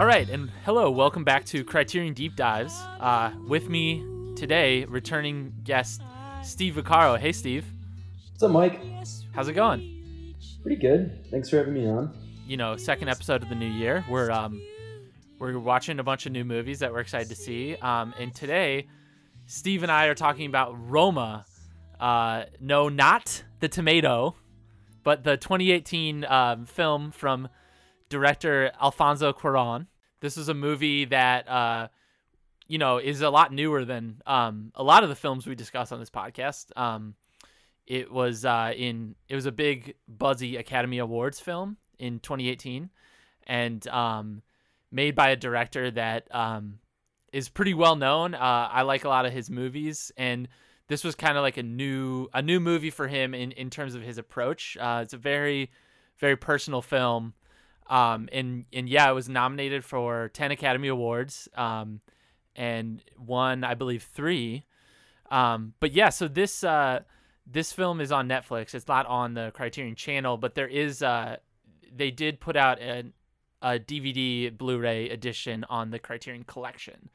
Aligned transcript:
All 0.00 0.06
right, 0.06 0.26
and 0.30 0.50
hello, 0.64 0.90
welcome 0.90 1.24
back 1.24 1.44
to 1.44 1.62
Criterion 1.62 2.14
Deep 2.14 2.34
Dives. 2.34 2.72
Uh, 3.00 3.32
with 3.46 3.68
me 3.68 4.02
today, 4.34 4.86
returning 4.86 5.52
guest 5.62 6.00
Steve 6.42 6.76
Vaccaro. 6.76 7.18
Hey, 7.18 7.32
Steve. 7.32 7.66
What's 8.30 8.42
up, 8.42 8.50
Mike? 8.50 8.80
How's 9.34 9.48
it 9.48 9.52
going? 9.52 10.34
Pretty 10.62 10.80
good. 10.80 11.30
Thanks 11.30 11.50
for 11.50 11.58
having 11.58 11.74
me 11.74 11.86
on. 11.86 12.16
You 12.46 12.56
know, 12.56 12.78
second 12.78 13.10
episode 13.10 13.42
of 13.42 13.50
the 13.50 13.54
new 13.54 13.68
year. 13.68 14.02
We're 14.08 14.30
um, 14.30 14.62
we're 15.38 15.58
watching 15.58 15.98
a 15.98 16.02
bunch 16.02 16.24
of 16.24 16.32
new 16.32 16.46
movies 16.46 16.78
that 16.78 16.94
we're 16.94 17.00
excited 17.00 17.28
to 17.28 17.36
see. 17.36 17.76
Um, 17.76 18.14
and 18.18 18.34
today, 18.34 18.86
Steve 19.44 19.82
and 19.82 19.92
I 19.92 20.06
are 20.06 20.14
talking 20.14 20.46
about 20.46 20.74
Roma. 20.88 21.44
Uh, 22.00 22.44
no, 22.58 22.88
not 22.88 23.44
the 23.58 23.68
tomato, 23.68 24.34
but 25.04 25.24
the 25.24 25.36
2018 25.36 26.24
um, 26.24 26.64
film 26.64 27.10
from 27.10 27.50
director 28.08 28.72
Alfonso 28.80 29.32
Cuarón. 29.34 29.86
This 30.20 30.36
is 30.36 30.48
a 30.48 30.54
movie 30.54 31.06
that 31.06 31.48
uh, 31.48 31.88
you 32.68 32.78
know 32.78 32.98
is 32.98 33.20
a 33.20 33.30
lot 33.30 33.52
newer 33.52 33.84
than 33.84 34.22
um, 34.26 34.72
a 34.74 34.82
lot 34.82 35.02
of 35.02 35.08
the 35.08 35.16
films 35.16 35.46
we 35.46 35.54
discuss 35.54 35.92
on 35.92 36.00
this 36.00 36.10
podcast. 36.10 36.76
Um, 36.76 37.14
it 37.86 38.10
was 38.10 38.44
uh, 38.44 38.72
in 38.76 39.16
it 39.28 39.34
was 39.34 39.46
a 39.46 39.52
big 39.52 39.94
buzzy 40.06 40.56
Academy 40.56 40.98
Awards 40.98 41.40
film 41.40 41.76
in 41.98 42.20
2018, 42.20 42.90
and 43.46 43.86
um, 43.88 44.42
made 44.92 45.14
by 45.14 45.30
a 45.30 45.36
director 45.36 45.90
that 45.90 46.32
um, 46.34 46.78
is 47.32 47.48
pretty 47.48 47.74
well 47.74 47.96
known. 47.96 48.34
Uh, 48.34 48.68
I 48.70 48.82
like 48.82 49.04
a 49.04 49.08
lot 49.08 49.26
of 49.26 49.32
his 49.32 49.50
movies, 49.50 50.12
and 50.16 50.48
this 50.88 51.02
was 51.02 51.14
kind 51.14 51.36
of 51.36 51.42
like 51.42 51.56
a 51.56 51.62
new 51.62 52.28
a 52.32 52.42
new 52.42 52.60
movie 52.60 52.90
for 52.90 53.08
him 53.08 53.34
in 53.34 53.52
in 53.52 53.70
terms 53.70 53.94
of 53.94 54.02
his 54.02 54.18
approach. 54.18 54.76
Uh, 54.78 55.00
it's 55.02 55.14
a 55.14 55.18
very 55.18 55.70
very 56.18 56.36
personal 56.36 56.82
film. 56.82 57.34
Um, 57.90 58.28
and 58.32 58.64
and 58.72 58.88
yeah, 58.88 59.10
it 59.10 59.14
was 59.14 59.28
nominated 59.28 59.84
for 59.84 60.30
ten 60.32 60.52
Academy 60.52 60.88
Awards, 60.88 61.48
um, 61.56 62.00
and 62.54 63.02
won 63.18 63.64
I 63.64 63.74
believe 63.74 64.04
three. 64.04 64.64
Um, 65.30 65.74
but 65.80 65.92
yeah, 65.92 66.08
so 66.08 66.28
this 66.28 66.62
uh, 66.62 67.00
this 67.46 67.72
film 67.72 68.00
is 68.00 68.12
on 68.12 68.28
Netflix. 68.28 68.74
It's 68.74 68.86
not 68.86 69.06
on 69.06 69.34
the 69.34 69.50
Criterion 69.54 69.96
Channel, 69.96 70.36
but 70.36 70.54
there 70.54 70.68
is 70.68 71.02
uh, 71.02 71.36
they 71.94 72.12
did 72.12 72.38
put 72.38 72.56
out 72.56 72.80
an, 72.80 73.12
a 73.60 73.78
DVD 73.78 74.56
Blu-ray 74.56 75.10
edition 75.10 75.64
on 75.68 75.90
the 75.90 75.98
Criterion 75.98 76.44
Collection, 76.44 77.10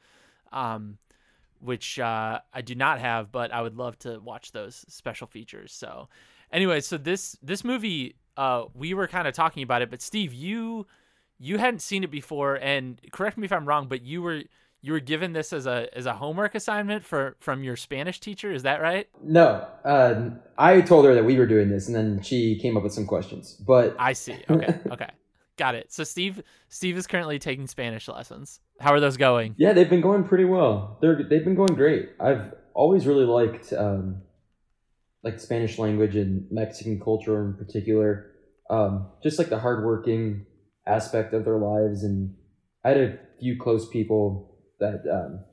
um, 0.52 0.98
which 1.60 1.98
uh, 1.98 2.40
I 2.52 2.60
do 2.60 2.74
not 2.74 3.00
have, 3.00 3.32
but 3.32 3.50
I 3.50 3.62
would 3.62 3.76
love 3.76 3.98
to 4.00 4.18
watch 4.20 4.52
those 4.52 4.84
special 4.88 5.26
features. 5.26 5.72
So, 5.72 6.10
anyway, 6.52 6.80
so 6.80 6.98
this 6.98 7.38
this 7.42 7.64
movie 7.64 8.16
uh, 8.36 8.64
we 8.74 8.94
were 8.94 9.08
kind 9.08 9.26
of 9.26 9.34
talking 9.34 9.62
about 9.62 9.82
it, 9.82 9.90
but 9.90 10.02
Steve, 10.02 10.32
you 10.32 10.86
you 11.38 11.58
hadn't 11.58 11.80
seen 11.80 12.04
it 12.04 12.10
before, 12.10 12.56
and 12.56 13.00
correct 13.12 13.36
me 13.36 13.44
if 13.44 13.52
I'm 13.52 13.66
wrong, 13.66 13.88
but 13.88 14.02
you 14.02 14.22
were 14.22 14.42
you 14.82 14.92
were 14.92 15.00
given 15.00 15.32
this 15.32 15.52
as 15.52 15.66
a 15.66 15.88
as 15.96 16.06
a 16.06 16.14
homework 16.14 16.54
assignment 16.54 17.04
for 17.04 17.36
from 17.40 17.64
your 17.64 17.76
Spanish 17.76 18.20
teacher. 18.20 18.52
Is 18.52 18.62
that 18.62 18.80
right? 18.80 19.08
No, 19.22 19.66
uh, 19.84 20.30
I 20.56 20.80
told 20.80 21.04
her 21.06 21.14
that 21.14 21.24
we 21.24 21.36
were 21.38 21.46
doing 21.46 21.70
this, 21.70 21.86
and 21.88 21.96
then 21.96 22.22
she 22.22 22.58
came 22.58 22.76
up 22.76 22.82
with 22.82 22.92
some 22.92 23.06
questions. 23.06 23.54
But 23.54 23.96
I 23.98 24.12
see. 24.12 24.38
Okay, 24.48 24.78
okay, 24.90 25.10
got 25.56 25.74
it. 25.74 25.92
So 25.92 26.04
Steve 26.04 26.42
Steve 26.68 26.96
is 26.96 27.06
currently 27.06 27.38
taking 27.38 27.66
Spanish 27.66 28.08
lessons. 28.08 28.60
How 28.80 28.92
are 28.92 29.00
those 29.00 29.16
going? 29.16 29.54
Yeah, 29.58 29.72
they've 29.72 29.90
been 29.90 30.00
going 30.00 30.24
pretty 30.24 30.44
well. 30.44 30.98
They're 31.00 31.22
they've 31.22 31.44
been 31.44 31.56
going 31.56 31.74
great. 31.74 32.10
I've 32.20 32.54
always 32.74 33.06
really 33.06 33.24
liked 33.24 33.72
um, 33.72 34.22
like 35.26 35.40
Spanish 35.40 35.76
language 35.76 36.14
and 36.14 36.46
Mexican 36.52 37.00
culture 37.00 37.44
in 37.44 37.54
particular. 37.54 38.30
Um, 38.70 39.08
just 39.22 39.38
like 39.38 39.48
the 39.48 39.58
hardworking 39.58 40.46
aspect 40.86 41.34
of 41.34 41.44
their 41.44 41.58
lives, 41.58 42.04
and 42.04 42.34
I 42.84 42.90
had 42.90 42.98
a 42.98 43.18
few 43.40 43.58
close 43.58 43.88
people 43.88 44.56
that 44.78 45.02
um, 45.12 45.44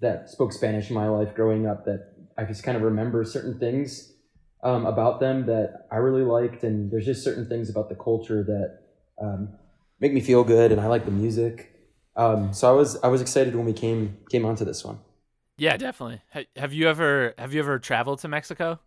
that 0.00 0.30
spoke 0.30 0.52
Spanish 0.52 0.88
in 0.88 0.94
my 0.94 1.08
life 1.08 1.34
growing 1.34 1.66
up 1.66 1.84
that 1.84 2.14
I 2.38 2.44
just 2.44 2.62
kind 2.62 2.76
of 2.76 2.82
remember 2.82 3.24
certain 3.24 3.58
things 3.58 4.12
um, 4.62 4.86
about 4.86 5.18
them 5.18 5.46
that 5.46 5.86
I 5.90 5.96
really 5.96 6.22
liked, 6.22 6.62
and 6.62 6.90
there's 6.90 7.06
just 7.06 7.24
certain 7.24 7.48
things 7.48 7.68
about 7.68 7.88
the 7.88 7.96
culture 7.96 8.44
that 8.44 9.24
um, 9.24 9.50
make 9.98 10.12
me 10.12 10.20
feel 10.20 10.44
good, 10.44 10.70
and 10.70 10.80
I 10.80 10.86
like 10.86 11.04
the 11.04 11.10
music. 11.10 11.72
Um, 12.16 12.52
so 12.52 12.68
I 12.68 12.72
was 12.72 12.96
I 13.02 13.08
was 13.08 13.20
excited 13.20 13.56
when 13.56 13.66
we 13.66 13.72
came 13.72 14.18
came 14.30 14.44
onto 14.44 14.64
this 14.64 14.84
one. 14.84 15.00
Yeah, 15.56 15.76
definitely. 15.76 16.20
Have 16.56 16.72
you 16.72 16.88
ever 16.88 17.34
have 17.38 17.54
you 17.54 17.60
ever 17.60 17.78
traveled 17.78 18.18
to 18.20 18.28
Mexico? 18.28 18.80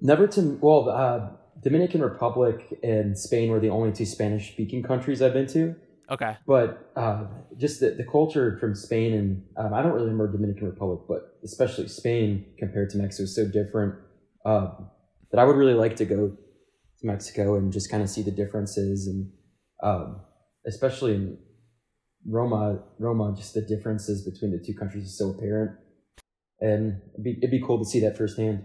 Never 0.00 0.26
to 0.28 0.58
well, 0.60 0.88
uh, 0.88 1.30
Dominican 1.62 2.00
Republic 2.00 2.78
and 2.82 3.16
Spain 3.16 3.50
were 3.50 3.60
the 3.60 3.70
only 3.70 3.92
two 3.92 4.06
Spanish 4.06 4.52
speaking 4.52 4.82
countries 4.82 5.20
I've 5.20 5.34
been 5.34 5.46
to. 5.48 5.74
Okay. 6.10 6.36
But 6.46 6.90
uh, 6.96 7.24
just 7.58 7.80
the, 7.80 7.90
the 7.90 8.04
culture 8.04 8.58
from 8.58 8.74
Spain 8.74 9.14
and 9.14 9.42
um, 9.56 9.72
I 9.72 9.82
don't 9.82 9.92
really 9.92 10.10
remember 10.10 10.32
Dominican 10.32 10.66
Republic, 10.66 11.00
but 11.08 11.38
especially 11.44 11.88
Spain 11.88 12.46
compared 12.58 12.90
to 12.90 12.98
Mexico 12.98 13.24
is 13.24 13.34
so 13.34 13.46
different 13.46 13.94
uh, 14.44 14.72
that 15.30 15.38
I 15.38 15.44
would 15.44 15.56
really 15.56 15.74
like 15.74 15.96
to 15.96 16.04
go 16.04 16.36
to 17.00 17.06
Mexico 17.06 17.56
and 17.56 17.72
just 17.72 17.90
kind 17.90 18.02
of 18.02 18.10
see 18.10 18.22
the 18.22 18.30
differences 18.30 19.06
and 19.06 19.30
um, 19.82 20.20
especially 20.66 21.14
in 21.14 21.38
Roma, 22.26 22.82
Roma, 22.98 23.34
just 23.36 23.54
the 23.54 23.62
differences 23.62 24.24
between 24.24 24.52
the 24.52 24.58
two 24.64 24.74
countries 24.74 25.04
is 25.04 25.18
so 25.18 25.30
apparent, 25.30 25.72
and 26.62 27.00
it'd 27.12 27.24
be, 27.24 27.32
it'd 27.38 27.50
be 27.50 27.60
cool 27.60 27.78
to 27.78 27.84
see 27.84 28.00
that 28.00 28.16
firsthand. 28.16 28.64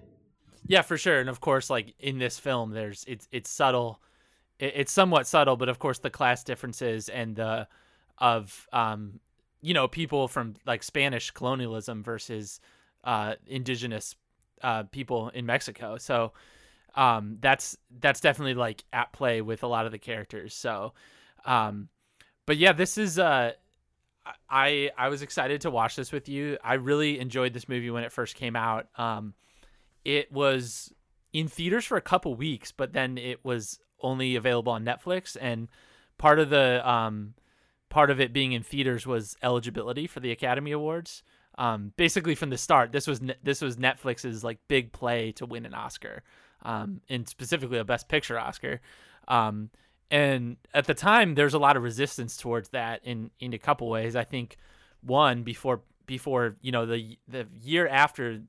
Yeah, 0.68 0.82
for 0.82 0.98
sure, 0.98 1.20
and 1.20 1.30
of 1.30 1.42
course, 1.42 1.70
like 1.70 1.96
in 2.00 2.20
this 2.20 2.38
film, 2.40 2.72
there's 2.72 3.04
it's 3.08 3.28
it's 3.32 3.50
subtle, 3.50 4.02
it's 4.60 4.92
somewhat 4.92 5.28
subtle, 5.28 5.58
but 5.58 5.70
of 5.70 5.80
course 5.80 6.00
the 6.00 6.10
class 6.10 6.44
differences 6.44 7.10
and 7.10 7.36
the 7.36 7.68
of 8.20 8.68
um 8.74 9.20
you 9.62 9.74
know 9.74 9.88
people 9.88 10.28
from 10.28 10.56
like 10.66 10.84
Spanish 10.84 11.32
colonialism 11.32 12.04
versus 12.04 12.60
uh 13.04 13.36
indigenous 13.48 14.16
uh 14.62 14.84
people 14.84 15.30
in 15.30 15.46
Mexico. 15.46 15.98
So 15.98 16.34
um 16.96 17.38
that's 17.40 17.78
that's 18.00 18.20
definitely 18.20 18.56
like 18.56 18.84
at 18.92 19.14
play 19.14 19.42
with 19.42 19.64
a 19.64 19.68
lot 19.68 19.86
of 19.86 19.92
the 19.92 20.00
characters. 20.00 20.54
So 20.54 20.94
um 21.46 21.90
but 22.46 22.58
yeah, 22.58 22.74
this 22.74 22.98
is 22.98 23.20
uh 23.20 23.54
I 24.50 24.92
I 24.98 25.10
was 25.10 25.22
excited 25.22 25.62
to 25.62 25.72
watch 25.72 25.96
this 25.96 26.12
with 26.12 26.30
you. 26.30 26.58
I 26.64 26.76
really 26.76 27.20
enjoyed 27.20 27.54
this 27.54 27.70
movie 27.70 27.90
when 27.90 28.04
it 28.04 28.12
first 28.12 28.36
came 28.36 28.56
out. 28.56 28.88
Um 28.98 29.34
it 30.06 30.32
was 30.32 30.94
in 31.34 31.48
theaters 31.48 31.86
for 31.86 31.98
a 31.98 32.02
couple 32.02 32.34
weeks, 32.36 32.72
but 32.72 32.94
then 32.94 33.18
it 33.18 33.44
was 33.44 33.80
only 34.02 34.36
available 34.36 34.72
on 34.72 34.86
Netflix 34.86 35.36
and 35.40 35.68
part 36.18 36.40
of 36.40 36.50
the 36.50 36.88
um 36.90 37.34
part 37.90 38.10
of 38.12 38.20
it 38.20 38.34
being 38.34 38.52
in 38.52 38.64
theaters 38.64 39.06
was 39.06 39.36
eligibility 39.42 40.08
for 40.08 40.20
the 40.20 40.32
Academy 40.32 40.72
Awards. 40.72 41.24
Um, 41.58 41.92
basically 41.98 42.36
from 42.36 42.52
the 42.52 42.58
start, 42.58 42.92
this 42.92 43.08
was 43.08 43.20
this 43.42 43.62
was 43.62 43.78
Netflix's 43.78 44.44
like 44.44 44.60
big 44.68 44.92
play 44.92 45.32
to 45.34 45.46
win 45.46 45.66
an 45.66 45.74
Oscar, 45.74 46.22
um, 46.64 47.02
and 47.10 47.28
specifically 47.28 47.80
a 47.80 47.84
Best 47.84 48.08
Picture 48.08 48.38
Oscar. 48.38 48.80
Um, 49.28 49.72
and 50.10 50.58
at 50.74 50.86
the 50.86 50.94
time 50.94 51.36
there's 51.36 51.54
a 51.54 51.60
lot 51.60 51.78
of 51.78 51.84
resistance 51.84 52.38
towards 52.38 52.70
that 52.70 53.02
in 53.04 53.32
in 53.40 53.54
a 53.54 53.58
couple 53.58 53.90
ways. 53.90 54.16
I 54.16 54.24
think 54.24 54.58
one 55.02 55.44
before 55.44 55.82
before 56.06 56.56
you 56.62 56.72
know 56.72 56.86
the 56.86 57.18
the 57.28 57.48
year 57.62 57.88
after 57.88 58.42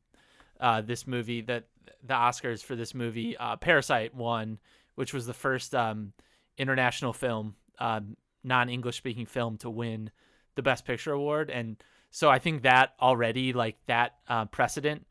uh, 0.60 0.80
this 0.80 1.06
movie 1.06 1.41
that 1.42 1.64
the 2.04 2.14
oscars 2.14 2.62
for 2.62 2.76
this 2.76 2.94
movie 2.94 3.36
uh, 3.36 3.56
parasite 3.56 4.14
won 4.14 4.58
which 4.94 5.12
was 5.12 5.26
the 5.26 5.34
first 5.34 5.74
um, 5.74 6.12
international 6.56 7.12
film 7.12 7.54
um, 7.78 8.16
non-english 8.44 8.96
speaking 8.96 9.26
film 9.26 9.56
to 9.56 9.70
win 9.70 10.10
the 10.54 10.62
best 10.62 10.84
picture 10.84 11.12
award. 11.12 11.50
And 11.50 11.76
so 12.10 12.30
i 12.30 12.38
think 12.38 12.62
that 12.62 12.94
already 13.00 13.52
like 13.52 13.76
that 13.87 14.14
uh, 14.28 14.44
precedent 14.46 15.06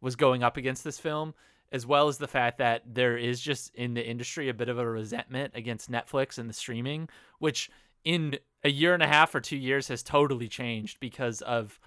was 0.00 0.16
going 0.16 0.42
up 0.42 0.56
against 0.56 0.82
this 0.82 0.98
film 0.98 1.34
as 1.72 1.86
well 1.86 2.08
as 2.08 2.18
the 2.18 2.28
fact 2.28 2.58
that 2.58 2.82
there 2.86 3.16
is 3.16 3.40
just 3.40 3.74
in 3.74 3.94
the 3.94 4.06
industry 4.06 4.48
a 4.48 4.54
bit 4.54 4.68
of 4.68 4.78
a 4.78 4.88
resentment 4.88 5.52
against 5.54 5.90
Netflix 5.90 6.38
and 6.38 6.48
the 6.48 6.54
streaming, 6.54 7.08
which 7.38 7.70
in 8.04 8.38
a 8.64 8.70
year 8.70 8.94
and 8.94 9.02
a 9.02 9.06
half 9.06 9.34
or 9.34 9.40
two 9.40 9.56
years 9.56 9.88
has 9.88 10.02
totally 10.02 10.48
changed 10.48 10.98
because 11.00 11.40
of 11.42 11.78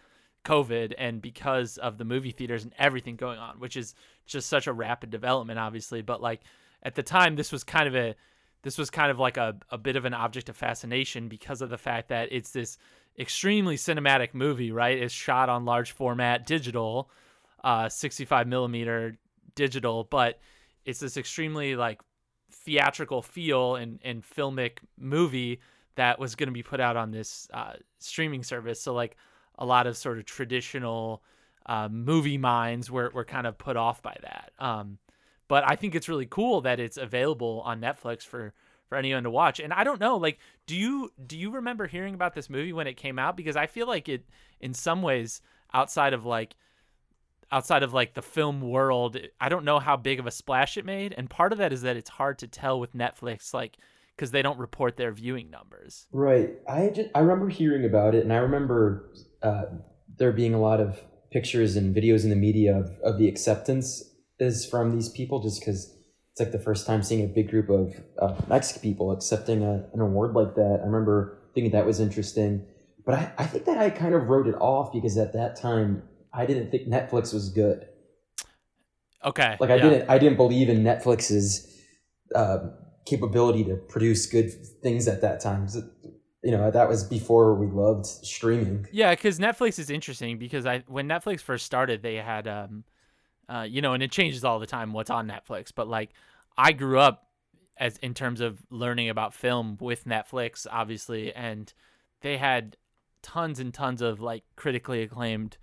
COVID 0.46 0.94
and 0.98 1.22
because 1.22 1.78
of 1.78 1.98
the 1.98 2.06
movie 2.06 2.32
theaters 2.32 2.64
and 2.64 2.74
everything 2.78 3.16
going 3.16 3.40
on, 3.40 3.60
which 3.60 3.78
is 3.78 3.96
just 4.26 4.50
such 4.50 4.68
a 4.68 4.74
rapid 4.74 5.10
development, 5.10 5.60
obviously. 5.60 6.02
But 6.02 6.22
like 6.22 6.42
at 6.82 6.96
the 6.96 7.04
time, 7.04 7.36
this 7.36 7.52
was 7.52 7.64
kind 7.64 7.88
of 7.88 7.96
a 7.96 8.16
this 8.64 8.78
was 8.78 8.90
kind 8.90 9.12
of 9.12 9.20
like 9.20 9.36
a, 9.36 9.58
a 9.70 9.78
bit 9.78 9.98
of 9.98 10.06
an 10.06 10.14
object 10.14 10.48
of 10.48 10.56
fascination 10.56 11.28
because 11.28 11.62
of 11.62 11.70
the 11.70 11.78
fact 11.78 12.08
that 12.10 12.30
it's 12.32 12.52
this 12.52 12.78
extremely 13.20 13.76
cinematic 13.76 14.34
movie, 14.34 14.72
right? 14.72 14.98
It's 14.98 15.14
shot 15.14 15.50
on 15.50 15.66
large 15.66 15.92
format 15.92 16.46
digital, 16.46 17.10
uh, 17.64 17.90
65 17.90 18.48
millimeter 18.48 19.18
digital, 19.56 20.04
but 20.04 20.40
it's 20.86 21.00
this 21.00 21.18
extremely 21.18 21.76
like 21.76 22.02
theatrical 22.52 23.22
feel 23.22 23.76
and, 23.76 24.00
and 24.04 24.24
filmic 24.24 24.80
movie 24.98 25.60
that 25.96 26.20
was 26.20 26.36
going 26.36 26.48
to 26.48 26.54
be 26.54 26.64
put 26.64 26.80
out 26.80 26.98
on 26.98 27.12
this 27.12 27.48
uh, 27.54 27.74
streaming 28.00 28.44
service. 28.44 28.82
So 28.82 28.94
like 28.94 29.16
a 29.58 29.66
lot 29.66 29.88
of 29.88 29.96
sort 29.96 30.18
of 30.18 30.26
traditional 30.26 31.24
uh, 31.66 31.88
movie 31.90 32.38
minds 32.38 32.90
were, 32.90 33.12
were 33.14 33.26
kind 33.26 33.48
of 33.48 33.58
put 33.58 33.78
off 33.78 34.02
by 34.02 34.18
that. 34.22 34.52
Um, 34.60 34.98
but 35.48 35.64
I 35.70 35.76
think 35.76 35.96
it's 35.96 36.10
really 36.10 36.26
cool 36.26 36.62
that 36.62 36.80
it's 36.80 36.98
available 36.98 37.62
on 37.66 37.80
Netflix 37.80 38.24
for, 38.24 38.54
for 38.88 38.98
anyone 38.98 39.24
to 39.24 39.30
watch. 39.30 39.60
And 39.60 39.72
I 39.72 39.84
don't 39.84 40.00
know, 40.00 40.18
like, 40.18 40.40
do 40.66 40.76
you 40.76 41.12
do 41.28 41.38
you 41.38 41.52
remember 41.52 41.88
hearing 41.88 42.14
about 42.14 42.34
this 42.34 42.50
movie 42.50 42.74
when 42.74 42.88
it 42.88 42.96
came 42.96 43.20
out? 43.20 43.38
Because 43.38 43.56
I 43.56 43.68
feel 43.68 43.88
like 43.88 44.10
it, 44.10 44.26
in 44.62 44.74
some 44.74 45.02
ways, 45.02 45.42
outside 45.74 46.14
of 46.14 46.26
like, 46.26 46.56
outside 47.54 47.84
of 47.84 47.94
like 47.94 48.16
the 48.16 48.22
film 48.22 48.62
world, 48.62 49.16
I 49.40 49.48
don't 49.48 49.64
know 49.64 49.80
how 49.80 49.96
big 49.96 50.20
of 50.20 50.26
a 50.26 50.32
splash 50.32 50.76
it 50.76 50.86
made. 50.86 51.14
And 51.16 51.30
part 51.30 51.52
of 51.52 51.60
that 51.60 51.72
is 51.72 51.84
that 51.84 51.96
it's 51.96 52.10
hard 52.10 52.40
to 52.40 52.48
tell 52.48 52.80
with 52.80 52.94
Netflix, 52.94 53.54
like, 53.54 53.78
because 54.16 54.32
they 54.32 54.42
don't 54.42 54.58
report 54.58 54.98
their 54.98 55.12
viewing 55.12 55.52
numbers. 55.52 56.08
Right. 56.12 56.52
I 56.68 56.90
just 56.90 57.10
I 57.16 57.20
remember 57.20 57.50
hearing 57.50 57.86
about 57.86 58.16
it, 58.16 58.24
and 58.24 58.34
I 58.34 58.38
remember 58.38 59.12
uh, 59.42 59.66
there 60.18 60.32
being 60.32 60.54
a 60.54 60.60
lot 60.60 60.80
of 60.80 61.00
pictures 61.32 61.76
and 61.76 61.96
videos 61.96 62.24
in 62.24 62.30
the 62.30 62.36
media 62.36 62.78
of, 62.78 62.92
of 63.04 63.18
the 63.18 63.28
acceptance 63.28 64.04
is 64.40 64.66
from 64.66 64.92
these 64.92 65.10
people, 65.10 65.42
just 65.42 65.60
because 65.60 65.96
it's 66.32 66.40
like 66.40 66.52
the 66.52 66.60
first 66.60 66.88
time 66.88 67.04
seeing 67.04 67.24
a 67.24 67.28
big 67.28 67.50
group 67.50 67.70
of 67.70 68.50
Mexican 68.50 68.82
people 68.82 69.12
accepting 69.12 69.64
a, 69.64 69.86
an 69.94 70.00
award 70.00 70.34
like 70.34 70.56
that. 70.56 70.80
I 70.82 70.86
remember 70.86 71.40
thinking 71.54 71.72
that 71.72 71.86
was 71.86 72.00
interesting, 72.00 72.66
but 73.06 73.16
I, 73.16 73.32
I 73.38 73.46
think 73.46 73.66
that 73.66 73.78
I 73.78 73.90
kind 73.92 74.16
of 74.16 74.30
wrote 74.30 74.48
it 74.48 74.56
off 74.56 74.92
because 74.92 75.18
at 75.18 75.34
that 75.34 75.56
time 75.56 76.04
I 76.34 76.46
didn't 76.46 76.72
think 76.72 76.88
Netflix 76.88 77.34
was 77.34 77.50
good. 77.50 77.88
Okay. 79.24 79.56
Like 79.60 79.70
I 79.70 79.76
yeah. 79.76 79.84
didn't 79.84 80.10
I 80.10 80.18
didn't 80.18 80.38
believe 80.38 80.70
in 80.70 80.84
Netflix's 80.84 81.70
uh, 82.36 82.70
capability 83.06 83.64
to 83.66 83.76
produce 83.76 84.26
good 84.26 84.52
things 84.82 85.08
at 85.08 85.22
that 85.22 85.40
time. 85.40 85.68
You 86.44 86.52
know, 86.52 86.72
that 86.72 86.90
was 86.90 87.04
before 87.04 87.56
we 87.56 87.68
loved 87.68 88.06
streaming. 88.06 88.88
Yeah, 88.92 89.12
because 89.12 89.40
Netflix 89.40 89.80
is 89.80 89.90
interesting 89.90 90.38
because 90.38 90.66
I 90.66 90.84
when 90.88 91.08
Netflix 91.08 91.42
first 91.42 91.66
started, 91.66 92.02
they 92.02 92.16
had 92.16 92.48
um, 92.48 92.84
uh, 93.48 93.66
you 93.70 93.82
know, 93.82 93.94
and 93.94 94.04
it 94.04 94.12
changes 94.12 94.44
all 94.44 94.60
the 94.60 94.68
time 94.68 94.94
what's 94.94 95.10
on 95.10 95.28
Netflix. 95.28 95.72
But 95.74 95.88
like, 95.88 96.12
I 96.58 96.72
grew 96.72 97.00
up 97.00 97.28
as 97.78 97.98
in 97.98 98.14
terms 98.14 98.42
of 98.42 98.64
learning 98.70 99.10
about 99.10 99.34
film 99.34 99.78
with 99.80 100.06
Netflix, 100.06 100.68
obviously, 100.70 101.34
and 101.34 101.74
they 102.22 102.38
had 102.38 102.78
tons 103.22 103.60
and 103.60 103.74
tons 103.74 104.02
of 104.02 104.20
like 104.20 104.44
critically 104.56 105.02
acclaimed 105.02 105.58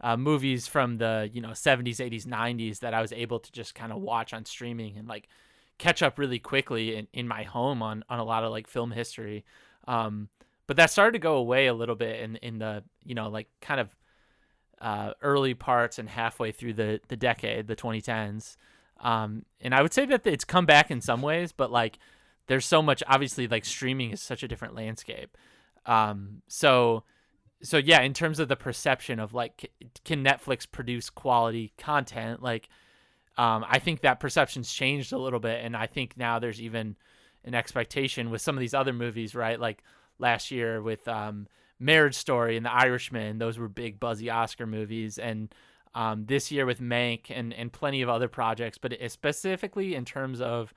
uh, 0.00 0.16
movies 0.16 0.66
from 0.66 0.98
the 0.98 1.30
you 1.32 1.40
know 1.40 1.50
70s, 1.50 1.96
80s, 1.96 2.26
90s 2.26 2.80
that 2.80 2.94
I 2.94 3.00
was 3.00 3.12
able 3.12 3.38
to 3.40 3.52
just 3.52 3.74
kind 3.74 3.92
of 3.92 4.00
watch 4.00 4.32
on 4.32 4.44
streaming 4.44 4.96
and 4.96 5.08
like 5.08 5.28
catch 5.78 6.02
up 6.02 6.18
really 6.18 6.38
quickly 6.38 6.96
in, 6.96 7.08
in 7.12 7.28
my 7.28 7.42
home 7.42 7.82
on 7.82 8.04
on 8.08 8.18
a 8.18 8.24
lot 8.24 8.44
of 8.44 8.50
like 8.50 8.66
film 8.66 8.90
history. 8.90 9.44
Um, 9.86 10.28
but 10.66 10.76
that 10.76 10.90
started 10.90 11.12
to 11.12 11.18
go 11.18 11.36
away 11.36 11.66
a 11.66 11.74
little 11.74 11.96
bit 11.96 12.20
in 12.20 12.36
in 12.36 12.58
the 12.58 12.84
you 13.04 13.14
know 13.14 13.28
like 13.28 13.48
kind 13.60 13.80
of 13.80 13.96
uh, 14.80 15.12
early 15.22 15.54
parts 15.54 15.98
and 15.98 16.08
halfway 16.08 16.52
through 16.52 16.74
the 16.74 17.00
the 17.08 17.16
decade, 17.16 17.66
the 17.66 17.76
2010s. 17.76 18.56
Um, 19.00 19.44
and 19.60 19.74
I 19.74 19.82
would 19.82 19.92
say 19.92 20.06
that 20.06 20.26
it's 20.26 20.44
come 20.44 20.66
back 20.66 20.90
in 20.90 21.00
some 21.00 21.22
ways, 21.22 21.52
but 21.52 21.70
like 21.70 21.98
there's 22.46 22.66
so 22.66 22.82
much. 22.82 23.02
Obviously, 23.06 23.46
like 23.46 23.64
streaming 23.64 24.12
is 24.12 24.22
such 24.22 24.42
a 24.42 24.48
different 24.48 24.74
landscape. 24.74 25.36
Um, 25.86 26.42
so 26.48 27.04
so 27.62 27.76
yeah, 27.78 28.02
in 28.02 28.14
terms 28.14 28.38
of 28.38 28.48
the 28.48 28.56
perception 28.56 29.18
of 29.18 29.34
like, 29.34 29.70
can 30.04 30.24
Netflix 30.24 30.70
produce 30.70 31.10
quality 31.10 31.72
content? 31.78 32.42
Like, 32.42 32.68
um, 33.36 33.64
I 33.68 33.78
think 33.78 34.00
that 34.00 34.20
perception's 34.20 34.72
changed 34.72 35.12
a 35.12 35.18
little 35.18 35.40
bit, 35.40 35.64
and 35.64 35.76
I 35.76 35.86
think 35.86 36.16
now 36.16 36.38
there's 36.38 36.60
even 36.60 36.96
an 37.44 37.54
expectation 37.54 38.30
with 38.30 38.42
some 38.42 38.56
of 38.56 38.60
these 38.60 38.74
other 38.74 38.92
movies, 38.92 39.34
right? 39.34 39.58
Like 39.58 39.82
last 40.18 40.50
year 40.50 40.82
with 40.82 41.06
um, 41.08 41.46
Marriage 41.78 42.14
Story 42.14 42.56
and 42.56 42.66
The 42.66 42.72
Irishman. 42.72 43.38
Those 43.38 43.58
were 43.58 43.68
big 43.68 44.00
buzzy 44.00 44.30
Oscar 44.30 44.66
movies, 44.66 45.18
and 45.18 45.52
um, 45.94 46.26
this 46.26 46.50
year 46.52 46.66
with 46.66 46.80
Mank 46.80 47.30
and 47.30 47.52
and 47.52 47.72
plenty 47.72 48.02
of 48.02 48.08
other 48.08 48.28
projects. 48.28 48.78
But 48.78 48.96
specifically 49.08 49.94
in 49.94 50.04
terms 50.04 50.40
of 50.40 50.72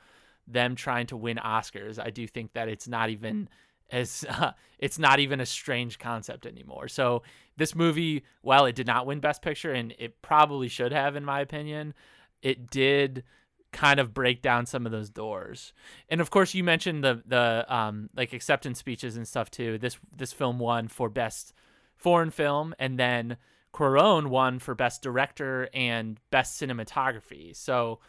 them 0.48 0.75
trying 0.75 1.07
to 1.07 1.18
win 1.18 1.38
Oscars, 1.38 2.04
I 2.04 2.10
do 2.10 2.27
think 2.27 2.54
that 2.54 2.68
it's 2.69 2.88
not 2.88 3.10
even 3.10 3.50
as 3.91 4.25
uh, 4.29 4.51
it's 4.79 4.99
not 4.99 5.19
even 5.19 5.39
a 5.39 5.45
strange 5.45 5.99
concept 5.99 6.45
anymore. 6.45 6.88
So 6.88 7.23
this 7.57 7.75
movie, 7.75 8.23
while 8.41 8.65
it 8.65 8.75
did 8.75 8.88
not 8.88 9.05
win 9.05 9.19
Best 9.19 9.41
Picture, 9.41 9.71
and 9.71 9.93
it 9.99 10.21
probably 10.21 10.67
should 10.67 10.91
have, 10.91 11.15
in 11.15 11.25
my 11.25 11.41
opinion, 11.41 11.93
it 12.41 12.69
did 12.69 13.23
kind 13.71 13.99
of 13.99 14.13
break 14.13 14.41
down 14.41 14.65
some 14.65 14.85
of 14.85 14.91
those 14.91 15.09
doors. 15.09 15.73
And 16.09 16.19
of 16.19 16.29
course, 16.29 16.53
you 16.53 16.63
mentioned 16.63 17.03
the 17.03 17.21
the 17.25 17.65
um, 17.73 18.09
like 18.15 18.33
acceptance 18.33 18.79
speeches 18.79 19.17
and 19.17 19.27
stuff 19.27 19.49
too. 19.51 19.77
This 19.77 19.97
this 20.15 20.33
film 20.33 20.59
won 20.59 20.88
for 20.88 21.09
best 21.09 21.53
foreign 21.95 22.31
film, 22.31 22.73
and 22.79 22.99
then 22.99 23.38
Cuarón 23.73 24.27
won 24.27 24.59
for 24.59 24.75
best 24.75 25.01
director 25.01 25.69
and 25.73 26.19
best 26.31 26.61
cinematography. 26.61 27.55
So 27.55 27.99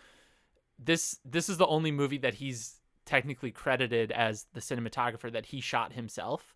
this 0.78 1.18
this 1.24 1.48
is 1.48 1.58
the 1.58 1.66
only 1.66 1.92
movie 1.92 2.18
that 2.18 2.34
he's 2.34 2.80
technically 3.04 3.50
credited 3.50 4.12
as 4.12 4.46
the 4.52 4.60
cinematographer 4.60 5.32
that 5.32 5.46
he 5.46 5.60
shot 5.60 5.92
himself. 5.92 6.54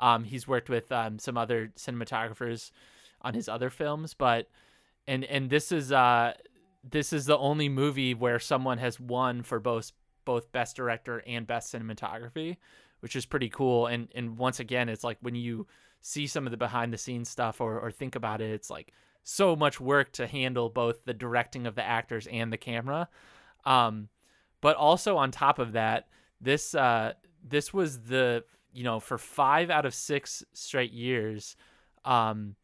Um, 0.00 0.24
he's 0.24 0.48
worked 0.48 0.68
with 0.68 0.90
um, 0.90 1.18
some 1.18 1.38
other 1.38 1.72
cinematographers 1.76 2.70
on 3.22 3.34
his 3.34 3.48
other 3.48 3.70
films, 3.70 4.14
but 4.14 4.48
and 5.06 5.24
and 5.24 5.50
this 5.50 5.72
is 5.72 5.92
uh 5.92 6.32
this 6.88 7.12
is 7.12 7.26
the 7.26 7.38
only 7.38 7.68
movie 7.68 8.14
where 8.14 8.38
someone 8.38 8.78
has 8.78 9.00
won 9.00 9.42
for 9.42 9.58
both 9.58 9.92
both 10.24 10.52
best 10.52 10.76
director 10.76 11.22
and 11.26 11.46
best 11.46 11.72
cinematography, 11.72 12.56
which 13.00 13.16
is 13.16 13.26
pretty 13.26 13.48
cool. 13.48 13.86
And 13.86 14.08
and 14.14 14.36
once 14.36 14.60
again, 14.60 14.88
it's 14.88 15.04
like 15.04 15.18
when 15.20 15.34
you 15.34 15.66
see 16.00 16.26
some 16.26 16.46
of 16.46 16.50
the 16.50 16.56
behind 16.56 16.92
the 16.92 16.98
scenes 16.98 17.28
stuff 17.28 17.60
or, 17.60 17.80
or 17.80 17.90
think 17.90 18.14
about 18.14 18.40
it, 18.40 18.50
it's 18.50 18.68
like 18.68 18.92
so 19.22 19.56
much 19.56 19.80
work 19.80 20.12
to 20.12 20.26
handle 20.26 20.68
both 20.68 21.04
the 21.04 21.14
directing 21.14 21.66
of 21.66 21.74
the 21.74 21.82
actors 21.82 22.26
and 22.26 22.52
the 22.52 22.58
camera. 22.58 23.08
Um, 23.64 24.08
but 24.64 24.76
also 24.76 25.18
on 25.18 25.30
top 25.30 25.58
of 25.58 25.72
that, 25.72 26.08
this 26.40 26.74
uh, 26.74 27.12
this 27.46 27.74
was 27.74 28.00
the 28.04 28.44
you 28.72 28.82
know 28.82 28.98
for 28.98 29.18
five 29.18 29.68
out 29.68 29.84
of 29.84 29.92
six 29.92 30.42
straight 30.54 30.90
years, 30.90 31.54
um, 32.06 32.56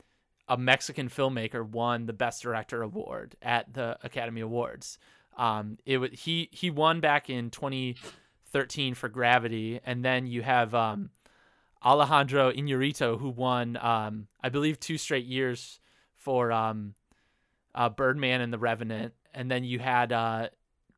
a 0.49 0.57
Mexican 0.57 1.11
filmmaker 1.11 1.63
won 1.63 2.07
the 2.07 2.15
Best 2.15 2.43
Director 2.43 2.81
award 2.81 3.37
at 3.43 3.75
the 3.75 3.99
Academy 4.03 4.41
Awards. 4.41 4.97
Um, 5.37 5.77
it 5.85 5.99
was 5.99 6.13
he 6.13 6.49
he 6.53 6.71
won 6.71 7.01
back 7.01 7.29
in 7.29 7.51
2013 7.51 8.95
for 8.95 9.11
Gravity, 9.11 9.81
and 9.85 10.03
then 10.03 10.27
you 10.27 10.41
have 10.41 10.75
um, 10.75 11.11
Alejandro 11.85 12.51
Inarritu 12.51 13.21
who 13.21 13.29
won 13.29 13.77
um, 13.77 14.27
I 14.43 14.49
believe 14.49 14.81
two 14.81 14.97
straight 14.97 15.27
years 15.27 15.81
for 16.17 16.51
um, 16.51 16.95
uh, 17.75 17.91
Birdman 17.91 18.41
and 18.41 18.51
The 18.51 18.59
Revenant, 18.59 19.13
and 19.35 19.51
then 19.51 19.65
you 19.65 19.79
had 19.81 20.13
uh, 20.13 20.49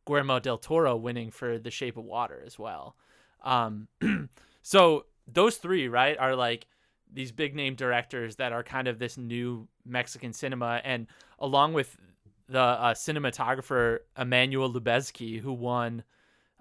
Guillermo 0.07 0.39
del 0.39 0.59
Toro 0.59 0.97
winning 0.97 1.31
for 1.31 1.59
The 1.59 1.71
Shape 1.71 1.97
of 1.97 2.05
Water 2.05 2.43
as 2.45 2.59
well. 2.59 2.97
Um, 3.43 3.89
so 4.63 5.07
those 5.27 5.57
three 5.57 5.89
right 5.89 6.17
are 6.19 6.37
like 6.37 6.67
these 7.13 7.33
big 7.33 7.55
name 7.55 7.75
directors 7.75 8.37
that 8.37 8.53
are 8.53 8.63
kind 8.63 8.89
of 8.89 8.99
this 8.99 9.17
new 9.17 9.69
Mexican 9.85 10.33
cinema, 10.33 10.81
and 10.85 11.07
along 11.39 11.75
with 11.75 11.97
the 12.49 12.59
uh, 12.59 12.95
cinematographer 12.95 13.99
Emmanuel 14.19 14.73
Lubezki, 14.73 15.41
who 15.41 15.53
won 15.53 16.05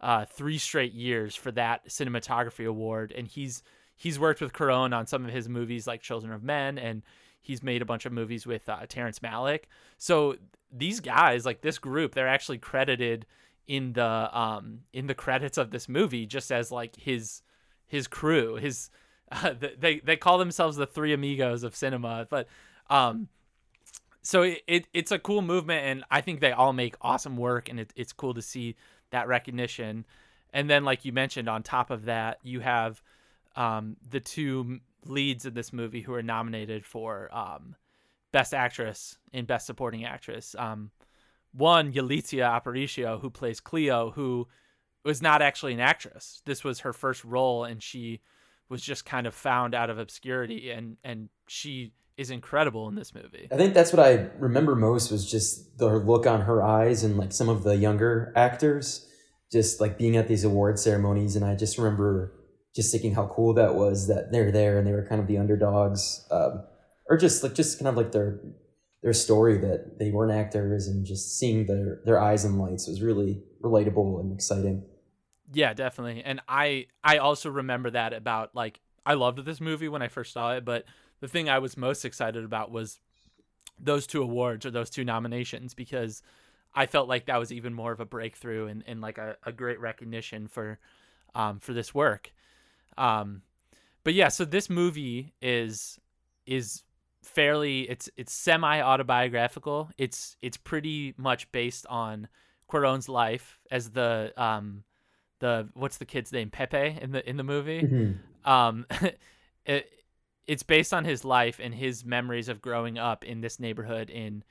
uh, 0.01 0.25
three 0.25 0.57
straight 0.57 0.93
years 0.93 1.36
for 1.36 1.51
that 1.51 1.88
cinematography 1.88 2.67
award, 2.67 3.13
and 3.15 3.27
he's 3.27 3.63
he's 3.95 4.19
worked 4.19 4.41
with 4.41 4.53
Cuarón 4.53 4.95
on 4.95 5.05
some 5.05 5.25
of 5.25 5.31
his 5.31 5.48
movies 5.48 5.88
like 5.88 6.01
Children 6.01 6.33
of 6.33 6.43
Men, 6.43 6.77
and 6.77 7.03
he's 7.41 7.63
made 7.63 7.81
a 7.81 7.86
bunch 7.86 8.05
of 8.05 8.12
movies 8.12 8.45
with 8.45 8.67
uh, 8.67 8.86
Terrence 8.88 9.19
Malick. 9.19 9.63
So 9.98 10.36
these 10.72 11.00
guys, 11.00 11.46
like 11.46 11.62
this 11.62 11.78
group, 11.78 12.13
they're 12.13 12.28
actually 12.28 12.58
credited 12.58 13.25
in 13.68 13.94
the 13.94 14.38
um 14.38 14.80
in 14.92 15.08
the 15.08 15.13
credits 15.13 15.58
of 15.58 15.72
this 15.72 15.88
movie 15.88 16.25
just 16.25 16.51
as 16.51 16.72
like 16.72 16.96
his 16.96 17.42
his 17.88 18.08
crew, 18.08 18.56
his 18.56 18.90
uh, 19.32 19.54
they 19.78 20.00
they 20.00 20.18
call 20.18 20.38
themselves 20.38 20.78
the 20.78 20.88
three 20.88 21.13
amigos 21.13 21.63
of 21.63 21.75
cinema, 21.75 22.28
but 22.30 22.48
um, 22.90 23.30
so 24.22 24.44
it, 24.44 24.62
it 24.68 24.88
it's 24.94 25.12
a 25.12 25.20
cool 25.20 25.42
movement, 25.42 25.86
and 25.86 26.04
I 26.12 26.22
think 26.22 26.42
they 26.42 26.51
all 26.51 26.74
make 26.74 26.96
awesome 27.01 27.38
work, 27.38 27.70
and 27.70 27.80
it, 27.80 27.94
it's 27.96 28.13
cool 28.13 28.34
to 28.34 28.42
see 28.42 28.75
that 29.12 29.28
recognition. 29.28 30.06
And 30.54 30.70
then, 30.70 30.84
like 30.84 31.06
you 31.06 31.13
mentioned, 31.13 31.48
on 31.48 31.63
top 31.63 31.92
of 31.92 32.06
that, 32.06 32.40
you 32.44 32.60
have 32.60 33.01
um, 33.56 33.96
the 34.10 34.20
two 34.20 34.80
leads 35.06 35.46
in 35.46 35.54
this 35.54 35.72
movie 35.72 36.01
who 36.01 36.13
are 36.13 36.22
nominated 36.22 36.86
for 36.86 37.34
um, 37.34 37.75
Best 38.32 38.54
Actress 38.54 39.18
and 39.34 39.48
Best 39.48 39.66
Supporting 39.66 40.06
Actress. 40.06 40.56
Um, 40.58 40.92
one, 41.54 41.92
Yalitza 41.92 42.40
Aparicio, 42.40 43.20
who 43.20 43.30
plays 43.30 43.60
Cleo, 43.60 44.12
who 44.12 44.48
was 45.04 45.22
not 45.22 45.42
actually 45.42 45.74
an 45.74 45.80
actress. 45.80 46.42
This 46.46 46.64
was 46.64 46.82
her 46.82 46.94
first 46.94 47.26
role, 47.26 47.64
and 47.64 47.82
she 47.82 48.22
was 48.72 48.82
just 48.82 49.06
kind 49.06 49.28
of 49.28 49.36
found 49.36 49.76
out 49.76 49.90
of 49.90 50.00
obscurity 50.00 50.72
and 50.72 50.96
and 51.04 51.28
she 51.48 51.92
is 52.18 52.32
incredible 52.32 52.88
in 52.88 52.96
this 52.96 53.14
movie. 53.14 53.50
I 53.52 53.58
think 53.58 53.74
that's 53.74 53.92
what 53.92 54.06
I 54.06 54.30
remember 54.40 54.76
most 54.76 55.12
was 55.12 55.30
just 55.30 55.78
the 55.78 55.88
look 55.88 56.26
on 56.26 56.42
her 56.42 56.64
eyes 56.64 57.04
and 57.04 57.18
like 57.18 57.34
some 57.34 57.50
of 57.50 57.64
the 57.64 57.76
younger 57.76 58.32
actors 58.36 59.08
just 59.52 59.82
like 59.82 59.98
being 59.98 60.16
at 60.16 60.30
these 60.30 60.46
award 60.46 60.80
ceremonies 60.80 61.36
and 61.36 61.44
I 61.44 61.56
just 61.56 61.78
remember 61.78 62.34
just 62.74 62.92
thinking 62.92 63.14
how 63.14 63.28
cool 63.28 63.54
that 63.56 63.76
was 63.76 64.08
that 64.08 64.32
they're 64.32 64.52
there 64.52 64.78
and 64.78 64.88
they 64.88 64.94
were 64.94 65.06
kind 65.06 65.20
of 65.20 65.28
the 65.28 65.38
underdogs 65.38 66.26
um, 66.32 66.64
or 67.12 67.18
just 67.18 67.44
like 67.44 67.53
just 67.53 67.77
kind 67.77 67.89
of 67.89 67.98
like 67.98 68.13
their 68.13 68.39
their 69.03 69.13
story 69.13 69.58
that 69.58 70.00
they 70.00 70.12
weren't 70.12 70.32
actors 70.32 70.88
and 70.88 71.06
just 71.06 71.38
seeing 71.38 71.68
their 71.68 72.00
their 72.06 72.20
eyes 72.20 72.46
and 72.46 72.58
lights 72.58 72.88
was 72.88 73.01
really 73.01 73.44
relatable 73.62 74.20
and 74.22 74.32
exciting 74.32 74.84
Yeah, 75.53 75.74
definitely. 75.74 76.24
And 76.24 76.41
I 76.48 76.88
I 77.03 77.18
also 77.18 77.50
remember 77.50 77.91
that 77.91 78.13
about 78.13 78.56
like 78.56 78.80
I 79.06 79.15
loved 79.15 79.44
this 79.44 79.60
movie 79.60 79.89
when 79.89 80.01
I 80.01 80.08
first 80.08 80.32
saw 80.32 80.53
it, 80.53 80.63
but 80.63 80.86
the 81.20 81.27
thing 81.27 81.50
I 81.50 81.60
was 81.60 81.75
most 81.75 82.06
excited 82.06 82.46
about 82.46 82.72
was 82.72 83.00
those 83.77 84.08
two 84.08 84.22
awards 84.22 84.65
or 84.65 84.72
those 84.72 84.89
two 84.89 85.03
nominations 85.03 85.74
because 85.74 86.22
I 86.74 86.86
felt 86.86 87.10
like 87.10 87.25
that 87.25 87.38
was 87.38 87.51
even 87.51 87.74
more 87.74 87.91
of 87.91 88.00
a 88.00 88.06
breakthrough 88.06 88.68
and, 88.68 88.84
and 88.88 89.01
like 89.01 89.18
a, 89.18 89.36
a 89.44 89.51
great 89.51 89.80
recognition 89.82 90.48
for 90.48 90.80
um, 91.36 91.60
for 91.60 91.74
this 91.74 91.94
work. 91.94 92.32
Um, 92.98 93.41
but 94.03 94.13
yeah, 94.13 94.30
so 94.30 94.46
this 94.46 94.70
movie 94.70 95.34
is 95.41 96.00
is 96.46 96.84
fairly 97.24 97.90
it's 97.90 98.10
it's 98.18 98.34
semi 98.34 98.82
autobiographical. 98.82 99.90
It's 99.98 100.38
it's 100.42 100.58
pretty 100.58 101.13
much 101.18 101.51
based 101.51 101.86
on 101.88 102.28
Cuarón's 102.70 103.10
life 103.10 103.60
as 103.70 103.92
the 103.92 104.34
um 104.38 104.84
the 105.40 105.70
what's 105.74 105.98
the 105.98 106.06
kid's 106.06 106.32
name 106.32 106.50
Pepe 106.50 106.98
in 107.01 107.12
the 107.12 107.28
in 107.30 107.38
the 107.38 107.44
movie. 107.44 107.82
Mm-hmm. 107.82 108.50
Um, 108.50 108.86
it, 109.66 109.90
it's 110.48 110.63
based 110.63 110.94
on 110.94 111.06
his 111.06 111.24
life 111.24 111.60
and 111.62 111.74
his 111.74 112.04
memories 112.04 112.50
of 112.50 112.62
growing 112.62 112.98
up 112.98 113.24
in 113.24 113.42
this 113.42 113.60
neighborhood 113.60 114.10
in 114.10 114.44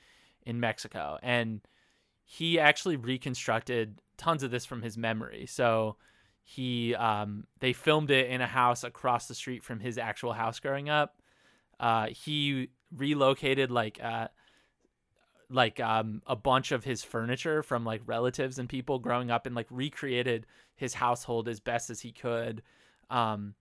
in 0.46 0.60
Mexico, 0.60 1.18
and 1.22 1.60
he 2.24 2.60
actually 2.60 2.96
reconstructed 2.96 4.00
tons 4.16 4.42
of 4.42 4.50
this 4.50 4.64
from 4.64 4.82
his 4.82 4.96
memory. 4.96 5.46
So 5.46 5.96
he 6.42 6.94
um, 6.94 7.44
they 7.60 7.72
filmed 7.72 8.10
it 8.10 8.28
in 8.30 8.40
a 8.40 8.46
house 8.46 8.84
across 8.84 9.26
the 9.26 9.34
street 9.34 9.62
from 9.62 9.80
his 9.80 9.98
actual 9.98 10.32
house 10.32 10.60
growing 10.60 10.88
up. 10.88 11.19
Uh, 11.80 12.08
he 12.08 12.68
relocated 12.94 13.70
like 13.70 13.98
uh, 14.02 14.28
like 15.48 15.80
um, 15.80 16.22
a 16.26 16.36
bunch 16.36 16.70
of 16.70 16.84
his 16.84 17.02
furniture 17.02 17.62
from 17.62 17.84
like 17.84 18.02
relatives 18.06 18.58
and 18.58 18.68
people 18.68 18.98
growing 18.98 19.30
up 19.30 19.46
and 19.46 19.56
like 19.56 19.66
recreated 19.70 20.46
his 20.76 20.94
household 20.94 21.48
as 21.48 21.58
best 21.58 21.90
as 21.90 22.00
he 22.00 22.12
could. 22.12 22.62
Um, 23.08 23.54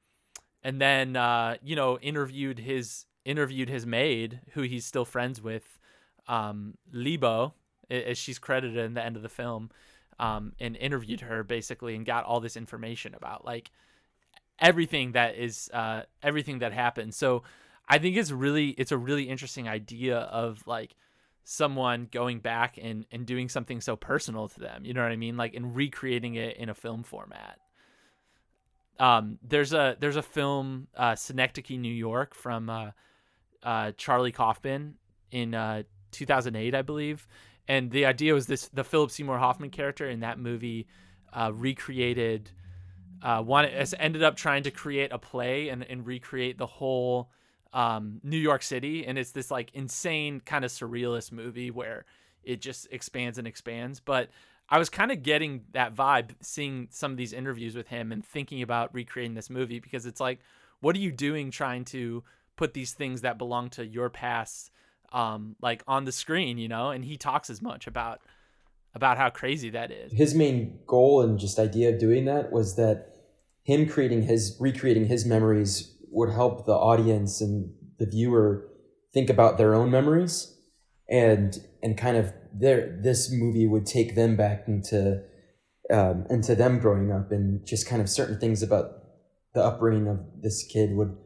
and 0.62 0.80
then 0.82 1.16
uh, 1.16 1.56
you 1.64 1.76
know 1.76 1.98
interviewed 2.00 2.60
his 2.60 3.06
interviewed 3.26 3.70
his 3.70 3.86
maid 3.86 4.42
who 4.52 4.62
he's 4.62 4.86
still 4.86 5.06
friends 5.06 5.42
with 5.42 5.80
um, 6.28 6.76
libo 6.92 7.54
as 7.90 8.18
she's 8.18 8.38
credited 8.38 8.78
in 8.78 8.94
the 8.94 9.04
end 9.04 9.16
of 9.16 9.24
the 9.24 9.30
film 9.30 9.72
um, 10.20 10.54
and 10.60 10.76
interviewed 10.78 11.22
her 11.22 11.44
basically 11.44 11.96
and 11.96 12.06
got 12.06 12.26
all 12.26 12.40
this 12.40 12.58
information 12.58 13.16
about 13.16 13.46
like 13.46 13.72
everything 14.60 15.14
that 15.14 15.36
is 15.36 15.70
uh, 15.74 16.04
everything 16.22 16.60
that 16.60 16.74
happened. 16.74 17.14
So 17.14 17.44
i 17.90 17.98
think 17.98 18.16
it's 18.16 18.32
really 18.32 18.70
it's 18.70 18.92
a 18.92 18.98
really 18.98 19.24
interesting 19.24 19.68
idea 19.68 20.18
of 20.20 20.66
like 20.66 20.96
someone 21.50 22.08
going 22.12 22.40
back 22.40 22.78
and, 22.80 23.08
and 23.12 23.26
doing 23.26 23.50
something 23.50 23.82
so 23.82 23.96
personal 23.96 24.48
to 24.48 24.60
them. 24.60 24.86
You 24.86 24.94
know 24.94 25.02
what 25.02 25.12
I 25.12 25.16
mean? 25.16 25.36
Like 25.36 25.56
and 25.56 25.76
recreating 25.76 26.36
it 26.36 26.58
in 26.58 26.70
a 26.70 26.76
film 26.76 27.02
format. 27.02 27.58
Um, 29.00 29.40
there's 29.42 29.74
a 29.74 29.98
there's 30.00 30.16
a 30.16 30.22
film 30.22 30.88
uh, 30.96 31.16
Synecdoche, 31.16 31.72
New 31.72 31.94
York, 31.94 32.36
from 32.36 32.70
uh, 32.70 32.92
uh, 33.64 33.94
Charlie 33.98 34.32
Kaufman 34.32 34.96
in 35.32 35.56
uh, 35.56 35.84
2008, 36.12 36.76
I 36.76 36.82
believe. 36.84 37.28
And 37.68 37.90
the 37.90 38.06
idea 38.06 38.36
was 38.36 38.46
this: 38.46 38.68
the 38.68 38.84
Philip 38.84 39.10
Seymour 39.10 39.40
Hoffman 39.40 39.72
character 39.72 40.08
in 40.08 40.20
that 40.20 40.38
movie 40.38 40.88
uh, 41.34 41.52
recreated. 41.54 42.52
Uh, 43.24 43.42
one 43.42 43.66
ended 43.66 44.22
up 44.22 44.36
trying 44.36 44.64
to 44.64 44.72
create 44.72 45.12
a 45.12 45.18
play 45.18 45.70
and, 45.70 45.84
and 45.84 46.06
recreate 46.06 46.58
the 46.58 46.68
whole 46.68 47.32
um, 47.74 48.20
New 48.24 48.38
York 48.38 48.64
City, 48.64 49.06
and 49.06 49.18
it's 49.18 49.32
this 49.32 49.52
like 49.52 49.72
insane 49.74 50.42
kind 50.42 50.66
of 50.66 50.72
surrealist 50.72 51.32
movie 51.32 51.72
where 51.72 52.06
it 52.44 52.62
just 52.62 52.88
expands 52.92 53.38
and 53.38 53.48
expands. 53.48 54.00
But 54.00 54.30
I 54.70 54.78
was 54.78 54.90
kind 54.90 55.12
of 55.12 55.24
getting 55.24 55.66
that 55.74 55.96
vibe 55.96 56.32
seeing 56.42 56.88
some 56.92 57.12
of 57.12 57.18
these 57.18 57.34
interviews 57.34 57.76
with 57.76 57.88
him 57.88 58.12
and 58.12 58.26
thinking 58.26 58.62
about 58.62 58.94
recreating 58.94 59.34
this 59.34 59.50
movie 59.50 59.80
because 59.80 60.06
it's 60.06 60.20
like, 60.20 60.40
what 60.82 60.96
are 60.96 61.00
you 61.00 61.12
doing 61.12 61.52
trying 61.52 61.86
to 61.86 62.24
put 62.56 62.74
these 62.74 62.94
things 62.94 63.22
that 63.22 63.38
belong 63.38 63.70
to 63.72 63.86
your 63.86 64.10
past, 64.10 64.72
um, 65.12 65.56
like 65.62 65.84
on 65.88 66.06
the 66.06 66.12
screen, 66.12 66.58
you 66.58 66.68
know? 66.68 66.92
And 66.92 67.04
he 67.04 67.18
talks 67.18 67.50
as 67.50 67.62
much 67.62 67.88
about 67.88 68.22
about 68.96 69.18
how 69.18 69.30
crazy 69.30 69.70
that 69.70 69.92
is. 69.92 70.12
His 70.12 70.34
main 70.34 70.80
goal 70.88 71.22
and 71.22 71.38
just 71.38 71.60
idea 71.60 71.90
of 71.90 72.00
doing 72.00 72.26
that 72.26 72.52
was 72.52 72.76
that 72.76 73.16
him 73.64 73.88
creating 73.88 74.24
his 74.24 74.58
recreating 74.60 75.06
his 75.06 75.26
memories 75.26 75.96
would 76.12 76.32
help 76.32 76.66
the 76.66 76.74
audience 76.74 77.42
and 77.42 77.72
the 77.98 78.06
viewer 78.06 78.68
think 79.14 79.30
about 79.30 79.58
their 79.58 79.74
own 79.74 79.92
memories 79.92 80.56
and 81.10 81.58
and 81.82 81.98
kind 81.98 82.18
of 82.18 82.34
their 82.54 83.00
this 83.02 83.32
movie 83.32 83.68
would 83.68 83.86
take 83.86 84.16
them 84.16 84.36
back 84.36 84.68
into 84.68 85.22
um, 85.92 86.26
into 86.30 86.56
them 86.56 86.80
growing 86.80 87.12
up 87.12 87.32
and 87.32 87.66
just 87.66 87.88
kind 87.88 88.02
of 88.02 88.10
certain 88.10 88.40
things 88.40 88.62
about 88.62 88.92
the 89.54 89.64
upbringing 89.64 90.08
of 90.08 90.20
this 90.40 90.64
kid 90.64 90.92
would 90.92 91.18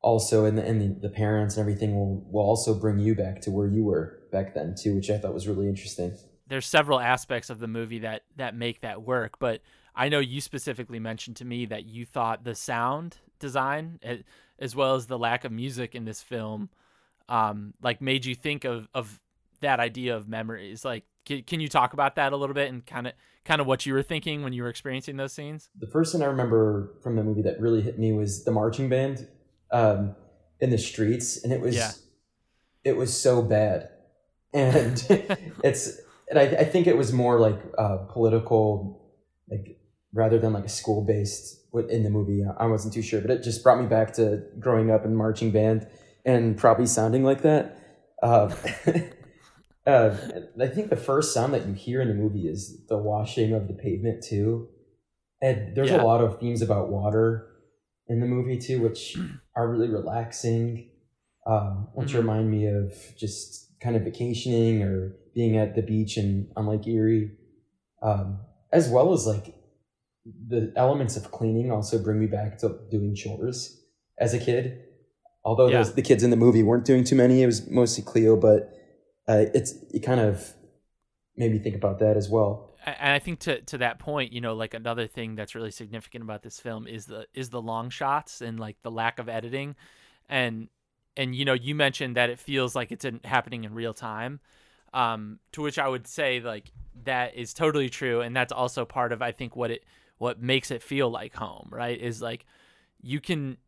also 0.00 0.46
and 0.46 0.56
the, 0.56 0.64
and 0.64 1.02
the, 1.02 1.08
parents 1.10 1.56
and 1.56 1.60
everything 1.60 1.94
will, 1.94 2.26
will 2.30 2.42
also 2.42 2.72
bring 2.72 2.98
you 2.98 3.14
back 3.14 3.40
to 3.42 3.50
where 3.50 3.66
you 3.66 3.84
were 3.84 4.20
back 4.32 4.54
then 4.54 4.74
too 4.80 4.94
which 4.94 5.10
i 5.10 5.18
thought 5.18 5.34
was 5.34 5.46
really 5.46 5.68
interesting. 5.68 6.16
There's 6.48 6.66
several 6.66 7.00
aspects 7.00 7.50
of 7.50 7.58
the 7.58 7.66
movie 7.66 7.98
that 8.00 8.22
that 8.36 8.54
make 8.54 8.80
that 8.80 9.02
work 9.02 9.38
but 9.38 9.60
i 9.94 10.08
know 10.08 10.20
you 10.20 10.40
specifically 10.40 11.00
mentioned 11.00 11.36
to 11.36 11.44
me 11.44 11.66
that 11.66 11.84
you 11.84 12.06
thought 12.06 12.44
the 12.44 12.54
sound 12.54 13.18
design 13.38 14.00
as 14.58 14.74
well 14.74 14.94
as 14.94 15.06
the 15.06 15.18
lack 15.18 15.44
of 15.44 15.52
music 15.52 15.94
in 15.94 16.04
this 16.04 16.22
film 16.22 16.68
um 17.28 17.74
like 17.82 18.00
made 18.00 18.24
you 18.24 18.34
think 18.34 18.64
of 18.64 18.88
of 18.94 19.20
that 19.60 19.80
idea 19.80 20.16
of 20.16 20.28
memories. 20.28 20.84
Like 20.84 21.04
can, 21.24 21.42
can 21.42 21.60
you 21.60 21.68
talk 21.68 21.92
about 21.92 22.16
that 22.16 22.32
a 22.32 22.36
little 22.36 22.54
bit 22.54 22.70
and 22.70 22.84
kind 22.86 23.06
of 23.06 23.12
kind 23.44 23.60
of 23.60 23.66
what 23.66 23.86
you 23.86 23.94
were 23.94 24.02
thinking 24.02 24.42
when 24.42 24.52
you 24.52 24.62
were 24.62 24.68
experiencing 24.68 25.16
those 25.16 25.32
scenes? 25.32 25.70
The 25.78 25.86
first 25.86 26.12
thing 26.12 26.22
i 26.22 26.26
remember 26.26 26.94
from 27.02 27.16
the 27.16 27.24
movie 27.24 27.42
that 27.42 27.60
really 27.60 27.82
hit 27.82 27.98
me 27.98 28.12
was 28.12 28.44
the 28.44 28.52
marching 28.52 28.88
band 28.88 29.26
um 29.70 30.14
in 30.60 30.70
the 30.70 30.78
streets 30.78 31.42
and 31.42 31.52
it 31.52 31.60
was 31.60 31.76
yeah. 31.76 31.92
it 32.84 32.96
was 32.96 33.18
so 33.18 33.42
bad. 33.42 33.90
And 34.52 35.04
it's 35.64 35.98
and 36.28 36.38
I, 36.38 36.42
I 36.42 36.64
think 36.64 36.86
it 36.86 36.96
was 36.96 37.12
more 37.12 37.40
like 37.40 37.58
uh 37.78 37.98
political 38.08 39.02
like 39.50 39.78
rather 40.12 40.38
than 40.38 40.52
like 40.52 40.64
a 40.64 40.68
school 40.68 41.04
based 41.04 41.65
in 41.78 42.02
the 42.02 42.10
movie. 42.10 42.44
I 42.58 42.66
wasn't 42.66 42.94
too 42.94 43.02
sure, 43.02 43.20
but 43.20 43.30
it 43.30 43.42
just 43.42 43.62
brought 43.62 43.80
me 43.80 43.86
back 43.86 44.12
to 44.14 44.42
growing 44.58 44.90
up 44.90 45.04
in 45.04 45.14
marching 45.14 45.50
band 45.50 45.86
and 46.24 46.56
probably 46.56 46.86
sounding 46.86 47.22
like 47.22 47.42
that. 47.42 47.78
Uh, 48.22 48.54
uh, 49.86 50.16
I 50.60 50.66
think 50.66 50.90
the 50.90 50.96
first 50.96 51.32
sound 51.32 51.54
that 51.54 51.66
you 51.66 51.74
hear 51.74 52.00
in 52.00 52.08
the 52.08 52.14
movie 52.14 52.48
is 52.48 52.86
the 52.88 52.98
washing 52.98 53.52
of 53.52 53.68
the 53.68 53.74
pavement 53.74 54.24
too. 54.24 54.68
And 55.40 55.76
there's 55.76 55.90
yeah. 55.90 56.02
a 56.02 56.04
lot 56.04 56.22
of 56.22 56.40
themes 56.40 56.62
about 56.62 56.88
water 56.88 57.46
in 58.08 58.20
the 58.20 58.26
movie 58.26 58.58
too, 58.58 58.80
which 58.80 59.16
are 59.56 59.68
really 59.68 59.88
relaxing, 59.88 60.90
um, 61.46 61.88
which 61.94 62.08
mm-hmm. 62.08 62.18
remind 62.18 62.50
me 62.50 62.66
of 62.66 62.92
just 63.16 63.78
kind 63.80 63.96
of 63.96 64.02
vacationing 64.02 64.82
or 64.82 65.16
being 65.34 65.56
at 65.56 65.74
the 65.76 65.82
beach 65.82 66.16
and 66.16 66.50
on 66.56 66.66
Lake 66.66 66.86
Erie, 66.86 67.32
um, 68.02 68.40
as 68.72 68.88
well 68.88 69.12
as 69.12 69.26
like 69.26 69.54
the 70.48 70.72
elements 70.76 71.16
of 71.16 71.30
cleaning 71.30 71.70
also 71.70 72.02
bring 72.02 72.18
me 72.18 72.26
back 72.26 72.58
to 72.58 72.80
doing 72.90 73.14
chores 73.14 73.82
as 74.18 74.34
a 74.34 74.38
kid. 74.38 74.82
Although 75.44 75.68
yeah. 75.68 75.78
those, 75.78 75.94
the 75.94 76.02
kids 76.02 76.22
in 76.22 76.30
the 76.30 76.36
movie 76.36 76.62
weren't 76.62 76.84
doing 76.84 77.04
too 77.04 77.14
many, 77.14 77.42
it 77.42 77.46
was 77.46 77.68
mostly 77.68 78.02
Cleo, 78.02 78.36
but 78.36 78.72
uh, 79.28 79.44
it's 79.54 79.74
it 79.92 80.00
kind 80.00 80.20
of 80.20 80.54
made 81.36 81.52
me 81.52 81.58
think 81.58 81.76
about 81.76 82.00
that 82.00 82.16
as 82.16 82.28
well. 82.28 82.74
And 82.84 83.12
I 83.12 83.18
think 83.18 83.40
to 83.40 83.60
to 83.62 83.78
that 83.78 83.98
point, 83.98 84.32
you 84.32 84.40
know, 84.40 84.54
like 84.54 84.74
another 84.74 85.06
thing 85.06 85.36
that's 85.36 85.54
really 85.54 85.70
significant 85.70 86.22
about 86.22 86.42
this 86.42 86.58
film 86.58 86.86
is 86.86 87.06
the 87.06 87.26
is 87.34 87.50
the 87.50 87.62
long 87.62 87.90
shots 87.90 88.40
and 88.40 88.58
like 88.58 88.76
the 88.82 88.90
lack 88.90 89.18
of 89.18 89.28
editing, 89.28 89.76
and 90.28 90.68
and 91.16 91.34
you 91.34 91.44
know, 91.44 91.52
you 91.52 91.74
mentioned 91.74 92.16
that 92.16 92.30
it 92.30 92.38
feels 92.38 92.74
like 92.74 92.92
it's 92.92 93.04
in, 93.04 93.20
happening 93.24 93.64
in 93.64 93.74
real 93.74 93.94
time. 93.94 94.40
Um, 94.94 95.40
to 95.52 95.62
which 95.62 95.78
I 95.78 95.88
would 95.88 96.06
say 96.06 96.40
like 96.40 96.72
that 97.04 97.36
is 97.36 97.54
totally 97.54 97.88
true, 97.88 98.20
and 98.20 98.34
that's 98.34 98.52
also 98.52 98.84
part 98.84 99.12
of 99.12 99.20
I 99.22 99.32
think 99.32 99.56
what 99.56 99.70
it 99.70 99.84
what 100.18 100.40
makes 100.40 100.70
it 100.70 100.82
feel 100.82 101.10
like 101.10 101.34
home, 101.34 101.68
right? 101.70 102.00
Is 102.00 102.22
like 102.22 102.46
you 103.00 103.20
can 103.20 103.58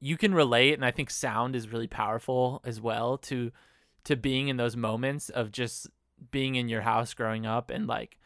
you 0.00 0.16
can 0.16 0.34
relate 0.34 0.74
and 0.74 0.84
I 0.84 0.90
think 0.90 1.10
sound 1.10 1.56
is 1.56 1.72
really 1.72 1.86
powerful 1.86 2.60
as 2.64 2.80
well 2.80 3.16
to 3.18 3.50
to 4.04 4.16
being 4.16 4.48
in 4.48 4.56
those 4.56 4.76
moments 4.76 5.30
of 5.30 5.50
just 5.50 5.88
being 6.30 6.54
in 6.56 6.68
your 6.68 6.82
house 6.82 7.14
growing 7.14 7.46
up 7.46 7.70
and 7.70 7.86
like 7.86 8.18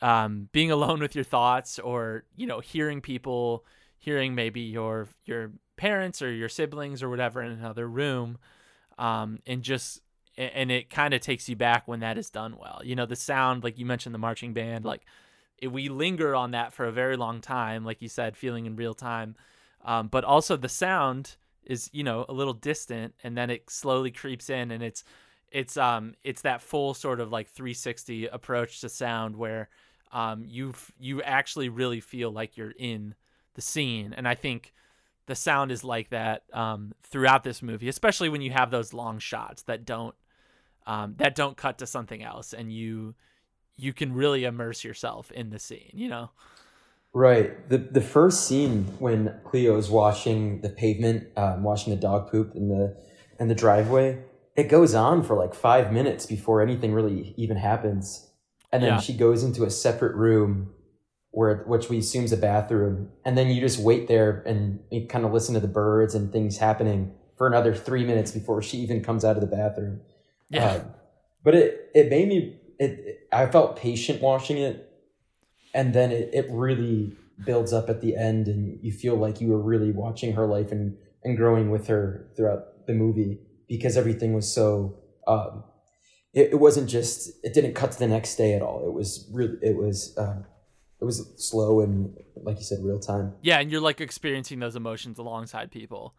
um, 0.00 0.48
being 0.52 0.70
alone 0.70 1.00
with 1.00 1.14
your 1.14 1.24
thoughts 1.24 1.78
or 1.78 2.24
you 2.36 2.46
know 2.46 2.60
hearing 2.60 3.00
people 3.00 3.64
hearing 3.98 4.34
maybe 4.34 4.60
your 4.60 5.08
your 5.24 5.52
parents 5.76 6.20
or 6.20 6.30
your 6.30 6.48
siblings 6.48 7.02
or 7.02 7.08
whatever 7.08 7.42
in 7.42 7.52
another 7.52 7.88
room 7.88 8.36
um, 8.98 9.38
and 9.46 9.62
just 9.62 10.00
and 10.36 10.70
it 10.70 10.88
kind 10.88 11.12
of 11.12 11.20
takes 11.20 11.48
you 11.48 11.54
back 11.54 11.86
when 11.86 12.00
that 12.00 12.18
is 12.18 12.30
done 12.30 12.56
well 12.58 12.80
you 12.84 12.96
know 12.96 13.06
the 13.06 13.16
sound 13.16 13.62
like 13.62 13.78
you 13.78 13.86
mentioned 13.86 14.14
the 14.14 14.18
marching 14.18 14.52
band 14.52 14.84
like 14.84 15.04
we 15.70 15.88
linger 15.88 16.34
on 16.34 16.52
that 16.52 16.72
for 16.72 16.86
a 16.86 16.92
very 16.92 17.16
long 17.16 17.40
time, 17.40 17.84
like 17.84 18.02
you 18.02 18.08
said, 18.08 18.36
feeling 18.36 18.66
in 18.66 18.76
real 18.76 18.94
time. 18.94 19.36
Um, 19.84 20.08
but 20.08 20.24
also 20.24 20.56
the 20.56 20.68
sound 20.68 21.36
is 21.64 21.88
you 21.92 22.04
know 22.04 22.24
a 22.28 22.32
little 22.32 22.54
distant, 22.54 23.14
and 23.22 23.36
then 23.36 23.50
it 23.50 23.70
slowly 23.70 24.10
creeps 24.10 24.50
in, 24.50 24.70
and 24.70 24.82
it's 24.82 25.04
it's 25.50 25.76
um 25.76 26.14
it's 26.24 26.42
that 26.42 26.62
full 26.62 26.94
sort 26.94 27.20
of 27.20 27.30
like 27.30 27.48
360 27.48 28.26
approach 28.26 28.80
to 28.80 28.88
sound 28.88 29.36
where 29.36 29.68
um, 30.12 30.44
you 30.46 30.74
you 30.98 31.22
actually 31.22 31.68
really 31.68 32.00
feel 32.00 32.30
like 32.30 32.56
you're 32.56 32.74
in 32.78 33.14
the 33.54 33.62
scene, 33.62 34.12
and 34.16 34.26
I 34.28 34.34
think 34.34 34.72
the 35.26 35.34
sound 35.34 35.70
is 35.70 35.84
like 35.84 36.10
that 36.10 36.42
um, 36.52 36.92
throughout 37.02 37.44
this 37.44 37.62
movie, 37.62 37.88
especially 37.88 38.28
when 38.28 38.42
you 38.42 38.50
have 38.50 38.70
those 38.70 38.92
long 38.92 39.18
shots 39.18 39.62
that 39.64 39.84
don't 39.84 40.14
um, 40.86 41.14
that 41.18 41.34
don't 41.34 41.56
cut 41.56 41.78
to 41.78 41.86
something 41.86 42.22
else, 42.22 42.52
and 42.52 42.72
you 42.72 43.14
you 43.82 43.92
can 43.92 44.12
really 44.14 44.44
immerse 44.44 44.84
yourself 44.84 45.30
in 45.32 45.50
the 45.50 45.58
scene. 45.58 45.90
You 45.92 46.08
know. 46.08 46.30
Right. 47.12 47.68
The 47.68 47.78
the 47.78 48.00
first 48.00 48.46
scene 48.46 48.84
when 48.98 49.38
Cleo 49.44 49.76
is 49.76 49.90
washing 49.90 50.60
the 50.62 50.70
pavement, 50.70 51.28
um, 51.36 51.62
washing 51.62 51.94
the 51.94 52.00
dog 52.00 52.30
poop 52.30 52.54
in 52.54 52.68
the 52.68 52.96
in 53.38 53.48
the 53.48 53.54
driveway, 53.54 54.22
it 54.56 54.68
goes 54.68 54.94
on 54.94 55.22
for 55.22 55.36
like 55.36 55.54
five 55.54 55.92
minutes 55.92 56.24
before 56.26 56.62
anything 56.62 56.92
really 56.94 57.34
even 57.36 57.56
happens, 57.56 58.30
and 58.70 58.82
then 58.82 58.94
Yeah. 58.94 59.00
she 59.00 59.12
goes 59.12 59.42
into 59.42 59.64
a 59.64 59.70
separate 59.70 60.14
room, 60.14 60.72
where 61.32 61.64
which 61.66 61.90
we 61.90 61.98
assume 61.98 62.24
is 62.24 62.32
a 62.32 62.36
bathroom, 62.38 63.10
and 63.24 63.36
then 63.36 63.48
you 63.48 63.60
just 63.60 63.78
wait 63.78 64.08
there 64.08 64.42
and 64.46 64.80
you 64.90 65.06
kind 65.06 65.24
of 65.26 65.32
listen 65.32 65.54
to 65.54 65.60
the 65.60 65.68
birds 65.68 66.14
and 66.14 66.32
things 66.32 66.58
happening 66.58 67.12
for 67.36 67.46
another 67.46 67.74
three 67.74 68.04
minutes 68.04 68.30
before 68.30 68.62
she 68.62 68.78
even 68.78 69.02
comes 69.02 69.24
out 69.24 69.36
of 69.36 69.40
the 69.42 69.54
bathroom. 69.56 70.00
Yeah. 70.48 70.72
Um, 70.76 70.94
but 71.44 71.54
it 71.54 71.90
it 71.94 72.08
made 72.08 72.28
me 72.28 72.58
it, 72.78 73.28
I 73.32 73.46
felt 73.46 73.76
patient 73.76 74.22
watching 74.22 74.58
it, 74.58 74.90
and 75.74 75.94
then 75.94 76.12
it, 76.12 76.30
it 76.32 76.46
really 76.50 77.16
builds 77.44 77.72
up 77.72 77.88
at 77.88 78.00
the 78.00 78.16
end, 78.16 78.48
and 78.48 78.78
you 78.82 78.92
feel 78.92 79.16
like 79.16 79.40
you 79.40 79.48
were 79.48 79.60
really 79.60 79.90
watching 79.90 80.34
her 80.34 80.46
life 80.46 80.72
and 80.72 80.96
and 81.24 81.36
growing 81.36 81.70
with 81.70 81.86
her 81.86 82.28
throughout 82.36 82.86
the 82.86 82.94
movie 82.94 83.38
because 83.68 83.96
everything 83.96 84.34
was 84.34 84.52
so. 84.52 84.98
Um, 85.26 85.64
it, 86.34 86.52
it 86.52 86.60
wasn't 86.60 86.88
just 86.88 87.30
it 87.44 87.54
didn't 87.54 87.74
cut 87.74 87.92
to 87.92 87.98
the 87.98 88.08
next 88.08 88.36
day 88.36 88.54
at 88.54 88.62
all. 88.62 88.86
It 88.86 88.92
was 88.92 89.28
really 89.32 89.58
it 89.62 89.76
was 89.76 90.16
um, 90.18 90.44
it 91.00 91.04
was 91.04 91.32
slow 91.36 91.80
and 91.80 92.16
like 92.36 92.58
you 92.58 92.64
said, 92.64 92.78
real 92.82 92.98
time. 92.98 93.34
Yeah, 93.42 93.58
and 93.58 93.70
you're 93.70 93.80
like 93.80 94.00
experiencing 94.00 94.60
those 94.60 94.76
emotions 94.76 95.18
alongside 95.18 95.70
people. 95.70 96.14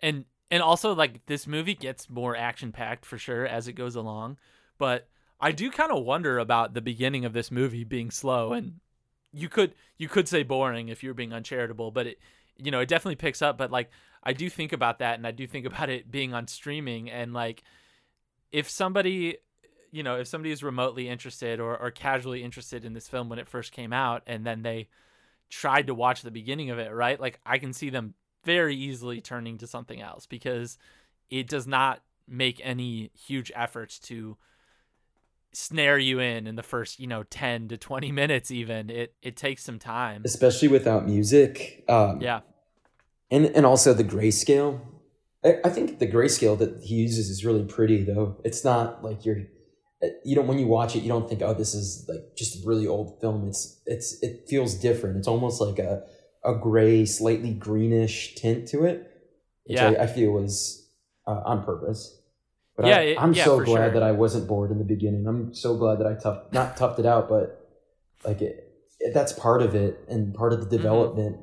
And 0.00 0.24
and 0.50 0.62
also 0.62 0.94
like 0.94 1.26
this 1.26 1.46
movie 1.46 1.74
gets 1.74 2.08
more 2.08 2.36
action 2.36 2.72
packed 2.72 3.04
for 3.04 3.18
sure 3.18 3.46
as 3.46 3.68
it 3.68 3.72
goes 3.72 3.96
along, 3.96 4.38
but 4.78 5.08
I 5.40 5.52
do 5.52 5.70
kind 5.70 5.92
of 5.92 6.04
wonder 6.04 6.38
about 6.38 6.74
the 6.74 6.80
beginning 6.80 7.24
of 7.24 7.32
this 7.32 7.50
movie 7.50 7.84
being 7.84 8.10
slow 8.10 8.52
and 8.52 8.80
you 9.32 9.48
could 9.48 9.74
you 9.98 10.08
could 10.08 10.28
say 10.28 10.42
boring 10.42 10.88
if 10.88 11.02
you're 11.02 11.14
being 11.14 11.32
uncharitable, 11.32 11.90
but 11.90 12.06
it 12.06 12.18
you 12.56 12.70
know, 12.70 12.80
it 12.80 12.88
definitely 12.88 13.16
picks 13.16 13.40
up, 13.40 13.56
but 13.56 13.70
like 13.70 13.90
I 14.22 14.32
do 14.32 14.50
think 14.50 14.72
about 14.72 14.98
that 14.98 15.16
and 15.16 15.26
I 15.26 15.30
do 15.30 15.46
think 15.46 15.66
about 15.66 15.90
it 15.90 16.10
being 16.10 16.34
on 16.34 16.48
streaming 16.48 17.10
and 17.10 17.32
like 17.32 17.62
if 18.50 18.68
somebody 18.68 19.38
you 19.90 20.02
know, 20.02 20.16
if 20.16 20.28
somebody 20.28 20.50
is 20.50 20.62
remotely 20.62 21.08
interested 21.08 21.60
or, 21.60 21.76
or 21.76 21.90
casually 21.90 22.42
interested 22.42 22.84
in 22.84 22.92
this 22.92 23.08
film 23.08 23.28
when 23.28 23.38
it 23.38 23.48
first 23.48 23.72
came 23.72 23.92
out 23.92 24.22
and 24.26 24.44
then 24.44 24.62
they 24.62 24.88
tried 25.48 25.86
to 25.86 25.94
watch 25.94 26.20
the 26.22 26.30
beginning 26.30 26.70
of 26.70 26.78
it, 26.78 26.92
right? 26.92 27.18
Like 27.18 27.40
I 27.46 27.58
can 27.58 27.72
see 27.72 27.90
them 27.90 28.14
very 28.44 28.76
easily 28.76 29.20
turning 29.20 29.58
to 29.58 29.66
something 29.66 30.00
else 30.00 30.26
because 30.26 30.78
it 31.30 31.48
does 31.48 31.66
not 31.66 32.02
make 32.26 32.60
any 32.62 33.10
huge 33.14 33.50
efforts 33.54 33.98
to 33.98 34.36
snare 35.52 35.98
you 35.98 36.18
in 36.20 36.46
in 36.46 36.56
the 36.56 36.62
first, 36.62 37.00
you 37.00 37.06
know, 37.06 37.22
10 37.24 37.68
to 37.68 37.76
20 37.76 38.12
minutes 38.12 38.50
even. 38.50 38.90
It 38.90 39.14
it 39.22 39.36
takes 39.36 39.64
some 39.64 39.78
time. 39.78 40.22
Especially 40.24 40.68
without 40.68 41.06
music. 41.06 41.84
Um, 41.88 42.20
Yeah. 42.20 42.40
and 43.30 43.46
and 43.46 43.64
also 43.66 43.92
the 43.94 44.04
grayscale. 44.04 44.80
I, 45.44 45.56
I 45.64 45.68
think 45.70 45.98
the 45.98 46.06
grayscale 46.06 46.58
that 46.58 46.80
he 46.82 46.96
uses 46.96 47.30
is 47.30 47.44
really 47.44 47.64
pretty 47.64 48.02
though. 48.04 48.36
It's 48.44 48.64
not 48.64 49.04
like 49.04 49.24
you're 49.24 49.42
you 50.24 50.36
don't 50.36 50.46
when 50.46 50.58
you 50.58 50.66
watch 50.66 50.94
it 50.94 51.00
you 51.02 51.08
don't 51.08 51.28
think 51.28 51.42
oh 51.42 51.54
this 51.54 51.74
is 51.74 52.06
like 52.08 52.36
just 52.36 52.62
a 52.62 52.68
really 52.68 52.86
old 52.86 53.20
film. 53.20 53.48
It's 53.48 53.80
it's 53.86 54.22
it 54.22 54.44
feels 54.48 54.74
different. 54.74 55.16
It's 55.18 55.28
almost 55.28 55.60
like 55.60 55.78
a 55.78 56.02
a 56.44 56.54
gray, 56.54 57.04
slightly 57.04 57.52
greenish 57.52 58.34
tint 58.36 58.68
to 58.68 58.84
it, 58.84 59.10
which 59.64 59.76
Yeah. 59.78 59.90
I, 59.98 60.04
I 60.04 60.06
feel 60.06 60.30
was 60.30 60.88
uh, 61.26 61.42
on 61.44 61.64
purpose. 61.64 62.17
But 62.78 62.86
Yeah, 62.86 62.96
I, 62.96 63.00
it- 63.00 63.20
I'm 63.20 63.32
yeah, 63.34 63.44
so 63.44 63.58
glad 63.60 63.86
sure. 63.86 63.90
that 63.90 64.02
I 64.04 64.12
wasn't 64.12 64.46
bored 64.48 64.70
in 64.70 64.78
the 64.78 64.84
beginning. 64.84 65.26
I'm 65.26 65.52
so 65.52 65.76
glad 65.76 65.98
that 65.98 66.06
I 66.06 66.14
tough 66.14 66.50
not 66.52 66.76
toughed 66.76 66.98
it 67.00 67.06
out, 67.06 67.28
but 67.28 67.68
like 68.24 68.40
it, 68.40 68.72
it 69.00 69.12
that's 69.12 69.32
part 69.32 69.60
of 69.62 69.74
it 69.74 69.98
and 70.08 70.32
part 70.34 70.52
of 70.52 70.60
the 70.60 70.66
Mm-hmm. 70.66 70.76
development, 70.76 71.36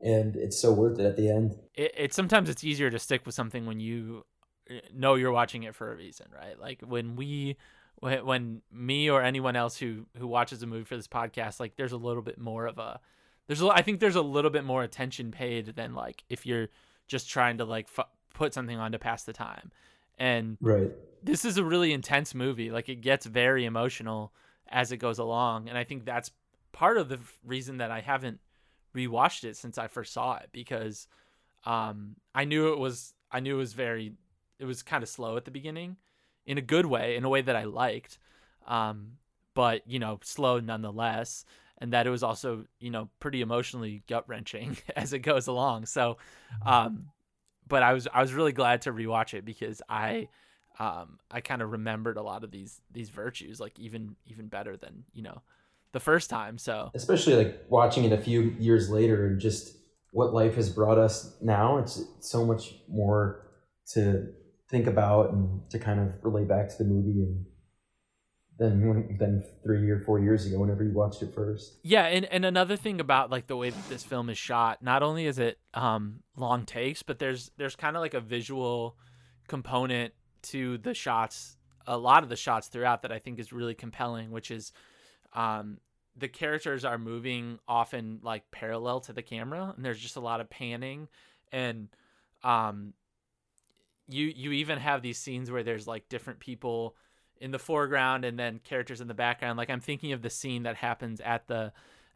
and 0.00 0.36
it's 0.36 0.58
so 0.58 0.72
worth 0.72 0.98
it 1.00 1.04
at 1.04 1.16
the 1.16 1.28
end. 1.28 1.58
it, 1.74 1.92
it 1.96 2.14
sometimes 2.14 2.48
it's 2.48 2.62
easier 2.64 2.88
to 2.88 2.98
stick 3.00 3.26
with 3.26 3.34
something 3.34 3.66
when 3.66 3.80
you 3.80 4.24
uh, 4.70 4.74
know 4.94 5.14
you're 5.16 5.32
watching 5.32 5.64
it 5.64 5.74
for 5.74 5.92
a 5.92 5.96
reason, 5.96 6.26
right? 6.32 6.58
Like 6.58 6.80
when 6.86 7.16
we 7.16 7.56
when, 7.96 8.24
when 8.24 8.62
me 8.72 9.10
or 9.10 9.22
anyone 9.22 9.56
else 9.56 9.76
who 9.78 10.06
who 10.18 10.28
watches 10.28 10.62
a 10.62 10.66
movie 10.68 10.84
for 10.84 10.96
this 10.96 11.08
podcast, 11.08 11.58
like 11.58 11.74
there's 11.76 11.92
a 11.92 11.96
little 11.96 12.22
bit 12.22 12.38
more 12.38 12.66
of 12.66 12.78
a 12.78 13.00
there's 13.48 13.60
a, 13.62 13.68
I 13.68 13.82
think 13.82 13.98
there's 13.98 14.14
a 14.16 14.22
little 14.22 14.50
bit 14.52 14.64
more 14.64 14.84
attention 14.84 15.32
paid 15.32 15.74
than 15.74 15.94
like 15.94 16.22
if 16.28 16.46
you're 16.46 16.68
just 17.08 17.28
trying 17.28 17.58
to 17.58 17.64
like 17.64 17.88
f- 17.96 18.06
put 18.34 18.54
something 18.54 18.78
on 18.78 18.92
to 18.92 18.98
pass 19.00 19.24
the 19.24 19.32
time. 19.32 19.72
And 20.18 20.58
Right. 20.60 20.92
this 21.22 21.44
is 21.44 21.58
a 21.58 21.64
really 21.64 21.92
intense 21.92 22.34
movie. 22.34 22.70
Like 22.70 22.88
it 22.88 22.96
gets 22.96 23.26
very 23.26 23.64
emotional 23.64 24.32
as 24.68 24.92
it 24.92 24.96
goes 24.98 25.18
along, 25.18 25.68
and 25.68 25.78
I 25.78 25.84
think 25.84 26.04
that's 26.04 26.30
part 26.72 26.98
of 26.98 27.08
the 27.08 27.18
reason 27.44 27.78
that 27.78 27.90
I 27.90 28.00
haven't 28.00 28.40
rewatched 28.94 29.44
it 29.44 29.56
since 29.56 29.78
I 29.78 29.88
first 29.88 30.12
saw 30.12 30.36
it 30.36 30.48
because 30.52 31.06
um, 31.64 32.16
I 32.34 32.44
knew 32.44 32.72
it 32.72 32.78
was 32.78 33.14
I 33.30 33.40
knew 33.40 33.56
it 33.56 33.58
was 33.58 33.72
very 33.74 34.12
it 34.58 34.64
was 34.64 34.82
kind 34.82 35.02
of 35.02 35.08
slow 35.08 35.36
at 35.36 35.44
the 35.44 35.50
beginning, 35.50 35.96
in 36.46 36.58
a 36.58 36.62
good 36.62 36.86
way, 36.86 37.16
in 37.16 37.24
a 37.24 37.28
way 37.28 37.42
that 37.42 37.56
I 37.56 37.64
liked, 37.64 38.18
um, 38.66 39.18
but 39.54 39.82
you 39.86 39.98
know 39.98 40.18
slow 40.22 40.60
nonetheless, 40.60 41.44
and 41.78 41.92
that 41.92 42.06
it 42.06 42.10
was 42.10 42.22
also 42.22 42.64
you 42.80 42.90
know 42.90 43.08
pretty 43.20 43.40
emotionally 43.40 44.02
gut 44.08 44.28
wrenching 44.28 44.76
as 44.96 45.12
it 45.12 45.20
goes 45.20 45.46
along. 45.46 45.86
So, 45.86 46.18
um, 46.64 47.06
but 47.68 47.82
I 47.82 47.92
was 47.92 48.08
I 48.12 48.20
was 48.20 48.32
really 48.32 48.52
glad 48.52 48.82
to 48.82 48.92
rewatch 48.92 49.34
it 49.34 49.44
because 49.44 49.82
I 49.88 50.28
um, 50.78 51.18
I 51.30 51.40
kind 51.40 51.62
of 51.62 51.72
remembered 51.72 52.16
a 52.16 52.22
lot 52.22 52.44
of 52.44 52.50
these 52.50 52.80
these 52.92 53.08
virtues 53.08 53.60
like 53.60 53.78
even 53.78 54.16
even 54.26 54.48
better 54.48 54.76
than 54.76 55.04
you 55.12 55.22
know 55.22 55.42
the 55.92 56.00
first 56.00 56.30
time. 56.30 56.58
So 56.58 56.90
Especially 56.94 57.34
like 57.34 57.64
watching 57.68 58.04
it 58.04 58.12
a 58.12 58.18
few 58.18 58.54
years 58.58 58.90
later 58.90 59.26
and 59.26 59.40
just 59.40 59.76
what 60.12 60.32
life 60.32 60.54
has 60.56 60.68
brought 60.68 60.98
us 60.98 61.36
now. 61.40 61.78
It's 61.78 62.02
so 62.20 62.44
much 62.44 62.74
more 62.88 63.48
to 63.92 64.28
think 64.68 64.86
about 64.86 65.32
and 65.32 65.68
to 65.70 65.78
kind 65.78 66.00
of 66.00 66.12
relate 66.22 66.48
back 66.48 66.68
to 66.68 66.78
the 66.78 66.84
movie 66.84 67.22
and 67.22 67.46
than 68.58 69.16
than 69.18 69.44
three 69.62 69.90
or 69.90 70.00
four 70.00 70.18
years 70.18 70.46
ago 70.46 70.58
whenever 70.58 70.82
you 70.82 70.92
watched 70.92 71.22
it 71.22 71.34
first. 71.34 71.78
Yeah, 71.82 72.04
and, 72.04 72.24
and 72.26 72.44
another 72.44 72.76
thing 72.76 73.00
about 73.00 73.30
like 73.30 73.46
the 73.46 73.56
way 73.56 73.70
that 73.70 73.88
this 73.88 74.02
film 74.02 74.30
is 74.30 74.38
shot, 74.38 74.82
not 74.82 75.02
only 75.02 75.26
is 75.26 75.38
it 75.38 75.58
um 75.74 76.20
long 76.36 76.64
takes, 76.64 77.02
but 77.02 77.18
there's 77.18 77.50
there's 77.58 77.76
kind 77.76 77.96
of 77.96 78.00
like 78.00 78.14
a 78.14 78.20
visual 78.20 78.96
component 79.46 80.14
to 80.42 80.78
the 80.78 80.94
shots, 80.94 81.56
a 81.86 81.98
lot 81.98 82.22
of 82.22 82.28
the 82.28 82.36
shots 82.36 82.68
throughout 82.68 83.02
that 83.02 83.12
I 83.12 83.18
think 83.18 83.38
is 83.38 83.52
really 83.52 83.74
compelling, 83.74 84.30
which 84.30 84.50
is 84.50 84.72
um 85.34 85.78
the 86.16 86.28
characters 86.28 86.84
are 86.84 86.98
moving 86.98 87.58
often 87.68 88.20
like 88.22 88.50
parallel 88.50 89.00
to 89.00 89.12
the 89.12 89.22
camera 89.22 89.74
and 89.76 89.84
there's 89.84 90.00
just 90.00 90.16
a 90.16 90.20
lot 90.20 90.40
of 90.40 90.48
panning 90.48 91.08
and 91.52 91.88
um 92.42 92.94
you 94.08 94.32
you 94.34 94.52
even 94.52 94.78
have 94.78 95.02
these 95.02 95.18
scenes 95.18 95.50
where 95.50 95.62
there's 95.62 95.86
like 95.86 96.08
different 96.08 96.38
people 96.38 96.96
in 97.40 97.50
the 97.50 97.58
foreground 97.58 98.24
and 98.24 98.38
then 98.38 98.60
characters 98.64 99.00
in 99.00 99.08
the 99.08 99.14
background. 99.14 99.58
Like 99.58 99.70
I'm 99.70 99.80
thinking 99.80 100.12
of 100.12 100.22
the 100.22 100.30
scene 100.30 100.64
that 100.64 100.76
happens 100.76 101.20
at 101.20 101.46
the 101.46 101.72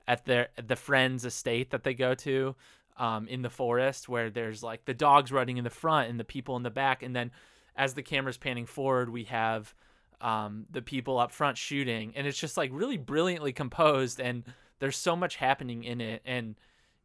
at 0.09 0.24
their 0.24 0.48
the 0.66 0.76
friend's 0.76 1.24
estate 1.24 1.70
that 1.70 1.85
they 1.85 1.94
go 1.94 2.14
to 2.14 2.56
um, 2.96 3.28
in 3.28 3.42
the 3.42 3.50
forest 3.50 4.09
where 4.09 4.30
there's 4.30 4.62
like 4.62 4.85
the 4.85 4.94
dogs 4.94 5.33
running 5.33 5.56
in 5.56 5.64
the 5.64 5.70
front 5.70 6.11
and 6.11 6.18
the 6.18 6.24
people 6.24 6.56
in 6.56 6.62
the 6.62 6.70
back. 6.70 7.02
And 7.02 7.14
then 7.14 7.30
as 7.76 7.94
the 7.94 8.02
camera's 8.02 8.38
panning 8.38 8.66
forward 8.66 9.11
we 9.11 9.24
have 9.24 9.74
um, 10.20 10.66
the 10.70 10.83
people 10.83 11.18
up 11.18 11.33
front 11.33 11.56
shooting. 11.56 12.12
And 12.16 12.26
it's 12.26 12.38
just 12.38 12.56
like 12.56 12.70
really 12.72 12.98
brilliantly 12.98 13.52
composed 13.52 14.20
and 14.20 14.44
there's 14.78 14.96
so 14.96 15.14
much 15.14 15.37
happening 15.37 15.85
in 15.85 16.00
it. 16.00 16.22
And 16.24 16.56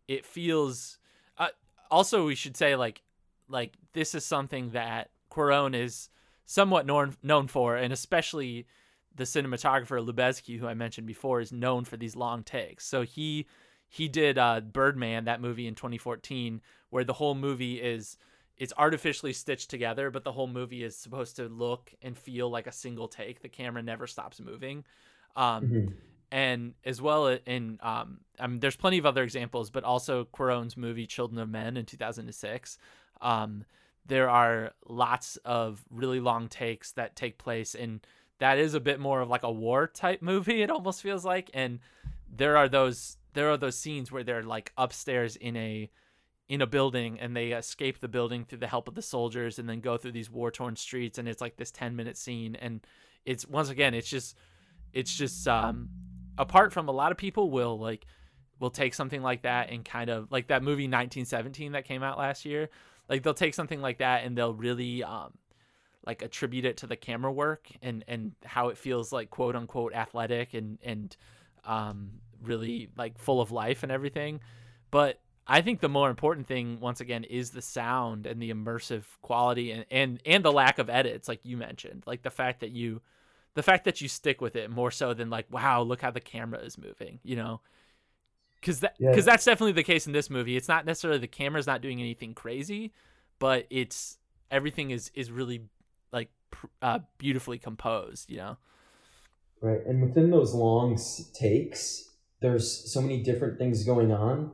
it 0.08 0.26
feels 0.26 0.98
uh, 1.38 1.50
also 1.92 2.26
we 2.26 2.36
should 2.36 2.58
say 2.58 2.76
like 2.76 3.02
like 3.48 3.74
this 3.94 4.16
is 4.16 4.26
something 4.26 4.72
that 4.72 5.10
Cuarón 5.32 5.76
is 5.76 6.10
somewhat 6.46 6.86
known 6.86 7.16
known 7.24 7.48
for, 7.48 7.76
and 7.76 7.92
especially 7.94 8.66
the 9.16 9.24
cinematographer 9.24 10.06
Lubezki, 10.06 10.60
who 10.60 10.68
I 10.68 10.74
mentioned 10.74 11.08
before, 11.08 11.40
is 11.40 11.52
known 11.52 11.86
for 11.86 11.98
these 11.98 12.16
long 12.16 12.44
takes. 12.44 12.86
So 12.86 13.02
he 13.04 13.46
he 13.88 14.08
did 14.08 14.38
uh, 14.38 14.62
Birdman, 14.62 15.26
that 15.26 15.42
movie 15.42 15.68
in 15.68 15.76
2014, 15.76 16.62
where 16.90 17.04
the 17.04 17.14
whole 17.14 17.36
movie 17.36 17.82
is 17.82 18.18
it's 18.58 18.74
artificially 18.78 19.34
stitched 19.34 19.70
together, 19.70 20.10
but 20.10 20.24
the 20.24 20.32
whole 20.32 20.48
movie 20.48 20.84
is 20.84 20.96
supposed 20.98 21.36
to 21.36 21.50
look 21.50 21.94
and 22.02 22.18
feel 22.18 22.50
like 22.50 22.68
a 22.68 22.72
single 22.72 23.08
take. 23.08 23.42
The 23.42 23.50
camera 23.50 23.84
never 23.84 24.08
stops 24.08 24.40
moving. 24.40 24.86
Um, 25.36 25.68
Mhm. 25.68 25.94
and 26.32 26.74
as 26.86 27.02
well 27.02 27.28
in 27.28 27.80
um, 27.82 28.22
I 28.40 28.48
mean, 28.48 28.60
there's 28.60 28.76
plenty 28.78 28.98
of 28.98 29.06
other 29.06 29.24
examples, 29.24 29.70
but 29.70 29.84
also 29.84 30.26
Cuarón's 30.26 30.78
movie 30.78 31.06
Children 31.06 31.40
of 31.40 31.50
Men 31.50 31.78
in 31.78 31.86
2006. 31.86 32.78
Um, 33.22 33.66
there 34.06 34.30
are 34.30 34.72
lots 34.88 35.38
of 35.38 35.84
really 35.90 36.20
long 36.20 36.48
takes 36.48 36.92
that 36.94 37.16
take 37.16 37.38
place, 37.38 37.76
and 37.76 38.06
that 38.40 38.58
is 38.58 38.74
a 38.74 38.80
bit 38.80 39.00
more 39.00 39.22
of 39.22 39.30
like 39.30 39.44
a 39.44 39.52
war 39.52 39.88
type 39.88 40.22
movie. 40.22 40.62
It 40.62 40.70
almost 40.70 41.02
feels 41.02 41.26
like, 41.26 41.50
and 41.54 41.80
there 42.30 42.58
are 42.58 42.68
those 42.68 43.18
there 43.34 43.50
are 43.50 43.58
those 43.58 43.78
scenes 43.78 44.12
where 44.12 44.24
they're 44.24 44.44
like 44.44 44.72
upstairs 44.78 45.36
in 45.36 45.56
a 45.56 45.90
in 46.48 46.62
a 46.62 46.68
building 46.68 47.20
and 47.20 47.36
they 47.36 47.52
escape 47.52 48.00
the 48.00 48.08
building 48.08 48.46
through 48.46 48.60
the 48.60 48.68
help 48.68 48.88
of 48.88 48.96
the 48.96 49.02
soldiers 49.02 49.58
and 49.58 49.68
then 49.68 49.80
go 49.80 49.98
through 49.98 50.12
these 50.12 50.30
war 50.30 50.52
torn 50.52 50.76
streets 50.76 51.18
and 51.18 51.28
it's 51.28 51.42
like 51.42 51.58
this 51.58 51.72
10 51.72 51.96
minute 51.96 52.18
scene 52.18 52.56
and 52.56 52.86
it's 53.26 53.48
once 53.48 53.70
again 53.70 53.94
it's 53.94 54.10
just 54.10 54.36
it's 54.94 55.14
just 55.14 55.48
um 55.48 55.90
apart 56.38 56.72
from 56.72 56.88
a 56.88 56.92
lot 56.92 57.12
of 57.12 57.18
people 57.18 57.50
will 57.50 57.80
like 57.80 58.06
will 58.60 58.70
take 58.70 58.94
something 58.94 59.22
like 59.22 59.42
that 59.42 59.70
and 59.70 59.84
kind 59.84 60.10
of 60.10 60.32
like 60.32 60.48
that 60.48 60.62
movie 60.62 60.84
1917 60.84 61.72
that 61.72 61.84
came 61.84 62.04
out 62.04 62.18
last 62.18 62.46
year 62.46 62.70
like 63.10 63.24
they'll 63.24 63.34
take 63.34 63.54
something 63.54 63.82
like 63.82 64.00
that 64.00 64.24
and 64.24 64.38
they'll 64.38 64.54
really 64.54 65.04
um 65.04 65.34
like 66.06 66.22
attribute 66.22 66.66
it 66.66 66.78
to 66.78 66.88
the 66.88 66.96
camera 66.96 67.32
work 67.32 67.70
and 67.82 68.04
and 68.08 68.34
how 68.46 68.70
it 68.70 68.78
feels 68.78 69.12
like 69.12 69.30
quote 69.30 69.56
unquote 69.56 69.94
athletic 69.94 70.54
and 70.54 70.78
and 70.84 71.18
um 71.66 72.12
really 72.44 72.90
like 72.98 73.18
full 73.18 73.42
of 73.42 73.52
life 73.52 73.84
and 73.84 73.92
everything 73.92 74.40
but 74.92 75.20
I 75.48 75.62
think 75.62 75.80
the 75.80 75.90
more 75.90 76.10
important 76.10 76.48
thing, 76.48 76.80
once 76.80 77.02
again, 77.02 77.24
is 77.24 77.52
the 77.52 77.62
sound 77.62 78.26
and 78.26 78.42
the 78.42 78.52
immersive 78.52 79.04
quality 79.22 79.72
and, 79.72 79.86
and, 79.92 80.20
and 80.26 80.44
the 80.44 80.52
lack 80.52 80.80
of 80.80 80.90
edits, 80.90 81.28
like 81.28 81.40
you 81.44 81.56
mentioned. 81.56 82.04
Like 82.08 82.24
the 82.24 82.32
fact 82.32 82.62
that 82.62 82.72
you 82.72 83.02
the 83.54 83.64
fact 83.64 83.86
that 83.86 84.02
you 84.02 84.10
stick 84.10 84.42
with 84.42 84.58
it 84.58 84.70
more 84.70 84.92
so 84.92 85.14
than 85.14 85.30
like, 85.30 85.46
wow, 85.50 85.82
look 85.82 86.02
how 86.02 86.12
the 86.12 86.20
camera 86.20 86.60
is 86.60 86.78
moving, 86.78 87.20
you 87.24 87.38
know? 87.38 87.62
Because 88.66 88.80
that 88.80 88.98
because 88.98 89.18
yeah. 89.18 89.22
that's 89.22 89.46
definitely 89.46 89.74
the 89.74 89.84
case 89.84 90.08
in 90.08 90.14
this 90.14 90.30
movie. 90.30 90.58
It's 90.58 90.68
not 90.68 90.86
necessarily 90.86 91.20
the 91.20 91.28
camera's 91.28 91.68
not 91.68 91.82
doing 91.82 92.00
anything 92.00 92.34
crazy, 92.34 92.94
but 93.38 93.68
it's 93.70 94.18
everything 94.50 94.92
is 94.92 95.12
is 95.14 95.30
really 95.32 95.62
like 96.12 96.30
uh, 96.82 97.00
beautifully 97.18 97.60
composed, 97.60 98.30
you 98.30 98.38
know? 98.38 98.58
Right, 99.62 99.86
and 99.86 100.02
within 100.02 100.32
those 100.32 100.54
long 100.54 101.00
takes, 101.34 102.10
there's 102.42 102.92
so 102.92 103.02
many 103.02 103.22
different 103.22 103.60
things 103.60 103.84
going 103.84 104.12
on 104.12 104.52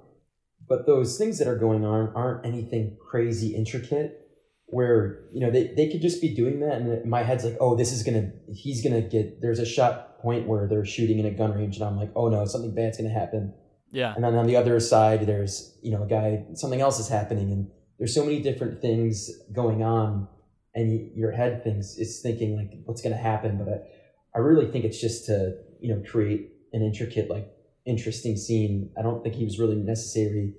but 0.71 0.85
those 0.85 1.17
things 1.17 1.37
that 1.37 1.49
are 1.49 1.57
going 1.57 1.83
on 1.83 2.13
aren't 2.15 2.45
anything 2.45 2.95
crazy 2.97 3.55
intricate 3.55 4.29
where 4.67 5.25
you 5.33 5.41
know 5.41 5.51
they, 5.51 5.73
they 5.75 5.89
could 5.89 6.01
just 6.01 6.21
be 6.21 6.33
doing 6.33 6.61
that 6.61 6.75
and 6.75 7.05
my 7.09 7.23
head's 7.23 7.43
like 7.43 7.57
oh 7.59 7.75
this 7.75 7.91
is 7.91 8.03
gonna 8.03 8.31
he's 8.53 8.81
gonna 8.81 9.01
get 9.01 9.41
there's 9.41 9.59
a 9.59 9.65
shot 9.65 10.17
point 10.19 10.47
where 10.47 10.67
they're 10.67 10.85
shooting 10.85 11.19
in 11.19 11.25
a 11.25 11.31
gun 11.31 11.51
range 11.51 11.75
and 11.75 11.83
i'm 11.83 11.97
like 11.97 12.09
oh 12.15 12.29
no 12.29 12.45
something 12.45 12.73
bad's 12.73 12.97
gonna 12.97 13.09
happen 13.09 13.53
yeah 13.91 14.13
and 14.15 14.23
then 14.23 14.35
on 14.35 14.47
the 14.47 14.55
other 14.55 14.79
side 14.79 15.25
there's 15.25 15.77
you 15.81 15.91
know 15.91 16.03
a 16.03 16.07
guy 16.07 16.43
something 16.53 16.81
else 16.81 16.99
is 16.99 17.07
happening 17.07 17.51
and 17.51 17.69
there's 17.97 18.13
so 18.13 18.23
many 18.23 18.41
different 18.41 18.81
things 18.81 19.29
going 19.51 19.83
on 19.83 20.27
and 20.73 21.15
your 21.15 21.31
head 21.31 21.63
thinks 21.63 21.97
is 21.97 22.21
thinking 22.21 22.55
like 22.55 22.71
what's 22.85 23.01
gonna 23.01 23.15
happen 23.15 23.57
but 23.57 23.67
I, 23.67 24.37
I 24.37 24.41
really 24.41 24.71
think 24.71 24.85
it's 24.85 24.99
just 24.99 25.25
to 25.25 25.57
you 25.79 25.93
know 25.93 26.01
create 26.09 26.51
an 26.73 26.81
intricate 26.81 27.29
like 27.29 27.51
interesting 27.85 28.37
scene 28.37 28.91
i 28.97 29.01
don't 29.01 29.23
think 29.23 29.35
he 29.35 29.43
was 29.43 29.59
really 29.59 29.75
necessarily 29.75 30.53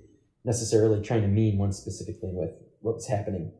necessarily 0.45 1.01
trying 1.01 1.21
to 1.21 1.27
mean 1.27 1.57
one 1.57 1.71
specific 1.71 2.19
thing 2.19 2.35
with 2.35 2.51
what's 2.81 3.07
happening. 3.07 3.51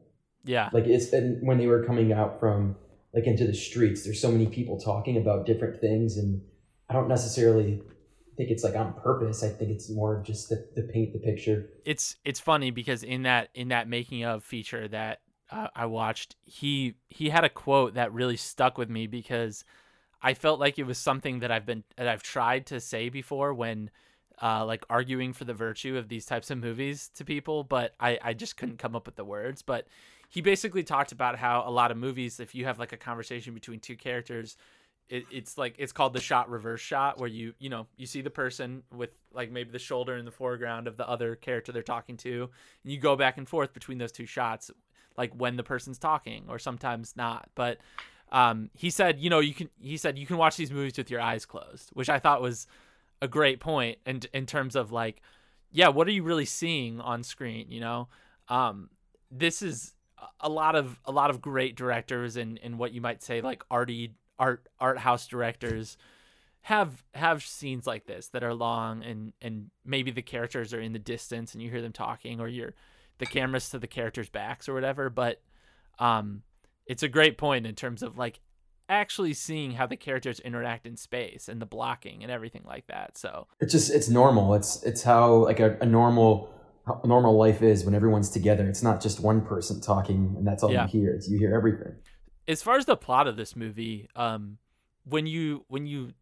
Yeah. 0.44 0.70
Like 0.74 0.86
it's 0.86 1.06
been 1.08 1.40
when 1.42 1.58
they 1.58 1.68
were 1.68 1.84
coming 1.84 2.12
out 2.12 2.40
from 2.40 2.76
like 3.14 3.26
into 3.26 3.46
the 3.46 3.54
streets, 3.54 4.04
there's 4.04 4.20
so 4.20 4.32
many 4.32 4.48
people 4.48 4.80
talking 4.80 5.18
about 5.18 5.46
different 5.46 5.80
things 5.80 6.18
and 6.18 6.42
I 6.90 6.94
don't 6.94 7.08
necessarily 7.08 7.82
think 8.36 8.50
it's 8.50 8.64
like 8.64 8.76
on 8.76 8.94
purpose. 8.94 9.44
I 9.44 9.50
think 9.50 9.72
it's 9.72 9.90
more 9.90 10.22
just 10.26 10.50
to, 10.50 10.82
paint 10.92 11.14
the 11.14 11.20
picture. 11.20 11.70
It's 11.86 12.16
it's 12.26 12.40
funny 12.40 12.72
because 12.72 13.04
in 13.04 13.24
that 13.24 13.50
in 13.54 13.70
that 13.70 13.88
making 13.88 14.24
of 14.24 14.44
feature 14.44 14.88
that 14.90 15.22
uh, 15.52 15.68
I 15.76 15.86
watched, 15.86 16.36
he 16.44 16.96
he 17.10 17.30
had 17.30 17.44
a 17.44 17.50
quote 17.50 17.96
that 17.96 18.14
really 18.14 18.38
stuck 18.38 18.78
with 18.78 18.90
me 18.90 19.08
because 19.08 19.64
I 20.22 20.34
felt 20.34 20.60
like 20.60 20.80
it 20.80 20.84
was 20.84 20.98
something 20.98 21.40
that 21.40 21.52
I've 21.52 21.66
been 21.66 21.84
that 21.98 22.08
I've 22.08 22.24
tried 22.24 22.66
to 22.68 22.80
say 22.80 23.10
before 23.10 23.54
when 23.54 23.90
uh, 24.42 24.66
like 24.66 24.84
arguing 24.90 25.34
for 25.34 25.46
the 25.46 25.54
virtue 25.54 25.98
of 25.98 26.10
these 26.10 26.26
types 26.26 26.50
of 26.50 26.58
movies 26.58 27.10
to 27.16 27.24
people, 27.24 27.64
but 27.64 27.96
I, 28.00 28.20
I 28.22 28.34
just 28.34 28.58
couldn't 28.58 28.80
come 28.80 28.96
up 28.96 29.06
with 29.06 29.16
the 29.16 29.26
words. 29.26 29.62
But 29.62 29.88
he 30.30 30.42
basically 30.42 30.84
talked 30.84 31.12
about 31.12 31.38
how 31.38 31.64
a 31.66 31.72
lot 31.72 31.92
of 31.92 31.98
movies, 31.98 32.40
if 32.40 32.56
you 32.56 32.66
have 32.66 32.80
like 32.80 32.94
a 32.94 32.98
conversation 32.98 33.54
between 33.54 33.80
two 33.80 33.96
characters, 33.96 34.58
it, 35.10 35.26
it's 35.32 35.58
like 35.58 35.76
it's 35.78 35.92
called 35.92 36.14
the 36.14 36.22
shot 36.22 36.50
reverse 36.50 36.82
shot, 36.82 37.20
where 37.20 37.30
you 37.30 37.54
you 37.60 37.70
know 37.70 37.88
you 37.98 38.06
see 38.06 38.22
the 38.22 38.30
person 38.30 38.84
with 38.96 39.12
like 39.34 39.52
maybe 39.52 39.72
the 39.72 39.80
shoulder 39.80 40.18
in 40.18 40.26
the 40.26 40.32
foreground 40.32 40.88
of 40.88 40.98
the 40.98 41.08
other 41.08 41.36
character 41.36 41.72
they're 41.72 41.82
talking 41.82 42.18
to, 42.18 42.50
and 42.84 42.92
you 42.92 43.00
go 43.00 43.16
back 43.16 43.38
and 43.38 43.48
forth 43.48 43.74
between 43.74 43.98
those 43.98 44.12
two 44.12 44.26
shots, 44.26 44.72
like 45.18 45.32
when 45.34 45.58
the 45.58 45.64
person's 45.64 46.00
talking 46.00 46.46
or 46.48 46.60
sometimes 46.60 47.16
not. 47.16 47.50
But 47.56 47.80
um, 48.32 48.70
he 48.74 48.90
said, 48.90 49.20
you 49.20 49.30
know, 49.30 49.40
you 49.40 49.54
can. 49.54 49.70
He 49.80 49.98
said 49.98 50.18
you 50.18 50.26
can 50.26 50.38
watch 50.38 50.58
these 50.58 50.72
movies 50.72 50.98
with 50.98 51.12
your 51.12 51.22
eyes 51.22 51.46
closed, 51.46 51.90
which 51.94 52.10
I 52.10 52.20
thought 52.20 52.42
was 52.42 52.68
a 53.24 53.28
great 53.28 53.64
and 53.66 53.96
in 54.06 54.22
in 54.34 54.46
terms 54.46 54.76
of 54.76 54.92
like 54.92 55.22
yeah 55.72 55.88
what 55.88 56.08
are 56.08 56.12
you 56.12 56.24
really 56.24 56.46
seeing 56.46 57.00
on 57.00 57.24
screen 57.24 57.72
you 57.72 57.80
know 57.80 58.10
um 58.50 58.90
this 59.32 59.62
is 59.62 59.94
a 60.42 60.50
lot 60.50 60.76
of 60.76 61.00
a 61.06 61.12
lot 61.12 61.30
of 61.30 61.42
great 61.42 61.76
directors 61.78 62.36
and 62.36 62.60
and 62.62 62.78
what 62.78 62.92
you 62.92 63.00
might 63.00 63.24
say 63.24 63.40
like 63.40 63.64
arty 63.72 64.14
art 64.44 64.68
art 64.80 64.98
house 64.98 65.28
directors 65.28 65.98
have 66.62 67.04
have 67.14 67.44
scenes 67.44 67.86
like 67.86 68.06
this 68.06 68.28
that 68.30 68.44
are 68.44 68.54
long 68.54 69.04
and 69.04 69.34
and 69.42 69.70
maybe 69.86 70.12
the 70.12 70.22
characters 70.22 70.74
are 70.74 70.80
in 70.80 70.94
the 70.94 71.00
distance 71.00 71.54
and 71.54 71.62
you 71.62 71.70
hear 71.70 71.82
them 71.82 71.94
talking 71.94 72.40
or 72.40 72.48
you're 72.48 72.74
the 73.18 73.26
cameras 73.26 73.70
to 73.70 73.80
the 73.80 73.88
characters 73.88 74.30
backs 74.30 74.68
or 74.68 74.74
whatever 74.74 75.10
but 75.10 75.42
um 76.00 76.42
it's 76.88 77.04
a 77.04 77.08
great 77.08 77.38
point 77.38 77.66
in 77.66 77.76
terms 77.76 78.04
of 78.04 78.18
like 78.18 78.40
actually 78.90 79.34
seeing 79.34 79.72
how 79.72 79.88
the 79.88 79.96
characters 79.96 80.40
interact 80.40 80.86
in 80.86 80.98
space 80.98 81.48
and 81.48 81.62
the 81.62 81.66
blocking 81.66 82.22
and 82.24 82.32
everything 82.32 82.64
like 82.66 82.88
that. 82.88 83.18
So 83.18 83.48
it's 83.60 83.72
just 83.72 83.92
it's 83.92 84.10
normal. 84.10 84.54
It's 84.54 84.84
it's 84.84 85.04
how 85.04 85.46
like 85.46 85.60
a, 85.60 85.78
a 85.82 85.86
normal 85.86 86.50
normal 87.06 87.38
life 87.38 87.62
is 87.62 87.86
when 87.86 87.96
everyone's 87.96 88.30
together. 88.30 88.68
It's 88.68 88.84
not 88.84 89.02
just 89.02 89.20
one 89.20 89.42
person 89.42 89.80
talking 89.80 90.36
and 90.38 90.46
that's 90.46 90.64
all 90.64 90.72
yeah. 90.72 90.84
you 90.84 91.02
hear. 91.02 91.14
It's 91.14 91.30
you 91.30 91.40
hear 91.40 91.56
everything. 91.56 91.96
As 92.48 92.62
far 92.62 92.78
as 92.78 92.86
the 92.86 92.98
plot 92.98 93.28
of 93.28 93.38
this 93.38 93.56
movie, 93.56 94.10
um, 94.16 94.58
when 95.06 95.28
you 95.28 95.66
when 95.68 95.86
you 95.86 96.14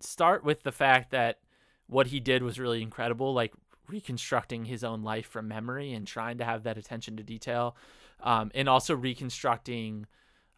start 0.00 0.44
with 0.44 0.62
the 0.62 0.72
fact 0.72 1.10
that 1.10 1.40
what 1.86 2.08
he 2.08 2.20
did 2.20 2.42
was 2.42 2.58
really 2.58 2.82
incredible, 2.82 3.32
like 3.32 3.52
reconstructing 3.88 4.66
his 4.66 4.84
own 4.84 5.02
life 5.02 5.26
from 5.26 5.48
memory 5.48 5.92
and 5.92 6.06
trying 6.06 6.38
to 6.38 6.44
have 6.44 6.64
that 6.64 6.78
attention 6.78 7.16
to 7.16 7.22
detail, 7.22 7.76
um, 8.22 8.50
and 8.54 8.68
also 8.68 8.94
reconstructing 8.94 10.06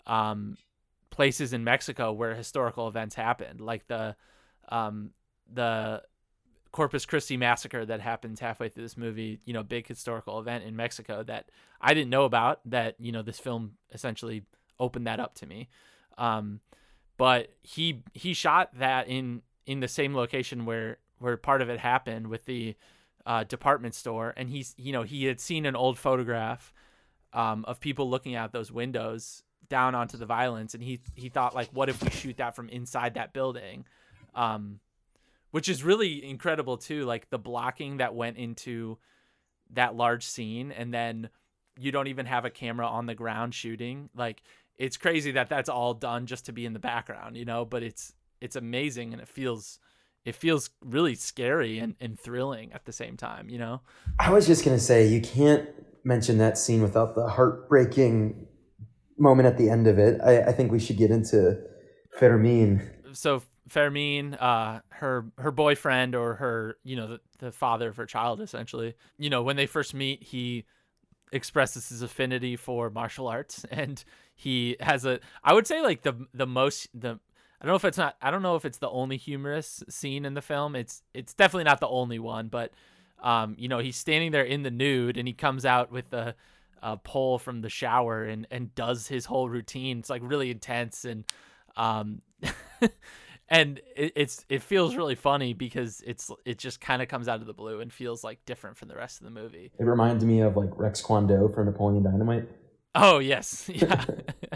um, 0.07 0.57
places 1.11 1.53
in 1.53 1.65
Mexico 1.65 2.13
where 2.13 2.35
historical 2.35 2.89
events 2.89 3.15
happened, 3.15 3.61
like 3.61 3.87
the 3.87 4.17
um, 4.69 5.11
the 5.53 6.03
Corpus 6.73 7.05
Christi 7.05 7.37
massacre 7.37 7.85
that 7.85 8.01
happens 8.01 8.39
halfway 8.39 8.69
through 8.69 8.85
this 8.85 8.97
movie. 8.97 9.41
You 9.45 9.55
know, 9.55 9.63
big 9.63 9.87
historical 9.87 10.39
event 10.39 10.65
in 10.65 10.77
Mexico 10.77 11.23
that 11.25 11.51
I 11.81 11.95
didn't 11.95 12.11
know 12.11 12.25
about. 12.25 12.61
That 12.67 12.97
you 12.99 13.13
know, 13.13 13.23
this 13.23 13.39
film 13.39 13.73
essentially 13.93 14.45
opened 14.81 15.07
that 15.07 15.21
up 15.21 15.35
to 15.37 15.47
me. 15.47 15.69
Um, 16.19 16.61
but 17.17 17.53
he 17.63 18.03
he 18.15 18.35
shot 18.35 18.71
that 18.79 19.09
in 19.09 19.43
in 19.67 19.81
the 19.81 19.89
same 19.89 20.15
location 20.15 20.65
where 20.65 20.99
where 21.19 21.37
part 21.37 21.63
of 21.63 21.69
it 21.69 21.79
happened 21.79 22.27
with 22.27 22.47
the 22.47 22.75
uh, 23.27 23.45
department 23.45 23.95
store, 23.95 24.35
and 24.37 24.51
he's 24.51 24.75
you 24.77 24.93
know 24.93 25.03
he 25.03 25.27
had 25.27 25.41
seen 25.41 25.67
an 25.67 25.77
old 25.77 25.99
photograph 25.99 26.73
um, 27.33 27.65
of 27.67 27.79
people 27.79 28.09
looking 28.11 28.35
out 28.35 28.53
those 28.53 28.73
windows 28.73 29.43
down 29.69 29.95
onto 29.95 30.19
the 30.19 30.27
violence. 30.27 30.75
And 30.75 30.83
he 30.83 31.01
he 31.15 31.29
thought 31.31 31.55
like 31.55 31.71
what 31.73 31.89
if 31.89 32.03
we 32.03 32.11
shoot 32.11 32.37
that 32.39 32.55
from 32.55 32.69
inside 32.69 33.15
that 33.15 33.33
building? 33.33 33.87
Um 34.35 34.81
which 35.53 35.69
is 35.69 35.83
really 35.83 36.25
incredible 36.25 36.77
too 36.77 37.05
like 37.05 37.31
the 37.31 37.39
blocking 37.39 37.97
that 37.97 38.15
went 38.15 38.37
into 38.37 38.99
that 39.71 39.95
large 39.95 40.25
scene. 40.27 40.73
And 40.73 40.93
then 40.93 41.31
you 41.79 41.93
don't 41.93 42.09
even 42.09 42.27
have 42.27 42.45
a 42.45 42.51
camera 42.51 42.87
on 42.87 43.07
the 43.07 43.15
ground 43.15 43.55
shooting. 43.55 44.11
Like 44.15 44.43
it's 44.81 44.97
crazy 44.97 45.31
that 45.33 45.49
that's 45.49 45.69
all 45.69 45.95
done 45.95 46.27
just 46.27 46.47
to 46.47 46.53
be 46.53 46.67
in 46.67 46.73
the 46.73 46.79
background 46.79 47.37
you 47.37 47.45
know 47.45 47.65
but 47.65 47.83
it's 47.83 48.13
it's 48.41 48.57
amazing 48.57 49.13
and 49.13 49.21
it 49.21 49.29
feels 49.29 49.79
it 50.25 50.35
feels 50.35 50.71
really 50.85 51.15
scary 51.15 51.79
and, 51.79 51.95
and 52.01 52.19
thrilling 52.19 52.73
at 52.73 52.85
the 52.85 52.93
same 52.93 53.17
time 53.17 53.49
you 53.49 53.59
know 53.59 53.81
i 54.19 54.31
was 54.31 54.47
just 54.47 54.65
gonna 54.65 54.79
say 54.79 55.07
you 55.07 55.21
can't 55.21 55.69
mention 56.05 56.39
that 56.39 56.59
scene 56.59 56.83
without 56.83 57.15
the 57.15 57.29
heartbreaking 57.29 58.47
moment 59.21 59.47
at 59.47 59.59
the 59.59 59.71
end 59.71 59.87
of 59.87 59.99
it, 59.99 60.21
I, 60.25 60.43
I 60.45 60.53
think 60.53 60.73
we 60.73 60.79
should 60.79 60.97
get 60.97 61.11
into 61.11 61.61
Fermin. 62.19 62.91
So 63.13 63.43
Fermin, 63.69 64.35
uh, 64.35 64.81
her 64.89 65.31
her 65.39 65.51
boyfriend 65.51 66.15
or 66.15 66.35
her, 66.35 66.77
you 66.83 66.97
know, 66.97 67.07
the, 67.07 67.21
the 67.39 67.53
father 67.53 67.89
of 67.89 67.97
her 67.97 68.07
child, 68.07 68.41
essentially. 68.41 68.95
You 69.19 69.31
know, 69.31 69.43
when 69.43 69.57
they 69.57 69.67
first 69.67 69.95
meet, 69.95 70.23
he 70.23 70.65
expresses 71.33 71.89
his 71.89 72.03
affinity 72.03 72.57
for 72.57 72.91
martial 72.91 73.29
arts, 73.29 73.65
and 73.71 74.03
he 74.41 74.77
has 74.81 75.05
a, 75.05 75.21
I 75.45 75.53
would 75.53 75.67
say, 75.67 75.83
like 75.83 76.03
the 76.03 76.27
the 76.33 76.47
most 76.47 76.89
the. 76.99 77.21
I 77.61 77.67
don't 77.67 77.73
know 77.73 77.77
if 77.77 77.85
it's 77.85 77.99
not. 77.99 78.17
I 78.23 78.31
don't 78.31 78.41
know 78.41 78.57
if 78.57 78.65
it's 78.65 78.79
the 78.79 78.89
only 78.89 79.19
humorous 79.19 79.85
scene 79.91 80.25
in 80.25 80.33
the 80.33 80.41
film. 80.41 80.75
It's 80.75 81.03
it's 81.13 81.35
definitely 81.35 81.65
not 81.65 81.81
the 81.81 81.89
only 81.89 82.19
one, 82.19 82.49
but 82.49 82.73
um, 83.23 83.55
you 83.59 83.69
know, 83.69 83.81
he's 83.81 83.99
standing 83.99 84.33
there 84.33 84.45
in 84.45 84.63
the 84.63 84.71
nude, 84.71 85.19
and 85.19 85.29
he 85.29 85.35
comes 85.35 85.67
out 85.67 85.93
with 85.93 86.11
a, 86.15 86.35
a 86.83 86.97
pole 86.97 87.39
from 87.39 87.61
the 87.61 87.69
shower 87.69 88.25
and 88.25 88.47
and 88.51 88.75
does 88.75 89.07
his 89.07 89.27
whole 89.27 89.47
routine. 89.47 89.99
It's 89.99 90.09
like 90.09 90.23
really 90.25 90.51
intense 90.51 91.05
and 91.05 91.25
um 91.77 92.23
and 93.51 93.81
it, 93.95 94.13
it's 94.17 94.47
it 94.49 94.63
feels 94.63 94.97
really 94.97 95.15
funny 95.15 95.53
because 95.53 96.03
it's 96.07 96.31
it 96.47 96.57
just 96.57 96.81
kind 96.81 97.03
of 97.03 97.09
comes 97.09 97.29
out 97.29 97.41
of 97.41 97.47
the 97.47 97.53
blue 97.53 97.81
and 97.81 97.93
feels 97.93 98.25
like 98.25 98.43
different 98.47 98.79
from 98.79 98.89
the 98.89 98.97
rest 98.97 99.21
of 99.21 99.25
the 99.25 99.31
movie. 99.31 99.71
It 99.79 99.85
reminds 99.85 100.25
me 100.25 100.41
of 100.41 100.57
like 100.57 100.71
Rex 100.79 101.03
Kwon 101.03 101.29
Do 101.29 101.51
from 101.55 101.67
Napoleon 101.67 102.03
Dynamite. 102.05 102.49
Oh 102.95 103.19
yes, 103.19 103.69
yeah, 103.73 104.05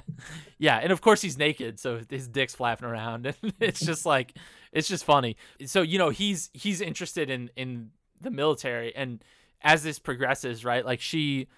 yeah, 0.59 0.79
and 0.79 0.92
of 0.92 1.01
course 1.01 1.23
he's 1.23 1.38
naked, 1.38 1.79
so 1.79 2.01
his 2.09 2.29
dick's 2.29 2.55
flapping 2.55 2.88
around, 2.88 3.27
and 3.42 3.53
it's 3.61 3.81
just 3.81 4.05
like 4.07 4.35
it's 4.73 4.88
just 4.88 5.05
funny. 5.05 5.37
So 5.66 5.83
you 5.83 5.99
know 5.99 6.11
he's 6.11 6.51
he's 6.53 6.81
interested 6.81 7.31
in 7.31 7.51
in 7.57 7.90
the 8.20 8.31
military, 8.31 8.94
and 8.94 9.23
as 9.62 9.83
this 9.83 9.99
progresses, 9.99 10.64
right, 10.64 10.85
like 10.85 11.01
she 11.01 11.49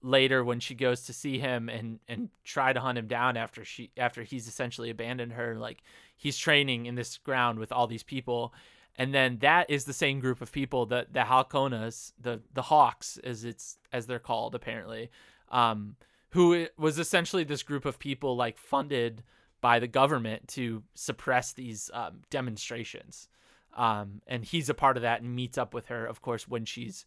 later 0.00 0.44
when 0.44 0.60
she 0.60 0.74
goes 0.74 1.02
to 1.04 1.12
see 1.12 1.38
him 1.38 1.68
and 1.68 1.98
and 2.08 2.28
try 2.44 2.72
to 2.72 2.80
hunt 2.80 2.98
him 2.98 3.06
down 3.06 3.36
after 3.36 3.64
she 3.64 3.90
after 3.96 4.22
he's 4.22 4.46
essentially 4.46 4.90
abandoned 4.90 5.32
her, 5.32 5.56
like 5.56 5.82
he's 6.16 6.36
training 6.36 6.86
in 6.86 6.94
this 6.94 7.16
ground 7.18 7.58
with 7.58 7.72
all 7.72 7.86
these 7.86 8.02
people. 8.02 8.52
And 8.96 9.14
then 9.14 9.38
that 9.38 9.70
is 9.70 9.84
the 9.84 9.92
same 9.92 10.18
group 10.18 10.42
of 10.42 10.50
people 10.50 10.86
that 10.86 11.12
the 11.12 11.20
Halcones, 11.20 12.12
the 12.20 12.40
the 12.52 12.62
Hawks, 12.62 13.18
as 13.24 13.44
it's 13.44 13.78
as 13.92 14.06
they're 14.06 14.18
called 14.18 14.54
apparently, 14.54 15.10
um, 15.50 15.96
who 16.30 16.66
was 16.76 16.98
essentially 16.98 17.44
this 17.44 17.62
group 17.62 17.84
of 17.84 17.98
people 17.98 18.36
like 18.36 18.58
funded 18.58 19.22
by 19.60 19.78
the 19.78 19.88
government 19.88 20.46
to 20.48 20.82
suppress 20.94 21.52
these 21.52 21.90
um, 21.92 22.20
demonstrations. 22.30 23.28
Um, 23.76 24.22
and 24.26 24.44
he's 24.44 24.68
a 24.68 24.74
part 24.74 24.96
of 24.96 25.02
that 25.02 25.22
and 25.22 25.34
meets 25.34 25.58
up 25.58 25.74
with 25.74 25.86
her, 25.86 26.06
of 26.06 26.22
course, 26.22 26.48
when 26.48 26.64
she's 26.64 27.04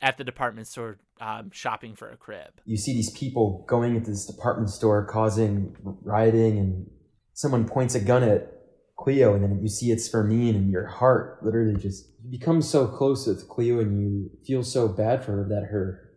at 0.00 0.18
the 0.18 0.24
department 0.24 0.66
store 0.66 0.98
um, 1.20 1.50
shopping 1.50 1.94
for 1.94 2.10
a 2.10 2.16
crib. 2.16 2.60
You 2.64 2.76
see 2.76 2.92
these 2.92 3.10
people 3.10 3.64
going 3.66 3.96
into 3.96 4.10
this 4.10 4.26
department 4.26 4.70
store 4.70 5.06
causing 5.06 5.74
rioting, 6.02 6.58
and 6.58 6.90
someone 7.32 7.66
points 7.66 7.94
a 7.94 8.00
gun 8.00 8.22
at 8.22 8.52
Cleo, 8.96 9.34
and 9.34 9.42
then 9.42 9.58
you 9.62 9.68
see 9.68 9.90
it's 9.90 10.08
Fermin, 10.08 10.54
and 10.54 10.70
your 10.70 10.86
heart 10.86 11.38
literally 11.42 11.76
just 11.76 12.08
you 12.22 12.30
become 12.30 12.62
so 12.62 12.86
close 12.86 13.26
with 13.26 13.48
Cleo, 13.48 13.80
and 13.80 13.98
you 14.00 14.30
feel 14.46 14.62
so 14.62 14.88
bad 14.88 15.24
for 15.24 15.32
her 15.32 15.48
that 15.48 15.68
her 15.70 16.10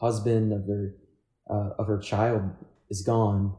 husband 0.00 0.52
of 0.52 0.66
their 0.66 0.94
uh, 1.50 1.70
of 1.78 1.86
her 1.86 1.98
child 1.98 2.42
is 2.90 3.02
gone, 3.02 3.54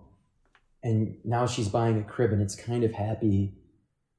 and 0.84 1.18
now 1.24 1.46
she's 1.46 1.70
buying 1.70 1.98
a 2.00 2.04
crib, 2.04 2.32
and 2.32 2.42
it's 2.42 2.56
kind 2.56 2.84
of 2.84 2.94
happy, 2.94 3.54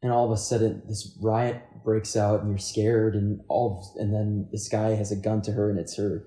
and 0.03 0.13
all 0.13 0.25
of 0.27 0.31
a 0.33 0.37
sudden 0.37 0.83
this 0.89 1.17
riot 1.23 1.63
breaks 1.85 2.17
out, 2.17 2.41
and 2.41 2.49
you're 2.51 2.59
scared, 2.59 3.15
and 3.15 3.41
all, 3.49 3.95
and 3.99 4.13
then 4.13 4.49
this 4.53 4.69
guy 4.69 4.91
has 4.91 5.11
a 5.13 5.17
gun 5.17 5.43
to 5.43 5.53
her, 5.53 5.71
and 5.71 5.79
it's 5.79 5.97
her, 5.97 6.25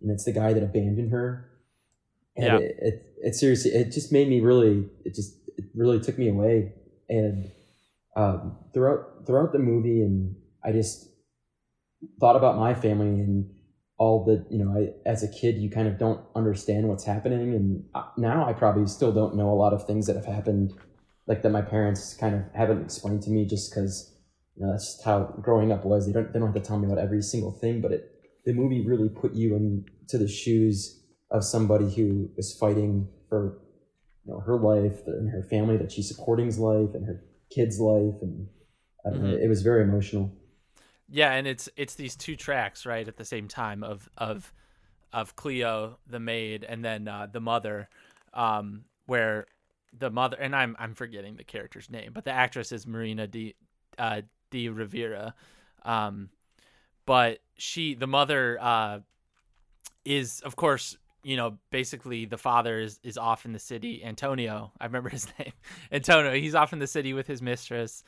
and 0.00 0.10
it's 0.10 0.24
the 0.24 0.32
guy 0.32 0.52
that 0.52 0.62
abandoned 0.62 1.10
her, 1.12 1.50
and 2.36 2.46
Yeah. 2.46 2.56
it, 2.58 2.76
it, 2.78 3.06
it 3.22 3.34
seriously, 3.34 3.70
it 3.72 3.92
just 3.92 4.12
made 4.12 4.28
me 4.28 4.40
really, 4.40 4.88
it 5.04 5.14
just 5.14 5.36
it 5.56 5.64
really 5.74 6.00
took 6.00 6.18
me 6.18 6.28
away, 6.28 6.72
and 7.08 7.50
um, 8.16 8.58
throughout 8.74 9.26
throughout 9.26 9.52
the 9.52 9.58
movie, 9.58 10.02
and 10.02 10.36
I 10.64 10.72
just 10.72 11.08
thought 12.20 12.36
about 12.36 12.56
my 12.56 12.74
family 12.74 13.20
and 13.20 13.48
all 14.02 14.24
the 14.24 14.44
you 14.50 14.58
know 14.58 14.70
I, 14.76 15.08
as 15.08 15.22
a 15.22 15.28
kid 15.28 15.58
you 15.58 15.70
kind 15.70 15.86
of 15.86 15.96
don't 15.96 16.20
understand 16.34 16.88
what's 16.88 17.04
happening. 17.04 17.54
And 17.54 17.84
uh, 17.94 18.08
now 18.16 18.44
i 18.48 18.52
probably 18.52 18.86
still 18.86 19.12
don't 19.12 19.36
know 19.36 19.48
a 19.50 19.58
lot 19.64 19.72
of 19.72 19.86
things 19.86 20.08
that 20.08 20.16
have 20.16 20.26
happened 20.26 20.74
like 21.28 21.42
that 21.42 21.50
my 21.50 21.62
parents 21.62 22.14
kind 22.14 22.34
of 22.34 22.42
haven't 22.52 22.82
explained 22.82 23.22
to 23.22 23.30
me 23.30 23.44
just 23.44 23.70
because 23.70 24.12
you 24.56 24.66
know 24.66 24.72
that's 24.72 24.94
just 24.94 25.04
how 25.04 25.18
growing 25.40 25.70
up 25.70 25.84
was. 25.84 26.06
They 26.06 26.12
don't 26.12 26.32
they 26.32 26.40
don't 26.40 26.52
have 26.52 26.60
to 26.60 26.68
tell 26.68 26.80
me 26.80 26.86
about 26.86 26.98
every 26.98 27.22
single 27.22 27.52
thing 27.52 27.80
but 27.80 27.92
it 27.92 28.02
the 28.44 28.52
movie 28.52 28.84
really 28.84 29.08
put 29.08 29.34
you 29.34 29.54
into 29.54 30.18
the 30.18 30.26
shoes 30.26 31.00
of 31.30 31.44
somebody 31.44 31.88
who 31.94 32.28
is 32.36 32.56
fighting 32.58 33.08
for 33.28 33.60
you 34.24 34.32
know 34.32 34.40
her 34.40 34.58
life 34.58 34.98
and 35.06 35.30
her 35.30 35.44
family 35.44 35.76
that 35.76 35.92
she's 35.92 36.08
supporting's 36.08 36.58
life 36.58 36.90
and 36.94 37.06
her 37.06 37.22
kids 37.54 37.78
life. 37.78 38.18
And 38.20 38.48
I 39.06 39.10
don't 39.10 39.22
know, 39.22 39.36
it 39.36 39.48
was 39.48 39.62
very 39.62 39.82
emotional 39.84 40.32
Yeah, 41.14 41.32
and 41.32 41.46
it's 41.46 41.68
it's 41.76 41.94
these 41.94 42.16
two 42.16 42.36
tracks 42.36 42.86
right 42.86 43.06
at 43.06 43.18
the 43.18 43.24
same 43.26 43.46
time 43.46 43.84
of 43.84 44.08
of 44.16 44.50
of 45.12 45.36
Cleo 45.36 45.98
the 46.06 46.18
maid 46.18 46.64
and 46.64 46.82
then 46.82 47.06
uh, 47.06 47.26
the 47.30 47.40
mother, 47.40 47.90
um, 48.32 48.84
where 49.04 49.46
the 49.96 50.10
mother 50.10 50.38
and 50.40 50.56
I'm 50.56 50.74
I'm 50.78 50.94
forgetting 50.94 51.36
the 51.36 51.44
character's 51.44 51.90
name, 51.90 52.12
but 52.14 52.24
the 52.24 52.30
actress 52.30 52.72
is 52.72 52.86
Marina 52.86 53.26
de 53.26 53.54
uh, 53.98 54.22
Tavira, 54.50 55.34
um, 55.84 56.30
but 57.04 57.40
she 57.58 57.92
the 57.94 58.06
mother 58.06 58.56
uh, 58.58 59.00
is 60.06 60.40
of 60.40 60.56
course 60.56 60.96
you 61.22 61.36
know 61.36 61.58
basically 61.70 62.24
the 62.24 62.38
father 62.38 62.80
is 62.80 62.98
is 63.02 63.18
off 63.18 63.44
in 63.44 63.52
the 63.52 63.58
city. 63.58 64.02
Antonio 64.02 64.72
I 64.80 64.86
remember 64.86 65.10
his 65.10 65.26
name. 65.38 65.52
Antonio 65.92 66.32
he's 66.32 66.54
off 66.54 66.72
in 66.72 66.78
the 66.78 66.86
city 66.86 67.12
with 67.12 67.26
his 67.26 67.42
mistress, 67.42 68.02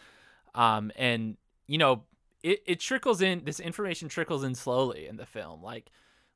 um, 0.54 0.90
and 0.96 1.36
you 1.66 1.76
know 1.76 2.04
it, 2.44 2.62
it 2.66 2.80
trickles 2.80 3.22
in 3.22 3.42
this 3.44 3.58
information 3.58 4.08
trickles 4.08 4.44
in 4.44 4.54
slowly 4.54 5.06
in 5.06 5.16
the 5.16 5.26
film 5.26 5.62
like 5.62 5.90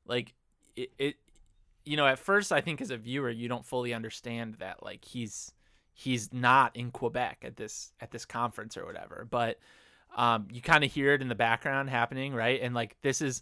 like 0.05 0.33
it, 0.75 0.91
it 0.97 1.15
you 1.85 1.95
know 1.95 2.05
at 2.05 2.19
first 2.19 2.51
i 2.51 2.59
think 2.59 2.81
as 2.81 2.89
a 2.91 2.97
viewer 2.97 3.29
you 3.29 3.47
don't 3.47 3.65
fully 3.65 3.93
understand 3.93 4.55
that 4.59 4.83
like 4.83 5.05
he's 5.05 5.53
he's 5.93 6.33
not 6.33 6.75
in 6.75 6.91
quebec 6.91 7.43
at 7.45 7.55
this 7.55 7.93
at 8.01 8.11
this 8.11 8.25
conference 8.25 8.75
or 8.75 8.85
whatever 8.85 9.25
but 9.29 9.59
um 10.15 10.47
you 10.51 10.61
kind 10.61 10.83
of 10.83 10.91
hear 10.91 11.13
it 11.13 11.21
in 11.21 11.27
the 11.27 11.35
background 11.35 11.89
happening 11.89 12.33
right? 12.33 12.61
And 12.61 12.73
like 12.73 12.97
this 13.01 13.21
is 13.21 13.41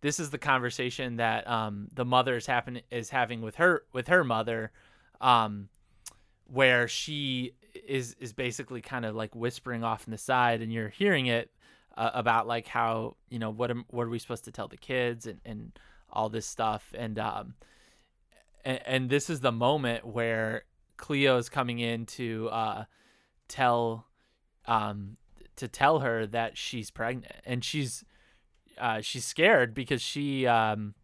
this 0.00 0.20
is 0.20 0.30
the 0.30 0.38
conversation 0.38 1.16
that 1.16 1.48
um 1.48 1.88
the 1.94 2.04
mother 2.04 2.36
is 2.36 2.46
happen 2.46 2.80
is 2.90 3.10
having 3.10 3.40
with 3.40 3.56
her 3.56 3.84
with 3.92 4.08
her 4.08 4.24
mother 4.24 4.72
um 5.20 5.68
where 6.46 6.88
she 6.88 7.52
is 7.86 8.16
is 8.20 8.32
basically 8.32 8.80
kind 8.80 9.04
of 9.04 9.14
like 9.14 9.34
whispering 9.34 9.84
off 9.84 10.06
in 10.06 10.10
the 10.10 10.18
side 10.18 10.62
and 10.62 10.72
you're 10.72 10.88
hearing 10.88 11.26
it 11.26 11.50
uh, 11.98 12.12
about 12.14 12.46
like 12.46 12.68
how 12.68 13.16
you 13.28 13.40
know 13.40 13.50
what 13.50 13.70
am, 13.70 13.84
what 13.88 14.04
are 14.06 14.08
we 14.08 14.20
supposed 14.20 14.44
to 14.44 14.52
tell 14.52 14.68
the 14.68 14.76
kids 14.76 15.26
and, 15.26 15.40
and 15.44 15.72
all 16.10 16.28
this 16.28 16.46
stuff. 16.46 16.94
And 16.96 17.18
um 17.18 17.54
and, 18.64 18.80
and 18.86 19.10
this 19.10 19.28
is 19.28 19.40
the 19.40 19.52
moment 19.52 20.06
where 20.06 20.62
Cleo 20.96 21.36
is 21.38 21.48
coming 21.48 21.80
in 21.80 22.06
to 22.06 22.48
uh 22.50 22.84
tell 23.48 24.06
um 24.66 25.16
to 25.56 25.66
tell 25.66 25.98
her 25.98 26.24
that 26.28 26.56
she's 26.56 26.90
pregnant. 26.92 27.34
And 27.44 27.64
she's 27.64 28.04
uh 28.78 29.00
she's 29.00 29.24
scared 29.24 29.74
because 29.74 30.00
she 30.00 30.46
um 30.46 30.94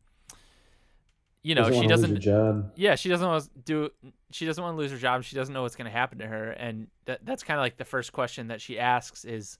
you 1.42 1.56
know 1.56 1.64
Doesn't 1.64 1.82
she 1.82 1.88
doesn't 1.88 2.20
job. 2.20 2.70
Yeah 2.76 2.94
she 2.94 3.08
doesn't 3.08 3.26
want 3.26 3.42
to 3.42 3.50
do 3.64 3.90
she 4.30 4.46
doesn't 4.46 4.62
want 4.62 4.74
to 4.76 4.78
lose 4.78 4.92
her 4.92 4.98
job. 4.98 5.24
She 5.24 5.34
doesn't 5.34 5.52
know 5.52 5.62
what's 5.62 5.74
going 5.74 5.90
to 5.90 5.96
happen 5.96 6.18
to 6.18 6.26
her. 6.28 6.52
And 6.52 6.86
that 7.06 7.26
that's 7.26 7.42
kind 7.42 7.58
of 7.58 7.62
like 7.62 7.78
the 7.78 7.84
first 7.84 8.12
question 8.12 8.46
that 8.46 8.60
she 8.60 8.78
asks 8.78 9.24
is 9.24 9.58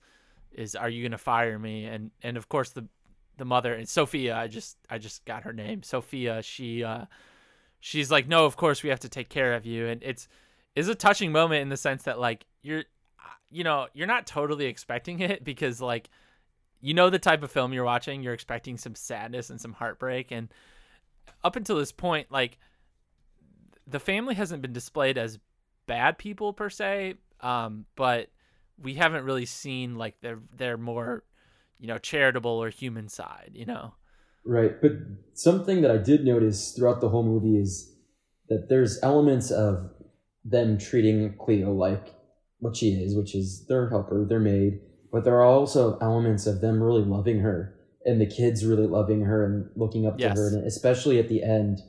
is 0.57 0.75
are 0.75 0.89
you 0.89 1.01
to 1.11 1.17
fire 1.17 1.59
me? 1.59 1.85
And 1.85 2.11
and 2.23 2.37
of 2.37 2.49
course 2.49 2.71
the 2.71 2.87
the 3.37 3.45
mother 3.45 3.73
and 3.73 3.87
Sophia 3.87 4.35
I 4.35 4.47
just 4.47 4.77
I 4.89 4.97
just 4.97 5.25
got 5.25 5.43
her 5.43 5.53
name 5.53 5.83
Sophia 5.83 6.41
she 6.41 6.83
uh 6.83 7.05
she's 7.79 8.09
like 8.09 8.27
no 8.27 8.45
of 8.45 8.55
course 8.55 8.81
we 8.81 8.89
have 8.89 9.01
to 9.01 9.09
take 9.09 9.29
care 9.29 9.53
of 9.53 9.65
you. 9.65 9.87
And 9.87 10.01
it's 10.03 10.27
is 10.75 10.87
a 10.87 10.95
touching 10.95 11.31
moment 11.31 11.61
in 11.61 11.69
the 11.69 11.77
sense 11.77 12.03
that 12.03 12.19
like 12.19 12.45
you're 12.61 12.83
you 13.49 13.63
know 13.63 13.87
you're 13.93 14.07
not 14.07 14.27
totally 14.27 14.65
expecting 14.65 15.19
it 15.19 15.43
because 15.43 15.81
like 15.81 16.09
you 16.81 16.93
know 16.93 17.09
the 17.09 17.19
type 17.19 17.43
of 17.43 17.51
film 17.51 17.73
you're 17.73 17.83
watching 17.83 18.21
you're 18.23 18.33
expecting 18.33 18.77
some 18.77 18.95
sadness 18.95 19.49
and 19.49 19.59
some 19.59 19.73
heartbreak. 19.73 20.31
And 20.31 20.49
up 21.43 21.55
until 21.55 21.77
this 21.77 21.91
point 21.91 22.31
like 22.31 22.57
the 23.87 23.99
family 23.99 24.35
hasn't 24.35 24.61
been 24.61 24.73
displayed 24.73 25.17
as 25.17 25.39
bad 25.87 26.17
people 26.17 26.53
per 26.53 26.69
se 26.69 27.13
um 27.41 27.85
but 27.95 28.29
we 28.81 28.95
haven't 28.95 29.23
really 29.23 29.45
seen 29.45 29.95
like 29.95 30.19
their 30.21 30.39
their 30.55 30.77
more 30.77 31.23
you 31.79 31.87
know 31.87 31.97
charitable 31.97 32.51
or 32.51 32.69
human 32.69 33.07
side 33.09 33.51
you 33.53 33.65
know 33.65 33.93
Right, 34.47 34.79
but 34.79 34.91
something 35.33 35.81
that 35.81 35.89
I 35.89 35.97
did 35.97 36.23
notice 36.23 36.73
throughout 36.73 37.01
the 37.01 37.09
whole 37.09 37.23
movie 37.23 37.57
is 37.57 37.95
that 38.47 38.69
there's 38.69 39.01
elements 39.01 39.49
of 39.49 39.89
them 40.43 40.77
treating 40.77 41.35
Cleo 41.39 41.73
like 41.73 42.13
what 42.59 42.75
she 42.75 42.89
is, 42.91 43.15
which 43.15 43.33
is 43.33 43.65
their 43.67 43.89
helper, 43.89 44.23
their 44.23 44.39
maid, 44.39 44.81
but 45.11 45.23
there 45.23 45.35
are 45.35 45.43
also 45.43 45.97
elements 45.97 46.45
of 46.45 46.61
them 46.61 46.81
really 46.81 47.01
loving 47.03 47.39
her 47.39 47.75
and 48.05 48.21
the 48.21 48.27
kids 48.27 48.63
really 48.63 48.85
loving 48.85 49.21
her 49.21 49.43
and 49.45 49.67
looking 49.75 50.05
up 50.05 50.19
Yes. 50.19 50.35
to 50.35 50.39
her, 50.41 50.47
and 50.49 50.67
especially 50.67 51.17
at 51.17 51.27
the 51.27 51.41
end, 51.41 51.79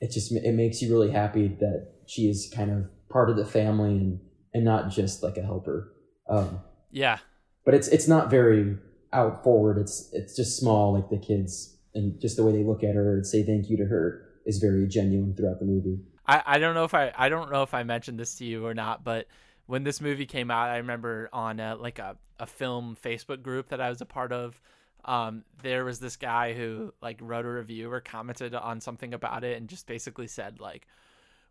it 0.00 0.10
just 0.10 0.32
it 0.32 0.52
makes 0.54 0.82
you 0.82 0.90
really 0.90 1.12
happy 1.12 1.46
that 1.60 1.92
she 2.06 2.28
is 2.28 2.52
kind 2.52 2.72
of 2.72 2.86
part 3.08 3.30
of 3.30 3.36
the 3.36 3.46
family 3.46 3.90
and 3.96 4.20
and 4.52 4.64
not 4.64 4.90
just 4.90 5.22
like 5.22 5.36
a 5.36 5.42
helper. 5.42 5.93
Um, 6.28 6.60
yeah 6.90 7.18
but 7.64 7.74
it's 7.74 7.88
it's 7.88 8.06
not 8.06 8.30
very 8.30 8.76
out 9.12 9.42
forward. 9.42 9.78
It's 9.78 10.10
it's 10.12 10.36
just 10.36 10.58
small, 10.58 10.92
like 10.92 11.08
the 11.08 11.18
kids 11.18 11.76
and 11.94 12.20
just 12.20 12.36
the 12.36 12.44
way 12.44 12.52
they 12.52 12.64
look 12.64 12.82
at 12.82 12.94
her 12.94 13.14
and 13.14 13.26
say 13.26 13.42
thank 13.42 13.70
you 13.70 13.76
to 13.78 13.84
her 13.86 14.28
is 14.44 14.58
very 14.58 14.86
genuine 14.86 15.34
throughout 15.34 15.60
the 15.60 15.64
movie. 15.64 16.00
I, 16.26 16.42
I 16.44 16.58
don't 16.58 16.74
know 16.74 16.84
if 16.84 16.94
I 16.94 17.12
I 17.16 17.28
don't 17.28 17.50
know 17.50 17.62
if 17.62 17.72
I 17.74 17.82
mentioned 17.82 18.18
this 18.18 18.34
to 18.36 18.44
you 18.44 18.66
or 18.66 18.74
not, 18.74 19.04
but 19.04 19.26
when 19.66 19.84
this 19.84 20.00
movie 20.00 20.26
came 20.26 20.50
out, 20.50 20.68
I 20.68 20.76
remember 20.76 21.30
on 21.32 21.58
a, 21.58 21.74
like 21.76 21.98
a, 21.98 22.16
a 22.38 22.46
film 22.46 22.98
Facebook 23.02 23.42
group 23.42 23.68
that 23.68 23.80
I 23.80 23.88
was 23.88 24.02
a 24.02 24.06
part 24.06 24.30
of. 24.30 24.60
Um, 25.06 25.44
there 25.62 25.84
was 25.84 26.00
this 26.00 26.16
guy 26.16 26.54
who 26.54 26.92
like 27.02 27.18
wrote 27.20 27.44
a 27.44 27.50
review 27.50 27.90
or 27.90 28.00
commented 28.00 28.54
on 28.54 28.80
something 28.80 29.14
about 29.14 29.44
it 29.44 29.56
and 29.56 29.68
just 29.68 29.86
basically 29.86 30.26
said 30.26 30.60
like, 30.60 30.86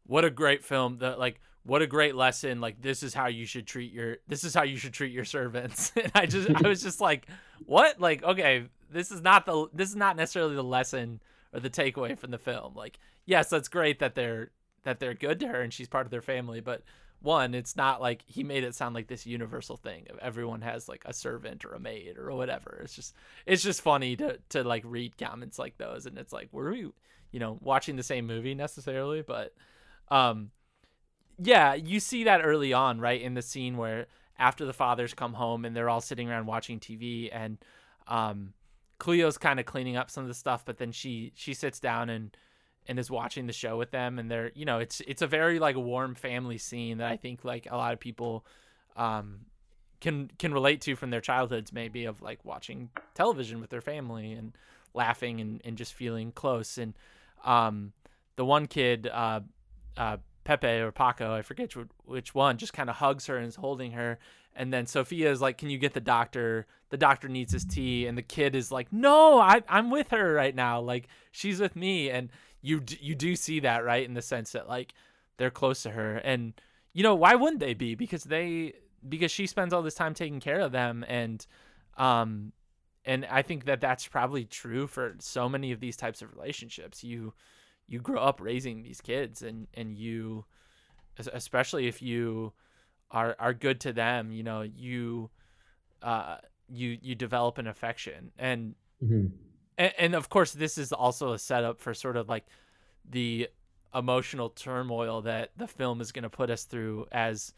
"What 0.05 0.25
a 0.25 0.29
great 0.29 0.63
film! 0.63 0.97
The 0.97 1.15
like 1.15 1.39
what 1.65 1.81
a 1.81 1.87
great 1.87 2.15
lesson 2.15 2.59
like 2.59 2.81
this 2.81 3.03
is 3.03 3.13
how 3.13 3.27
you 3.27 3.45
should 3.45 3.65
treat 3.65 3.91
your 3.91 4.17
this 4.27 4.43
is 4.43 4.53
how 4.53 4.63
you 4.63 4.77
should 4.77 4.93
treat 4.93 5.11
your 5.11 5.25
servants. 5.25 5.91
And 6.03 6.11
i 6.13 6.25
just 6.25 6.49
i 6.63 6.67
was 6.67 6.83
just 6.83 7.01
like 7.01 7.27
what? 7.65 7.99
Like 7.99 8.23
okay 8.23 8.65
this 8.91 9.11
is 9.11 9.21
not 9.21 9.45
the 9.45 9.67
this 9.73 9.89
is 9.89 9.95
not 9.95 10.15
necessarily 10.15 10.55
the 10.55 10.63
lesson 10.63 11.21
or 11.53 11.59
the 11.59 11.69
takeaway 11.69 12.17
from 12.17 12.31
the 12.31 12.37
film. 12.37 12.73
Like 12.75 12.99
yes 13.25 13.49
that's 13.49 13.69
great 13.69 13.99
that 13.99 14.15
they're 14.15 14.51
that 14.83 14.99
they're 14.99 15.13
good 15.13 15.39
to 15.39 15.47
her 15.47 15.61
and 15.61 15.73
she's 15.73 15.87
part 15.87 16.05
of 16.05 16.11
their 16.11 16.21
family 16.21 16.59
but 16.59 16.83
one 17.21 17.53
it's 17.53 17.77
not 17.77 18.01
like 18.01 18.21
he 18.27 18.43
made 18.43 18.65
it 18.65 18.75
sound 18.75 18.93
like 18.93 19.07
this 19.07 19.25
universal 19.25 19.77
thing 19.77 20.05
of 20.09 20.19
everyone 20.19 20.61
has 20.61 20.89
like 20.89 21.03
a 21.05 21.13
servant 21.13 21.63
or 21.63 21.71
a 21.73 21.79
maid 21.79 22.17
or 22.17 22.35
whatever. 22.35 22.81
It's 22.83 22.95
just 22.95 23.15
it's 23.45 23.63
just 23.63 23.81
funny 23.81 24.17
to 24.17 24.39
to 24.49 24.63
like 24.65 24.83
read 24.85 25.17
comments 25.17 25.57
like 25.57 25.77
those 25.77 26.05
and 26.05 26.17
it's 26.17 26.33
like 26.33 26.49
were 26.51 26.71
we 26.71 26.91
you 27.31 27.39
know 27.39 27.57
watching 27.61 27.95
the 27.95 28.03
same 28.03 28.27
movie 28.27 28.55
necessarily? 28.55 29.21
But 29.21 29.53
um 30.09 30.51
yeah, 31.37 31.73
you 31.73 31.99
see 31.99 32.25
that 32.25 32.41
early 32.43 32.73
on, 32.73 32.99
right? 32.99 33.21
In 33.21 33.33
the 33.33 33.41
scene 33.41 33.77
where 33.77 34.07
after 34.37 34.65
the 34.65 34.73
fathers 34.73 35.13
come 35.13 35.33
home 35.33 35.65
and 35.65 35.75
they're 35.75 35.89
all 35.89 36.01
sitting 36.01 36.29
around 36.29 36.45
watching 36.45 36.79
TV 36.79 37.29
and 37.31 37.57
um 38.07 38.53
Cleo's 38.99 39.37
kind 39.37 39.59
of 39.59 39.65
cleaning 39.65 39.97
up 39.97 40.09
some 40.09 40.23
of 40.23 40.27
the 40.27 40.33
stuff, 40.33 40.63
but 40.65 40.77
then 40.77 40.91
she 40.91 41.31
she 41.35 41.53
sits 41.53 41.79
down 41.79 42.09
and 42.09 42.35
and 42.87 42.99
is 42.99 43.09
watching 43.09 43.47
the 43.47 43.53
show 43.53 43.77
with 43.77 43.91
them 43.91 44.19
and 44.19 44.29
they're 44.29 44.51
you 44.55 44.65
know 44.65 44.79
it's 44.79 45.01
it's 45.07 45.21
a 45.21 45.27
very 45.27 45.59
like 45.59 45.75
warm 45.75 46.15
family 46.15 46.57
scene 46.57 46.97
that 46.97 47.11
I 47.11 47.17
think 47.17 47.43
like 47.43 47.67
a 47.69 47.77
lot 47.77 47.93
of 47.93 47.99
people 47.99 48.45
um 48.95 49.41
can 50.01 50.29
can 50.37 50.53
relate 50.53 50.81
to 50.81 50.95
from 50.95 51.09
their 51.09 51.21
childhoods 51.21 51.71
maybe 51.71 52.05
of 52.05 52.21
like 52.21 52.43
watching 52.43 52.89
television 53.13 53.61
with 53.61 53.69
their 53.69 53.81
family 53.81 54.33
and 54.33 54.53
laughing 54.93 55.39
and, 55.39 55.61
and 55.63 55.77
just 55.77 55.93
feeling 55.93 56.31
close 56.31 56.77
and 56.77 56.93
um 57.45 57.93
the 58.35 58.45
one 58.45 58.67
kid 58.67 59.07
uh 59.07 59.39
uh 59.97 60.17
Pepe 60.43 60.67
or 60.67 60.91
Paco, 60.91 61.33
I 61.33 61.41
forget 61.41 61.73
which 62.05 62.35
one, 62.35 62.57
just 62.57 62.73
kind 62.73 62.89
of 62.89 62.97
hugs 62.97 63.27
her 63.27 63.37
and 63.37 63.47
is 63.47 63.55
holding 63.55 63.91
her. 63.91 64.19
And 64.55 64.71
then 64.71 64.85
Sophia 64.85 65.31
is 65.31 65.41
like, 65.41 65.57
"Can 65.57 65.69
you 65.69 65.77
get 65.77 65.93
the 65.93 65.99
doctor? 65.99 66.67
The 66.89 66.97
doctor 66.97 67.27
needs 67.27 67.53
his 67.53 67.65
tea." 67.65 68.05
And 68.05 68.17
the 68.17 68.21
kid 68.21 68.55
is 68.55 68.71
like, 68.71 68.91
"No, 68.93 69.39
I, 69.39 69.63
I'm 69.67 69.89
with 69.89 70.11
her 70.11 70.33
right 70.33 70.53
now. 70.53 70.79
Like 70.79 71.07
she's 71.31 71.59
with 71.59 71.75
me." 71.75 72.09
And 72.09 72.29
you 72.61 72.83
you 72.99 73.15
do 73.15 73.35
see 73.35 73.59
that 73.61 73.83
right 73.83 74.05
in 74.05 74.13
the 74.13 74.21
sense 74.21 74.51
that 74.51 74.69
like 74.69 74.93
they're 75.37 75.51
close 75.51 75.83
to 75.83 75.91
her, 75.91 76.17
and 76.17 76.53
you 76.93 77.03
know 77.03 77.15
why 77.15 77.35
wouldn't 77.35 77.59
they 77.59 77.73
be? 77.73 77.95
Because 77.95 78.23
they 78.23 78.73
because 79.07 79.31
she 79.31 79.47
spends 79.47 79.73
all 79.73 79.81
this 79.81 79.95
time 79.95 80.13
taking 80.13 80.39
care 80.39 80.59
of 80.59 80.71
them, 80.71 81.03
and 81.07 81.45
um, 81.97 82.53
and 83.05 83.25
I 83.25 83.41
think 83.41 83.65
that 83.65 83.81
that's 83.81 84.07
probably 84.07 84.45
true 84.45 84.87
for 84.87 85.15
so 85.19 85.49
many 85.49 85.71
of 85.71 85.79
these 85.79 85.97
types 85.97 86.21
of 86.21 86.33
relationships. 86.33 87.03
You 87.03 87.33
you 87.87 87.99
grow 87.99 88.21
up 88.21 88.39
raising 88.41 88.83
these 88.83 89.01
kids 89.01 89.41
and 89.41 89.67
and 89.73 89.97
you 89.97 90.45
especially 91.17 91.87
if 91.87 92.01
you 92.01 92.53
are 93.11 93.35
are 93.39 93.53
good 93.53 93.79
to 93.79 93.93
them 93.93 94.31
you 94.31 94.43
know 94.43 94.61
you 94.61 95.29
uh 96.01 96.37
you 96.67 96.97
you 97.01 97.15
develop 97.15 97.57
an 97.57 97.67
affection 97.67 98.31
and 98.37 98.75
mm-hmm. 99.03 99.27
and, 99.77 99.93
and 99.97 100.15
of 100.15 100.29
course 100.29 100.53
this 100.53 100.77
is 100.77 100.91
also 100.91 101.33
a 101.33 101.39
setup 101.39 101.79
for 101.79 101.93
sort 101.93 102.17
of 102.17 102.27
like 102.29 102.45
the 103.09 103.47
emotional 103.93 104.49
turmoil 104.49 105.21
that 105.21 105.51
the 105.55 105.67
film 105.67 106.01
is 106.01 106.11
going 106.11 106.23
to 106.23 106.29
put 106.29 106.49
us 106.49 106.63
through 106.63 107.05
as 107.11 107.53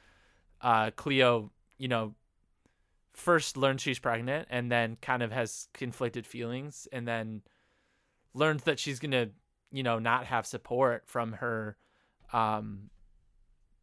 uh 0.61 0.91
Cleo 0.91 1.51
you 1.77 1.87
know 1.87 2.13
first 3.13 3.55
learns 3.55 3.81
she's 3.81 3.99
pregnant 3.99 4.47
and 4.49 4.69
then 4.69 4.97
kind 5.01 5.23
of 5.23 5.31
has 5.31 5.69
conflicted 5.73 6.27
feelings 6.27 6.87
and 6.91 7.07
then 7.07 7.41
learns 8.33 8.63
that 8.63 8.77
she's 8.77 8.99
going 8.99 9.11
to 9.11 9.29
you 9.75 9.83
know 9.83 9.99
not 9.99 10.25
have 10.25 10.45
support 10.45 11.03
from 11.05 11.33
her 11.33 11.75
um 12.31 12.89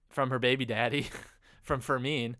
from 0.08 0.30
her 0.30 0.38
baby 0.38 0.64
daddy 0.64 1.06
from 1.62 1.80
Fermin 1.80 2.36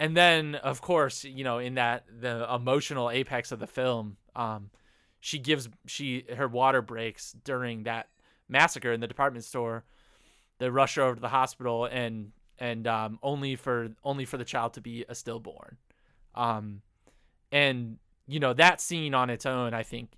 and 0.00 0.16
then 0.16 0.56
of 0.56 0.80
course 0.80 1.22
you 1.24 1.44
know 1.44 1.58
in 1.58 1.74
that 1.74 2.04
the 2.20 2.52
emotional 2.52 3.08
apex 3.10 3.52
of 3.52 3.60
the 3.60 3.66
film 3.66 4.16
um 4.34 4.70
she 5.20 5.38
gives 5.38 5.68
she 5.86 6.24
her 6.36 6.48
water 6.48 6.82
breaks 6.82 7.32
during 7.44 7.84
that 7.84 8.08
massacre 8.48 8.92
in 8.92 9.00
the 9.00 9.06
department 9.06 9.44
store 9.44 9.84
they 10.58 10.68
rush 10.68 10.96
her 10.96 11.02
over 11.02 11.14
to 11.14 11.20
the 11.20 11.28
hospital 11.28 11.84
and 11.84 12.32
and 12.58 12.88
um 12.88 13.20
only 13.22 13.54
for 13.54 13.90
only 14.02 14.24
for 14.24 14.38
the 14.38 14.44
child 14.44 14.74
to 14.74 14.80
be 14.80 15.04
a 15.08 15.14
stillborn. 15.14 15.76
Um 16.34 16.82
and 17.52 17.98
you 18.26 18.40
know 18.40 18.52
that 18.54 18.80
scene 18.80 19.14
on 19.14 19.30
its 19.30 19.46
own 19.46 19.72
i 19.72 19.82
think 19.82 20.10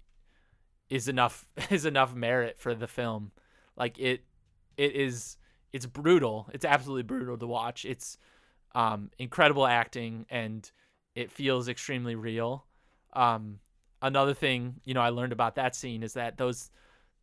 is 0.90 1.08
enough 1.08 1.48
is 1.70 1.86
enough 1.86 2.14
merit 2.14 2.58
for 2.58 2.74
the 2.74 2.88
film. 2.88 3.32
Like 3.76 3.98
it 3.98 4.24
it 4.76 4.94
is 4.94 5.38
it's 5.72 5.86
brutal. 5.86 6.48
It's 6.52 6.64
absolutely 6.64 7.04
brutal 7.04 7.38
to 7.38 7.46
watch. 7.46 7.84
It's 7.84 8.18
um, 8.74 9.10
incredible 9.18 9.66
acting 9.66 10.26
and 10.28 10.70
it 11.14 11.30
feels 11.30 11.68
extremely 11.68 12.14
real. 12.14 12.66
Um, 13.12 13.60
another 14.02 14.34
thing, 14.34 14.76
you 14.84 14.94
know, 14.94 15.00
I 15.00 15.10
learned 15.10 15.32
about 15.32 15.56
that 15.56 15.74
scene 15.74 16.02
is 16.02 16.14
that 16.14 16.36
those 16.36 16.70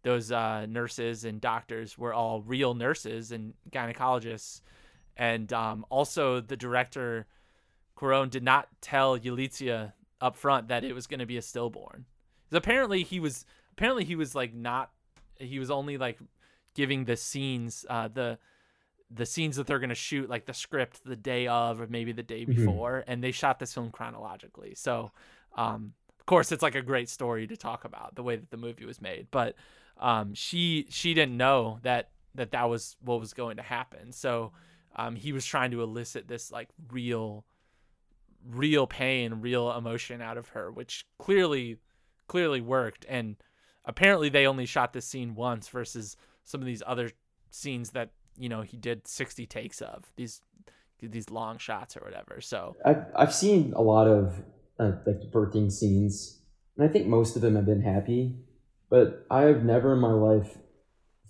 those 0.04 0.32
uh, 0.32 0.66
nurses 0.68 1.26
and 1.26 1.42
doctors 1.42 1.98
were 1.98 2.14
all 2.14 2.42
real 2.42 2.74
nurses 2.74 3.32
and 3.32 3.54
gynecologists, 3.72 4.62
and 5.18 5.52
um, 5.52 5.86
also 5.90 6.40
the 6.40 6.56
director 6.56 7.28
Cuarón 7.98 8.30
did 8.30 8.44
not 8.44 8.70
tell 8.80 9.18
Yalitza 9.18 9.94
up 10.22 10.36
front 10.36 10.68
that 10.70 10.84
it 10.84 10.94
was 10.94 11.08
going 11.08 11.20
to 11.20 11.26
be 11.26 11.38
a 11.38 11.42
stillborn. 11.42 12.06
Apparently 12.52 13.04
he 13.04 13.20
was 13.20 13.46
apparently 13.78 14.04
he 14.04 14.16
was 14.16 14.36
like 14.36 14.54
not 14.54 14.92
he 15.40 15.60
was 15.60 15.70
only 15.70 15.98
like 15.98 16.20
giving 16.74 17.06
the 17.06 17.16
scenes 17.16 17.86
uh 17.90 18.08
the 18.08 18.38
the 19.10 19.26
scenes 19.26 19.56
that 19.56 19.68
they're 19.68 19.80
going 19.80 19.90
to 19.90 19.96
shoot 19.96 20.30
like 20.30 20.46
the 20.46 20.54
script 20.54 21.04
the 21.06 21.16
day 21.16 21.48
of 21.48 21.80
or 21.80 21.88
maybe 21.88 22.12
the 22.12 22.24
day 22.24 22.42
mm-hmm. 22.42 22.66
before 22.66 23.02
mm-hmm. 23.02 23.12
and 23.12 23.24
they 23.24 23.32
shot 23.32 23.60
this 23.60 23.74
film 23.74 23.90
chronologically 23.92 24.74
so 24.76 25.12
um 25.56 25.94
of 26.20 26.26
course 26.26 26.52
it's 26.52 26.64
like 26.64 26.76
a 26.76 26.82
great 26.82 27.10
story 27.10 27.48
to 27.48 27.56
talk 27.56 27.86
about 27.86 28.16
the 28.16 28.24
way 28.24 28.36
that 28.36 28.50
the 28.52 28.58
movie 28.58 28.86
was 28.86 29.02
made 29.02 29.28
but 29.32 29.56
um 30.00 30.34
she 30.34 30.86
she 30.90 31.14
didn't 31.14 31.38
know 31.38 31.80
that 31.84 32.10
that 32.36 32.52
that 32.52 32.70
was 32.70 32.96
what 33.02 33.20
was 33.20 33.34
going 33.34 33.58
to 33.58 33.64
happen 33.64 34.12
so 34.12 34.52
um 34.96 35.16
he 35.16 35.32
was 35.32 35.46
trying 35.46 35.72
to 35.72 35.82
elicit 35.82 36.28
this 36.28 36.52
like 36.52 36.68
real 36.92 37.46
real 38.50 38.86
pain 38.86 39.36
real 39.36 39.72
emotion 39.72 40.22
out 40.22 40.38
of 40.38 40.50
her 40.50 40.72
which 40.72 41.06
clearly 41.18 41.78
clearly 42.28 42.62
worked 42.62 43.06
and 43.08 43.36
apparently 43.86 44.30
they 44.30 44.46
only 44.46 44.66
shot 44.66 44.94
this 44.94 45.06
scene 45.06 45.36
once 45.36 45.68
versus 45.70 46.18
some 46.44 46.62
of 46.62 46.66
these 46.68 46.84
other 46.86 47.10
scenes 47.50 47.92
that 47.92 48.12
you 48.38 48.50
know 48.50 48.62
he 48.62 48.78
did 48.78 49.08
60 49.08 49.46
takes 49.46 49.82
of 49.82 50.06
these 50.16 50.42
these 51.02 51.30
long 51.30 51.58
shots 51.58 51.96
or 51.96 52.02
whatever 52.02 52.42
so. 52.42 52.76
I've, 52.84 53.06
I've 53.16 53.34
seen 53.34 53.74
a 53.76 53.82
lot 53.82 54.08
of 54.08 54.44
uh, 54.80 54.94
like 55.06 55.32
birthing 55.32 55.72
scenes 55.72 56.42
and 56.78 56.88
i 56.88 56.92
think 56.92 57.08
most 57.08 57.36
of 57.36 57.42
them 57.42 57.56
have 57.56 57.66
been 57.66 57.82
happy 57.82 58.36
but 58.90 59.26
i 59.30 59.42
have 59.44 59.64
never 59.64 59.94
in 59.94 60.00
my 60.00 60.12
life 60.12 60.58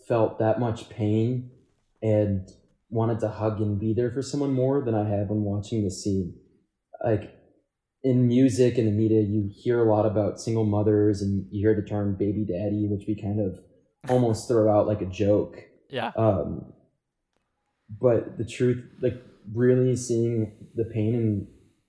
felt 0.08 0.40
that 0.40 0.60
much 0.60 0.90
pain 0.90 1.52
and 2.02 2.50
wanted 2.90 3.20
to 3.20 3.28
hug 3.28 3.60
and 3.60 3.80
be 3.80 3.94
there 3.94 4.12
for 4.12 4.22
someone 4.22 4.54
more 4.54 4.82
than 4.82 4.96
i 4.96 5.08
have 5.08 5.30
when 5.30 5.44
watching 5.44 5.84
the 5.84 5.92
scene. 5.92 6.36
Like 7.04 7.37
in 8.04 8.28
music 8.28 8.78
and 8.78 8.88
the 8.88 8.92
media, 8.92 9.22
you 9.22 9.50
hear 9.54 9.86
a 9.86 9.92
lot 9.92 10.06
about 10.06 10.40
single 10.40 10.66
mothers 10.66 11.22
and 11.22 11.48
you 11.52 11.68
hear 11.68 11.76
the 11.76 11.88
term 11.88 12.16
baby 12.16 12.46
daddy, 12.46 12.88
which 12.88 13.06
we 13.08 13.20
kind 13.20 13.40
of 13.40 13.60
almost 14.10 14.48
throw 14.48 14.72
out 14.72 14.88
like 14.88 15.02
a 15.02 15.06
joke. 15.06 15.58
Yeah. 15.90 16.12
Um, 16.16 16.74
but 17.90 18.38
the 18.38 18.46
truth, 18.46 18.84
like 19.02 19.22
really 19.54 19.96
seeing 19.96 20.70
the 20.76 20.86
pain 20.86 21.16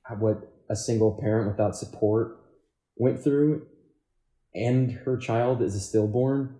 and 0.06 0.20
what 0.20 0.52
a 0.70 0.76
single 0.76 1.18
parent 1.20 1.48
without 1.48 1.76
support 1.76 2.38
went 2.96 3.22
through 3.22 3.66
and 4.54 4.92
her 4.92 5.16
child 5.16 5.62
is 5.62 5.74
a 5.74 5.80
stillborn, 5.80 6.56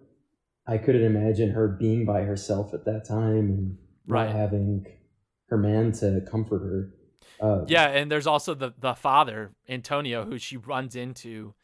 I 0.67 0.79
couldn't 0.79 1.05
imagine 1.05 1.51
her 1.51 1.69
being 1.69 2.05
by 2.05 2.23
herself 2.23 2.75
at 2.75 2.85
that 2.85 3.07
time 3.07 3.51
and 3.51 3.79
right. 4.07 4.27
not 4.27 4.37
having 4.37 4.87
her 5.49 5.57
man 5.57 5.93
to 5.93 6.21
comfort 6.31 6.61
her. 6.61 6.95
Uh, 7.41 7.65
yeah, 7.67 7.89
and 7.89 8.11
there's 8.11 8.27
also 8.27 8.55
the 8.55 8.73
the 8.79 8.95
father 8.95 9.53
Antonio 9.69 10.25
who 10.25 10.39
she 10.39 10.57
runs 10.57 10.97
into 10.97 11.55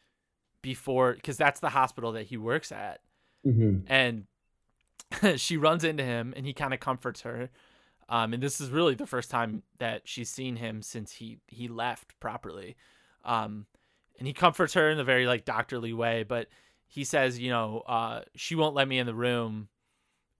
before 0.61 1.13
because 1.13 1.37
that's 1.37 1.59
the 1.59 1.69
hospital 1.69 2.13
that 2.13 2.27
he 2.27 2.37
works 2.37 2.71
at, 2.71 3.01
mm-hmm. 3.45 3.79
and 3.87 4.25
she 5.37 5.57
runs 5.57 5.83
into 5.83 6.03
him 6.03 6.33
and 6.35 6.45
he 6.45 6.53
kind 6.53 6.73
of 6.73 6.79
comforts 6.79 7.21
her. 7.21 7.49
Um, 8.07 8.33
and 8.33 8.43
this 8.43 8.61
is 8.61 8.69
really 8.69 8.93
the 8.93 9.07
first 9.07 9.31
time 9.31 9.63
that 9.79 10.01
she's 10.05 10.29
seen 10.29 10.57
him 10.57 10.81
since 10.81 11.13
he 11.13 11.39
he 11.47 11.67
left 11.67 12.19
properly. 12.19 12.75
Um, 13.23 13.65
and 14.17 14.27
he 14.27 14.33
comforts 14.33 14.73
her 14.73 14.89
in 14.89 14.99
a 14.99 15.03
very 15.03 15.25
like 15.25 15.45
doctorly 15.45 15.93
way, 15.93 16.23
but 16.23 16.47
he 16.87 17.03
says, 17.03 17.39
you 17.39 17.49
know, 17.49 17.83
uh, 17.87 18.21
she 18.35 18.55
won't 18.55 18.75
let 18.75 18.87
me 18.87 18.99
in 18.99 19.07
the 19.07 19.15
room. 19.15 19.69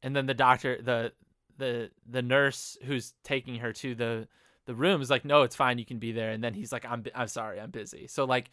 And 0.03 0.15
then 0.15 0.27
the 0.27 0.33
doctor, 0.33 0.79
the 0.81 1.11
the 1.57 1.89
the 2.07 2.21
nurse 2.21 2.77
who's 2.83 3.13
taking 3.23 3.57
her 3.57 3.73
to 3.73 3.95
the 3.95 4.27
the 4.65 4.75
room 4.75 5.01
is 5.01 5.09
like, 5.09 5.25
no, 5.25 5.43
it's 5.43 5.55
fine, 5.55 5.77
you 5.77 5.85
can 5.85 5.99
be 5.99 6.11
there. 6.11 6.31
And 6.31 6.43
then 6.43 6.53
he's 6.53 6.71
like, 6.71 6.85
I'm 6.85 7.03
I'm 7.13 7.27
sorry, 7.27 7.59
I'm 7.59 7.71
busy. 7.71 8.07
So 8.07 8.25
like, 8.25 8.49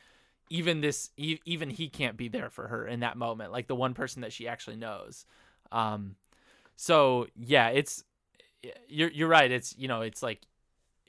even 0.50 0.80
this, 0.80 1.10
even 1.16 1.70
he 1.70 1.88
can't 1.88 2.16
be 2.16 2.28
there 2.28 2.50
for 2.50 2.68
her 2.68 2.86
in 2.86 3.00
that 3.00 3.16
moment. 3.16 3.52
Like 3.52 3.66
the 3.66 3.74
one 3.74 3.94
person 3.94 4.22
that 4.22 4.32
she 4.32 4.46
actually 4.46 4.76
knows. 4.76 5.24
Um, 5.70 6.16
so 6.76 7.26
yeah, 7.36 7.68
it's 7.68 8.04
you're 8.88 9.10
you're 9.10 9.28
right. 9.28 9.50
It's 9.50 9.76
you 9.78 9.88
know 9.88 10.02
it's 10.02 10.22
like 10.22 10.46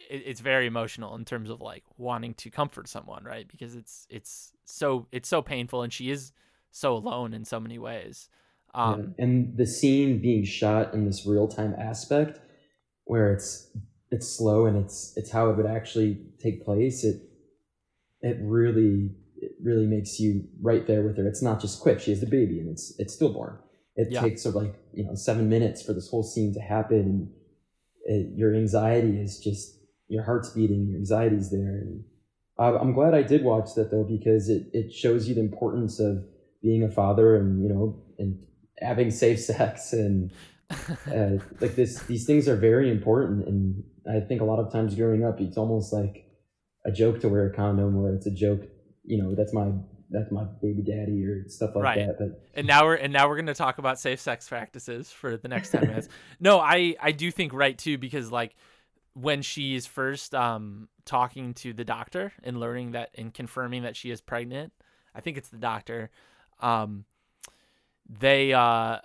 it, 0.10 0.24
it's 0.26 0.40
very 0.40 0.68
emotional 0.68 1.16
in 1.16 1.26
terms 1.26 1.50
of 1.50 1.62
like 1.62 1.84
wanting 1.98 2.34
to 2.36 2.50
comfort 2.50 2.88
someone, 2.88 3.24
right? 3.24 3.48
Because 3.48 3.76
it's 3.76 4.08
it's 4.10 4.54
so 4.66 5.08
it's 5.12 5.30
so 5.30 5.42
painful, 5.42 5.82
and 5.82 5.92
she 5.92 6.10
is 6.10 6.32
so 6.72 6.96
alone 6.96 7.34
in 7.34 7.46
so 7.46 7.60
many 7.60 7.78
ways. 7.78 8.30
Um, 8.74 9.14
yeah. 9.18 9.26
And 9.26 9.58
the 9.58 9.68
scene 9.68 10.20
being 10.20 10.44
shot 10.44 10.94
in 10.94 11.06
this 11.06 11.26
real 11.26 11.48
time 11.48 11.76
aspect, 11.78 12.40
where 13.06 13.32
it's 13.34 13.70
it's 14.14 14.28
slow 14.28 14.68
and 14.68 14.78
it's 14.78 15.12
it's 15.16 15.32
how 15.32 15.50
it 15.50 15.58
would 15.58 15.66
actually 15.66 16.20
take 16.40 16.64
place. 16.64 17.04
It 17.04 17.20
it 18.22 18.38
really 18.42 19.16
it 19.38 19.54
really 19.62 19.88
makes 19.88 20.20
you 20.20 20.48
right 20.62 20.86
there 20.86 21.02
with 21.02 21.18
her. 21.18 21.28
It's 21.28 21.42
not 21.42 21.60
just 21.60 21.82
quick. 21.82 22.00
She 22.00 22.12
has 22.12 22.20
the 22.20 22.28
baby 22.28 22.60
and 22.60 22.70
it's 22.70 22.94
it's 23.00 23.16
stillborn. 23.16 23.58
It 23.96 24.10
yeah. 24.12 24.22
takes 24.22 24.44
sort 24.44 24.56
of 24.56 24.62
like 24.62 24.76
you 24.94 25.04
know 25.04 25.16
seven 25.16 25.50
minutes 25.50 25.82
for 25.82 25.94
this 25.94 26.10
whole 26.10 26.22
scene 26.22 26.54
to 26.54 26.60
happen. 26.60 27.34
It, 28.06 28.38
your 28.38 28.54
anxiety 28.54 29.20
is 29.20 29.40
just 29.40 29.80
your 30.08 30.24
heart's 30.24 30.52
beating, 30.52 30.90
your 30.90 30.98
anxiety's 31.00 31.50
there. 31.50 31.82
And 31.82 32.04
I'm 32.60 32.94
glad 32.94 33.16
I 33.16 33.24
did 33.24 33.44
watch 33.44 33.74
that 33.76 33.90
though 33.90 34.04
because 34.04 34.48
it 34.48 34.68
it 34.74 34.94
shows 34.94 35.28
you 35.28 35.34
the 35.34 35.42
importance 35.42 36.00
of 36.00 36.24
being 36.62 36.84
a 36.84 36.92
father 36.92 37.36
and 37.36 37.64
you 37.64 37.70
know 37.70 38.00
and 38.20 38.38
having 38.78 39.10
safe 39.10 39.40
sex 39.52 39.92
and 39.92 40.32
uh, 40.72 41.38
like 41.62 41.76
this 41.76 42.02
these 42.04 42.26
things 42.26 42.48
are 42.48 42.56
very 42.56 42.90
important 42.90 43.48
and 43.48 43.84
I 44.08 44.20
think 44.20 44.42
a 44.42 44.46
lot 44.46 44.60
of 44.60 44.72
times 44.72 44.96
growing 44.96 45.24
up 45.24 45.40
it's 45.40 45.58
almost 45.58 45.94
like 45.94 46.26
a 46.86 46.92
joke 46.92 47.22
to 47.22 47.30
wear 47.30 47.48
a 47.48 47.54
condom 47.54 47.96
or 47.98 48.14
it's 48.14 48.26
a 48.26 48.32
joke 48.32 48.62
you 49.04 49.22
know 49.22 49.36
that's 49.36 49.54
my 49.54 49.72
that's 50.14 50.32
my 50.32 50.44
baby 50.62 50.84
daddy 50.84 51.26
or 51.26 51.50
stuff 51.50 51.76
like 51.76 51.84
right. 51.84 52.08
that. 52.08 52.20
But 52.20 52.42
and 52.54 52.68
now 52.68 52.86
we're 52.86 52.96
and 52.96 53.12
now 53.12 53.28
we're 53.28 53.36
gonna 53.36 53.56
talk 53.56 53.80
about 53.80 54.00
safe 54.00 54.22
sex 54.22 54.48
practices 54.48 55.12
for 55.12 55.36
the 55.36 55.48
next 55.48 55.72
ten 55.72 55.82
minutes. 55.82 56.08
No, 56.40 56.60
I 56.60 56.96
I 57.02 57.12
do 57.12 57.32
think 57.32 57.52
right 57.52 57.78
too 57.78 57.98
because 57.98 58.32
like 58.32 58.56
when 59.14 59.42
she's 59.42 59.86
first 59.86 60.36
um 60.36 60.88
talking 61.06 61.54
to 61.56 61.74
the 61.74 61.84
doctor 61.84 62.32
and 62.44 62.60
learning 62.60 62.92
that 62.92 63.10
and 63.16 63.34
confirming 63.34 63.84
that 63.84 63.96
she 63.96 64.12
is 64.12 64.22
pregnant, 64.22 64.72
I 65.16 65.22
think 65.22 65.38
it's 65.38 65.50
the 65.50 65.58
doctor. 65.58 66.12
Um, 66.62 67.06
they 68.08 68.54
uh 68.54 69.00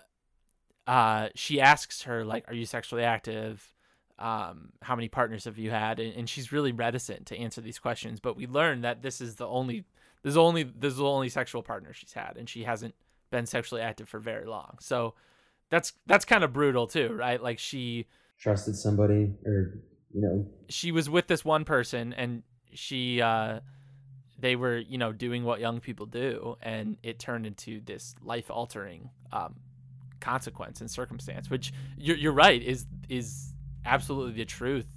uh 0.88 1.28
she 1.36 1.60
asks 1.60 2.02
her 2.02 2.24
like, 2.24 2.48
"Are 2.48 2.54
you 2.54 2.66
sexually 2.66 3.04
active?" 3.04 3.72
um, 4.18 4.72
how 4.82 4.96
many 4.96 5.08
partners 5.08 5.44
have 5.44 5.58
you 5.58 5.70
had? 5.70 6.00
And, 6.00 6.12
and, 6.14 6.28
she's 6.28 6.50
really 6.50 6.72
reticent 6.72 7.26
to 7.26 7.38
answer 7.38 7.60
these 7.60 7.78
questions. 7.78 8.18
But 8.18 8.36
we 8.36 8.46
learn 8.46 8.80
that 8.80 9.00
this 9.00 9.20
is 9.20 9.36
the 9.36 9.46
only 9.46 9.84
this 10.22 10.32
is 10.32 10.36
only 10.36 10.64
this 10.64 10.92
is 10.92 10.98
the 10.98 11.04
only 11.04 11.28
sexual 11.28 11.62
partner 11.62 11.92
she's 11.92 12.12
had, 12.12 12.36
and 12.36 12.48
she 12.48 12.64
hasn't 12.64 12.94
been 13.30 13.46
sexually 13.46 13.80
active 13.80 14.08
for 14.08 14.18
very 14.18 14.46
long. 14.46 14.76
So 14.80 15.14
that's 15.70 15.92
that's 16.06 16.24
kind 16.24 16.42
of 16.42 16.52
brutal 16.52 16.86
too, 16.86 17.14
right? 17.14 17.40
Like 17.40 17.58
she 17.58 18.06
trusted 18.38 18.76
somebody, 18.76 19.32
or 19.44 19.78
you 20.12 20.20
know, 20.20 20.46
she 20.68 20.90
was 20.90 21.08
with 21.08 21.28
this 21.28 21.44
one 21.44 21.64
person, 21.64 22.12
and 22.12 22.42
she 22.72 23.22
uh, 23.22 23.60
they 24.38 24.56
were 24.56 24.78
you 24.78 24.98
know 24.98 25.12
doing 25.12 25.44
what 25.44 25.60
young 25.60 25.78
people 25.78 26.06
do, 26.06 26.56
and 26.60 26.96
it 27.04 27.20
turned 27.20 27.46
into 27.46 27.80
this 27.84 28.16
life 28.22 28.50
altering 28.50 29.10
um, 29.32 29.54
consequence 30.20 30.80
and 30.80 30.90
circumstance, 30.90 31.50
which 31.50 31.72
you're 31.96 32.16
you're 32.16 32.32
right 32.32 32.62
is 32.62 32.86
is 33.08 33.52
absolutely 33.84 34.32
the 34.32 34.44
truth 34.44 34.88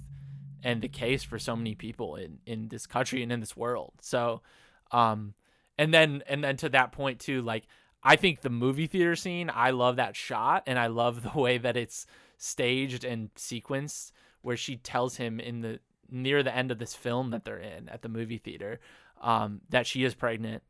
and 0.62 0.80
the 0.80 0.88
case 0.88 1.22
for 1.22 1.38
so 1.38 1.56
many 1.56 1.74
people 1.74 2.16
in 2.16 2.38
in 2.46 2.68
this 2.68 2.86
country 2.86 3.22
and 3.22 3.32
in 3.32 3.40
this 3.40 3.56
world. 3.56 3.92
So 4.00 4.42
um, 4.90 5.34
and 5.78 5.92
then 5.92 6.22
and 6.26 6.42
then 6.42 6.56
to 6.58 6.68
that 6.70 6.92
point 6.92 7.20
too, 7.20 7.42
like 7.42 7.64
I 8.02 8.16
think 8.16 8.40
the 8.40 8.50
movie 8.50 8.86
theater 8.86 9.16
scene, 9.16 9.50
I 9.52 9.70
love 9.70 9.96
that 9.96 10.16
shot 10.16 10.64
and 10.66 10.78
I 10.78 10.88
love 10.88 11.22
the 11.22 11.38
way 11.38 11.58
that 11.58 11.76
it's 11.76 12.06
staged 12.36 13.04
and 13.04 13.32
sequenced 13.34 14.12
where 14.42 14.56
she 14.56 14.76
tells 14.76 15.16
him 15.16 15.38
in 15.38 15.60
the 15.60 15.80
near 16.10 16.42
the 16.42 16.54
end 16.54 16.70
of 16.70 16.78
this 16.78 16.94
film 16.94 17.30
that 17.30 17.44
they're 17.44 17.58
in 17.58 17.88
at 17.88 18.02
the 18.02 18.08
movie 18.08 18.38
theater 18.38 18.80
um, 19.22 19.60
that 19.70 19.86
she 19.86 20.04
is 20.04 20.14
pregnant 20.14 20.62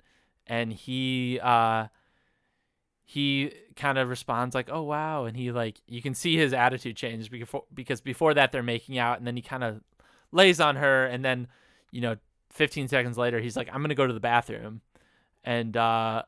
and 0.47 0.73
he 0.73 1.41
uh, 1.43 1.87
he 3.13 3.53
kind 3.77 3.99
of 3.99 4.09
responds 4.09 4.55
like 4.55 4.69
oh 4.71 4.83
wow 4.83 5.25
and 5.25 5.37
he 5.37 5.51
like 5.51 5.81
you 5.87 6.01
can 6.03 6.15
see 6.15 6.37
his 6.37 6.53
attitude 6.53 6.97
change 6.97 7.31
before 7.31 7.65
because 7.73 8.01
before 8.01 8.35
that 8.35 8.53
they're 8.53 8.63
making 8.63 8.99
out 8.99 9.19
and 9.19 9.27
then 9.27 9.37
he 9.37 9.43
kind 9.43 9.65
of 9.65 9.81
lays 10.31 10.61
on 10.61 10.77
her 10.77 11.05
and 11.07 11.25
then 11.25 11.47
you 11.91 12.01
know 12.01 12.17
15 12.53 12.89
seconds 12.89 13.19
later, 13.19 13.41
he's 13.41 13.57
like, 13.57 13.69
I'm 13.73 13.83
to 13.85 13.95
go 13.95 14.07
to 14.07 14.13
the 14.13 14.21
bathroom. 14.21 14.83
And 15.43 15.77
uh, 15.77 16.23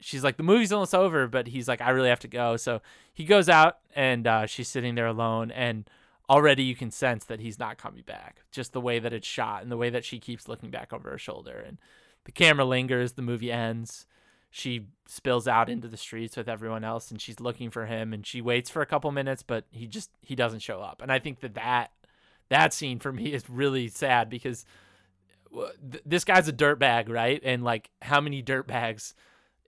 she's 0.00 0.22
like, 0.22 0.36
the 0.36 0.42
movie's 0.42 0.72
almost 0.72 0.94
over, 0.94 1.26
but 1.26 1.48
he's 1.48 1.66
like, 1.66 1.80
I 1.80 1.90
really 1.90 2.10
have 2.10 2.20
to 2.20 2.28
go. 2.28 2.56
So 2.56 2.82
he 3.12 3.24
goes 3.24 3.48
out 3.48 3.78
and 3.96 4.26
uh, 4.26 4.46
she's 4.46 4.68
sitting 4.68 4.94
there 4.94 5.06
alone. 5.06 5.50
And 5.50 5.88
already 6.28 6.62
you 6.62 6.76
can 6.76 6.90
sense 6.90 7.24
that 7.24 7.40
he's 7.40 7.58
not 7.58 7.78
coming 7.78 8.02
back. 8.02 8.42
Just 8.52 8.72
the 8.72 8.80
way 8.80 8.98
that 8.98 9.12
it's 9.12 9.26
shot 9.26 9.62
and 9.62 9.72
the 9.72 9.76
way 9.76 9.90
that 9.90 10.04
she 10.04 10.18
keeps 10.18 10.46
looking 10.46 10.70
back 10.70 10.92
over 10.92 11.10
her 11.10 11.18
shoulder. 11.18 11.64
And 11.66 11.78
the 12.24 12.32
camera 12.32 12.66
lingers, 12.66 13.12
the 13.12 13.22
movie 13.22 13.50
ends. 13.50 14.06
She 14.54 14.88
spills 15.06 15.48
out 15.48 15.70
into 15.70 15.88
the 15.88 15.96
streets 15.96 16.36
with 16.36 16.46
everyone 16.46 16.84
else 16.84 17.10
and 17.10 17.18
she's 17.18 17.40
looking 17.40 17.70
for 17.70 17.86
him 17.86 18.12
and 18.12 18.24
she 18.24 18.42
waits 18.42 18.68
for 18.68 18.82
a 18.82 18.86
couple 18.86 19.10
minutes, 19.10 19.42
but 19.42 19.64
he 19.70 19.86
just, 19.86 20.10
he 20.20 20.34
doesn't 20.34 20.60
show 20.60 20.82
up. 20.82 21.00
And 21.00 21.10
I 21.10 21.18
think 21.18 21.40
that 21.40 21.54
that, 21.54 21.90
that 22.50 22.74
scene 22.74 22.98
for 22.98 23.10
me 23.10 23.32
is 23.32 23.48
really 23.48 23.88
sad 23.88 24.28
because 24.28 24.66
this 26.04 26.24
guy's 26.24 26.48
a 26.48 26.52
dirtbag, 26.52 27.08
right? 27.08 27.40
And 27.42 27.64
like, 27.64 27.88
how 28.02 28.20
many 28.20 28.42
dirtbags 28.42 29.14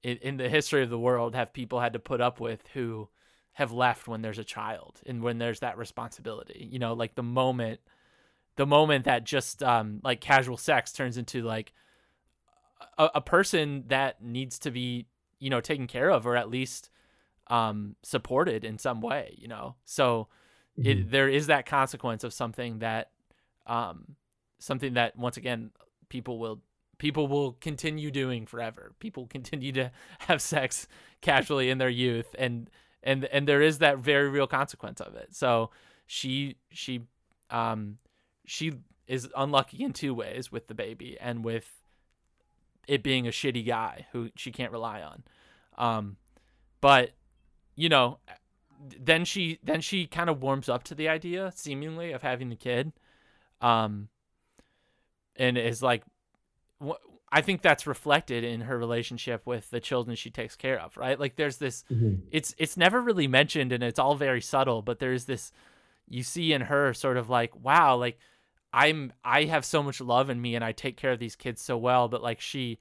in, 0.03 0.19
in 0.19 0.37
the 0.37 0.51
history 0.51 0.83
of 0.83 0.91
the 0.91 0.99
world 0.99 1.35
have 1.35 1.55
people 1.55 1.81
had 1.81 1.95
to 1.95 1.99
put 1.99 2.21
up 2.21 2.39
with 2.39 2.63
who 2.75 3.09
have 3.55 3.73
left 3.73 4.07
when 4.07 4.21
there's 4.21 4.39
a 4.39 4.45
child 4.45 5.01
and 5.07 5.23
when 5.23 5.39
there's 5.39 5.61
that 5.61 5.79
responsibility? 5.79 6.69
You 6.71 6.79
know, 6.79 6.93
like 6.93 7.15
the 7.15 7.23
moment, 7.23 7.81
the 8.57 8.67
moment 8.67 9.07
that 9.07 9.25
just 9.25 9.63
um, 9.63 10.01
like 10.05 10.21
casual 10.21 10.59
sex 10.59 10.93
turns 10.93 11.17
into 11.17 11.41
like 11.41 11.73
a, 12.99 13.11
a 13.17 13.21
person 13.21 13.85
that 13.89 14.23
needs 14.23 14.59
to 14.61 14.71
be, 14.71 15.07
you 15.39 15.51
know, 15.51 15.61
taken 15.61 15.87
care 15.87 16.11
of 16.11 16.27
or 16.27 16.37
at 16.37 16.51
least 16.51 16.91
um, 17.49 17.97
supported 18.03 18.65
in 18.65 18.79
some 18.79 19.01
way. 19.01 19.35
You 19.39 19.49
know, 19.49 19.77
so 19.85 20.29
mm-hmm. 20.79 20.89
it, 20.89 21.11
there 21.11 21.29
is 21.29 21.49
that 21.49 21.67
consequence 21.67 22.25
of 22.25 22.33
something 22.33 22.81
that 22.81 23.11
um, 23.67 24.17
something 24.59 24.95
that 24.95 25.17
once 25.17 25.37
again 25.37 25.71
people 26.09 26.39
will 26.39 26.61
people 26.99 27.27
will 27.27 27.53
continue 27.53 28.11
doing 28.11 28.47
forever. 28.47 28.93
People 28.99 29.27
continue 29.27 29.73
to 29.73 29.91
have 30.21 30.41
sex 30.41 30.87
casually 31.21 31.71
in 31.71 31.79
their 31.79 31.89
youth 31.89 32.35
and 32.39 32.71
and 33.03 33.25
and 33.27 33.47
there 33.47 33.63
is 33.63 33.79
that 33.79 33.99
very 33.99 34.29
real 34.29 34.47
consequence 34.47 35.01
of 35.01 35.15
it. 35.15 35.35
So 35.35 35.71
she 36.07 36.57
she 36.71 37.03
um 37.51 37.99
she 38.47 38.73
is 39.07 39.29
unlucky 39.37 39.85
in 39.85 39.93
two 39.93 40.15
ways 40.15 40.51
with 40.51 40.67
the 40.67 40.75
baby 40.75 41.17
and 41.21 41.45
with 41.45 41.83
it 42.89 43.03
being 43.03 43.27
a 43.27 43.31
shitty 43.31 43.67
guy 43.67 44.07
who 44.13 44.31
she 44.37 44.53
can't 44.53 44.73
rely 44.73 45.03
on. 45.03 45.25
Um 45.77 46.17
but 46.81 47.11
you 47.77 47.89
know 47.89 48.19
then 49.01 49.25
she 49.25 49.59
then 49.63 49.81
she 49.81 50.07
kind 50.07 50.29
of 50.29 50.43
warms 50.43 50.69
up 50.69 50.85
to 50.85 50.95
the 50.95 51.09
idea 51.09 51.53
seemingly 51.55 52.13
of 52.13 52.23
having 52.23 52.49
the 52.49 52.57
kid. 52.57 52.93
Um 53.61 54.09
and 55.37 55.59
is 55.59 55.83
like 55.83 56.03
I 57.33 57.41
think 57.41 57.63
that's 57.63 57.87
reflected 57.87 58.45
in 58.45 58.61
her 58.61 58.79
relationship 58.79 59.45
with 59.45 59.69
the 59.71 59.81
children 59.81 60.15
she 60.15 60.31
takes 60.31 60.55
care 60.55 60.81
of, 60.81 60.97
right? 60.97 61.19
Like 61.19 61.35
there's 61.35 61.57
this 61.57 61.85
mm-hmm. 61.91 62.27
it's 62.31 62.55
it's 62.59 62.77
never 62.77 63.01
really 63.01 63.27
mentioned 63.27 63.73
and 63.73 63.83
it's 63.83 63.99
all 63.99 64.15
very 64.15 64.41
subtle, 64.41 64.83
but 64.83 65.01
there's 65.01 65.25
this 65.25 65.51
you 66.09 66.23
see 66.23 66.53
in 66.53 66.61
her 66.61 66.95
sort 66.95 67.17
of 67.17 67.29
like, 67.29 67.53
wow, 67.57 67.97
like 67.97 68.19
I'm 68.75 69.13
I 69.25 69.45
have 69.45 69.65
so 69.65 69.85
much 69.85 70.01
love 70.01 70.29
in 70.29 70.41
me 70.43 70.57
and 70.57 70.65
I 70.65 70.73
take 70.73 70.97
care 70.97 71.13
of 71.13 71.21
these 71.21 71.37
kids 71.37 71.63
so 71.63 71.79
well, 71.79 72.09
but 72.09 72.23
like 72.23 72.41
she 72.41 72.81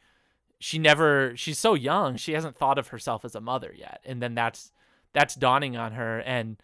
she 0.59 0.79
never 0.79 1.33
she's 1.37 1.59
so 1.59 1.75
young, 1.75 2.17
she 2.17 2.33
hasn't 2.33 2.57
thought 2.57 2.79
of 2.79 2.87
herself 2.87 3.23
as 3.23 3.35
a 3.35 3.41
mother 3.41 3.71
yet. 3.77 4.01
And 4.03 4.19
then 4.19 4.33
that's 4.33 4.71
that's 5.13 5.35
dawning 5.35 5.77
on 5.77 5.91
her 5.91 6.19
and 6.21 6.57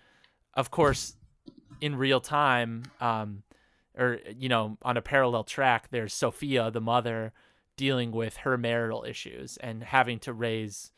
of 0.55 0.71
course 0.71 1.15
in 1.79 1.95
real 1.95 2.19
time 2.19 2.83
um 2.99 3.43
or 3.95 4.19
you 4.35 4.49
know 4.49 4.77
on 4.81 4.97
a 4.97 5.01
parallel 5.01 5.43
track 5.43 5.89
there's 5.91 6.13
sophia 6.13 6.71
the 6.71 6.81
mother 6.81 7.31
dealing 7.77 8.11
with 8.11 8.37
her 8.37 8.57
marital 8.57 9.05
issues 9.07 9.55
and 9.57 9.83
having 9.83 10.17
to 10.17 10.33
raise 10.33 10.91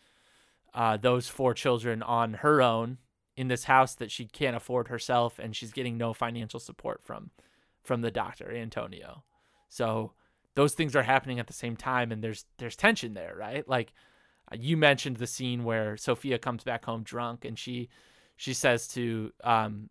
uh, 0.73 0.95
those 0.95 1.27
four 1.27 1.53
children 1.53 2.01
on 2.01 2.35
her 2.35 2.61
own 2.61 2.97
in 3.35 3.49
this 3.49 3.65
house 3.65 3.93
that 3.95 4.09
she 4.09 4.25
can't 4.25 4.55
afford 4.55 4.87
herself 4.87 5.37
and 5.37 5.55
she's 5.55 5.73
getting 5.73 5.97
no 5.97 6.13
financial 6.13 6.59
support 6.59 7.03
from 7.03 7.29
from 7.83 8.01
the 8.01 8.11
doctor 8.11 8.51
antonio. 8.51 9.23
So 9.69 10.13
those 10.55 10.73
things 10.73 10.95
are 10.95 11.03
happening 11.03 11.39
at 11.39 11.47
the 11.47 11.53
same 11.53 11.75
time 11.75 12.11
and 12.11 12.23
there's 12.23 12.45
there's 12.57 12.75
tension 12.75 13.13
there 13.13 13.35
right? 13.37 13.67
Like 13.67 13.93
uh, 14.51 14.57
you 14.59 14.77
mentioned 14.77 15.17
the 15.17 15.27
scene 15.27 15.63
where 15.63 15.97
sophia 15.97 16.37
comes 16.37 16.63
back 16.63 16.85
home 16.85 17.03
drunk 17.03 17.45
and 17.45 17.57
she 17.57 17.89
she 18.35 18.53
says 18.53 18.87
to 18.89 19.31
um, 19.43 19.89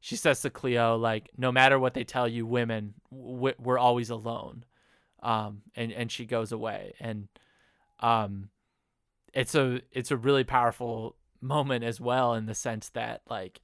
she 0.00 0.16
says 0.16 0.40
to 0.42 0.50
Cleo 0.50 0.96
like 0.96 1.30
no 1.36 1.52
matter 1.52 1.78
what 1.78 1.94
they 1.94 2.04
tell 2.04 2.28
you 2.28 2.46
women 2.46 2.94
we're 3.10 3.78
always 3.78 4.10
alone. 4.10 4.64
Um 5.22 5.62
and 5.74 5.92
and 5.92 6.10
she 6.10 6.24
goes 6.24 6.52
away. 6.52 6.94
And 7.00 7.28
um 8.00 8.48
it's 9.34 9.54
a 9.54 9.80
it's 9.92 10.10
a 10.10 10.16
really 10.16 10.44
powerful 10.44 11.16
moment 11.40 11.84
as 11.84 12.00
well 12.00 12.34
in 12.34 12.46
the 12.46 12.54
sense 12.54 12.88
that 12.90 13.22
like 13.28 13.60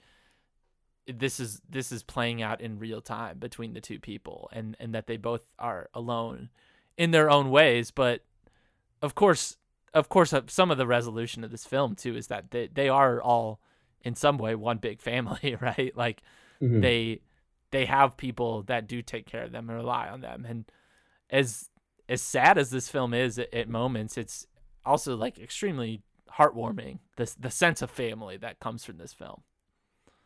this 1.07 1.39
is 1.39 1.61
this 1.69 1.93
is 1.93 2.03
playing 2.03 2.43
out 2.43 2.61
in 2.61 2.79
real 2.79 3.01
time 3.01 3.39
between 3.39 3.73
the 3.75 3.81
two 3.81 3.99
people 3.99 4.49
and 4.53 4.77
and 4.81 4.95
that 4.95 5.07
they 5.07 5.17
both 5.17 5.47
are 5.59 5.89
alone 5.95 6.51
in 6.97 7.11
their 7.11 7.31
own 7.31 7.51
ways. 7.51 7.91
But 7.91 8.25
of 9.03 9.15
course 9.15 9.57
of 9.95 10.09
course 10.09 10.33
uh, 10.33 10.43
some 10.47 10.71
of 10.71 10.79
the 10.79 10.87
resolution 10.87 11.45
of 11.45 11.51
this 11.51 11.65
film 11.65 11.95
too 11.95 12.17
is 12.17 12.27
that 12.27 12.51
they, 12.51 12.69
they 12.73 12.89
are 12.89 13.23
all 13.23 13.61
in 14.03 14.15
some 14.15 14.39
way 14.39 14.55
one 14.55 14.79
big 14.79 15.01
family 15.01 15.57
right? 15.61 15.97
Like 15.97 16.23
mm-hmm. 16.61 16.81
they 16.81 17.21
they 17.71 17.87
have 17.87 18.17
people 18.17 18.63
that 18.65 18.87
do 18.87 19.03
take 19.03 19.27
care 19.27 19.43
of 19.43 19.53
them 19.53 19.69
and 19.69 19.79
rely 19.79 20.09
on 20.09 20.21
them. 20.21 20.45
And 20.49 20.65
as 21.31 21.71
as 22.09 22.23
sad 22.23 22.59
as 22.59 22.71
this 22.71 22.89
film 22.89 23.15
is 23.15 23.39
at, 23.39 23.53
at 23.55 23.69
moments 23.69 24.19
it's 24.19 24.47
also 24.85 25.17
like 25.17 25.39
extremely 25.39 26.03
heartwarming 26.37 26.99
the 27.17 27.33
the 27.39 27.51
sense 27.51 27.81
of 27.81 27.91
family 27.91 28.37
that 28.37 28.61
comes 28.61 28.85
from 28.85 28.99
this 28.99 29.13
film 29.13 29.43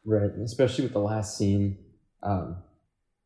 Right, 0.05 0.31
especially 0.43 0.85
with 0.85 0.95
the 0.95 1.01
last 1.01 1.37
scene, 1.37 1.79
um, 2.23 2.57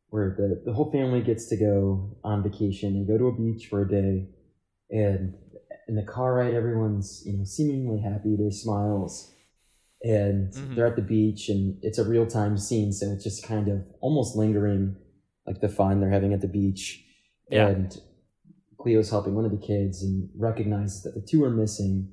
where 0.09 0.35
the, 0.37 0.61
the 0.65 0.73
whole 0.73 0.91
family 0.91 1.21
gets 1.21 1.47
to 1.47 1.55
go 1.55 2.17
on 2.23 2.43
vacation. 2.43 2.95
and 2.95 3.07
go 3.07 3.17
to 3.17 3.27
a 3.27 3.35
beach 3.35 3.67
for 3.67 3.81
a 3.81 3.87
day, 3.87 4.27
and 4.89 5.33
in 5.87 5.95
the 5.95 6.03
car 6.03 6.35
ride, 6.35 6.53
everyone's 6.53 7.23
you 7.25 7.37
know 7.37 7.45
seemingly 7.45 8.01
happy. 8.01 8.35
There's 8.37 8.61
smiles, 8.61 9.33
and 10.03 10.51
mm-hmm. 10.51 10.75
they're 10.75 10.87
at 10.87 10.95
the 10.95 11.01
beach, 11.01 11.49
and 11.49 11.77
it's 11.81 11.97
a 11.97 12.03
real 12.03 12.27
time 12.27 12.57
scene, 12.57 12.91
so 12.91 13.11
it's 13.11 13.23
just 13.23 13.47
kind 13.47 13.67
of 13.69 13.83
almost 14.01 14.35
lingering, 14.35 14.97
like 15.47 15.61
the 15.61 15.69
fun 15.69 16.01
they're 16.01 16.09
having 16.09 16.33
at 16.33 16.41
the 16.41 16.47
beach. 16.47 17.03
Yeah. 17.49 17.69
And 17.69 17.97
Cleo's 18.77 19.09
helping 19.09 19.33
one 19.33 19.45
of 19.45 19.51
the 19.51 19.65
kids 19.65 20.03
and 20.03 20.29
recognizes 20.37 21.03
that 21.03 21.15
the 21.15 21.21
two 21.21 21.43
are 21.43 21.49
missing, 21.49 22.11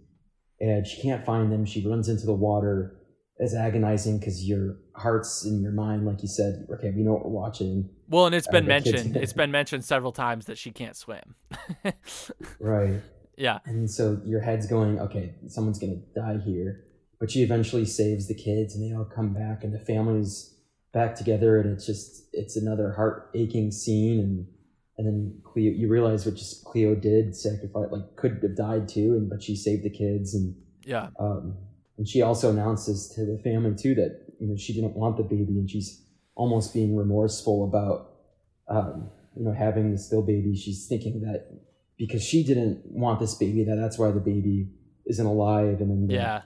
and 0.61 0.87
she 0.87 1.03
can't 1.03 1.27
find 1.27 1.51
them. 1.51 1.65
She 1.65 1.87
runs 1.87 2.09
into 2.09 2.27
the 2.27 2.33
water 2.33 2.97
as 3.43 3.55
agonizing 3.55 4.19
because 4.19 4.49
your 4.49 4.77
heart's 4.95 5.45
in 5.45 5.61
your 5.61 5.73
mind, 5.73 6.07
like 6.07 6.23
you 6.23 6.29
said. 6.29 6.67
Okay, 6.73 6.93
we 6.95 7.03
know 7.03 7.15
what 7.15 7.25
we're 7.25 7.31
watching. 7.31 7.91
Well, 8.09 8.27
and 8.27 8.35
it's 8.35 8.47
been 8.47 8.65
uh, 8.65 8.69
mentioned. 8.69 9.17
it's 9.23 9.33
been 9.33 9.51
mentioned 9.51 9.85
several 9.85 10.13
times 10.13 10.47
that 10.47 10.57
she 10.57 10.71
can't 10.71 10.97
swim. 10.97 11.35
right. 12.61 13.01
Yeah. 13.37 13.59
And 13.65 13.91
so 13.91 14.21
your 14.25 14.41
head's 14.41 14.67
going, 14.67 15.01
okay, 15.01 15.35
someone's 15.49 15.81
gonna 15.81 16.01
die 16.15 16.39
here. 16.45 16.85
But 17.19 17.31
she 17.31 17.43
eventually 17.43 17.85
saves 17.85 18.29
the 18.29 18.35
kids, 18.35 18.75
and 18.75 18.83
they 18.83 18.97
all 18.97 19.05
come 19.05 19.33
back, 19.33 19.65
and 19.65 19.75
the 19.75 19.79
family's 19.79 20.55
back 20.93 21.15
together, 21.15 21.61
and 21.61 21.73
it's 21.73 21.87
just 21.87 22.29
it's 22.33 22.57
another 22.57 22.93
heart 22.93 23.31
aching 23.35 23.73
scene, 23.73 24.21
and 24.21 24.47
and 24.99 25.07
then 25.07 25.41
Cleo, 25.43 25.73
you 25.73 25.89
realize 25.89 26.27
what 26.27 26.37
just 26.37 26.65
Cleo 26.65 26.95
did, 26.95 27.35
sacrifice, 27.35 27.89
like 27.91 28.17
could 28.17 28.41
have 28.43 28.57
died 28.57 28.89
too, 28.89 29.15
and 29.15 29.29
but 29.29 29.43
she 29.43 29.57
saved 29.57 29.85
the 29.85 29.91
kids, 29.91 30.35
and 30.35 30.55
yeah. 30.85 31.09
Um, 31.19 31.57
and 31.99 32.09
she 32.09 32.23
also 32.23 32.51
announces 32.51 33.09
to 33.15 33.25
the 33.25 33.39
family 33.43 33.75
too 33.77 33.95
that 33.95 34.25
you 34.39 34.49
know 34.49 34.57
she 34.57 34.73
didn't 34.73 34.95
want 34.95 35.17
the 35.17 35.23
baby, 35.23 35.59
and 35.59 35.71
she's 35.71 36.03
almost 36.35 36.73
being 36.73 36.97
remorseful 36.97 37.65
about 37.65 38.13
um, 38.69 39.11
you 39.37 39.45
know 39.45 39.53
having 39.53 39.93
the 39.93 39.99
still 39.99 40.23
baby. 40.23 40.57
She's 40.57 40.87
thinking 40.87 41.21
that 41.23 41.49
because 41.99 42.23
she 42.23 42.43
didn't 42.43 42.83
want 42.87 43.21
this 43.21 43.35
baby, 43.35 43.65
that 43.65 43.77
that's 43.77 43.99
why 43.99 44.11
the 44.11 44.21
baby 44.21 44.69
isn't 45.07 45.27
alive, 45.27 45.81
and 45.81 45.91
then 45.91 46.07
the, 46.07 46.15
yeah, 46.15 46.43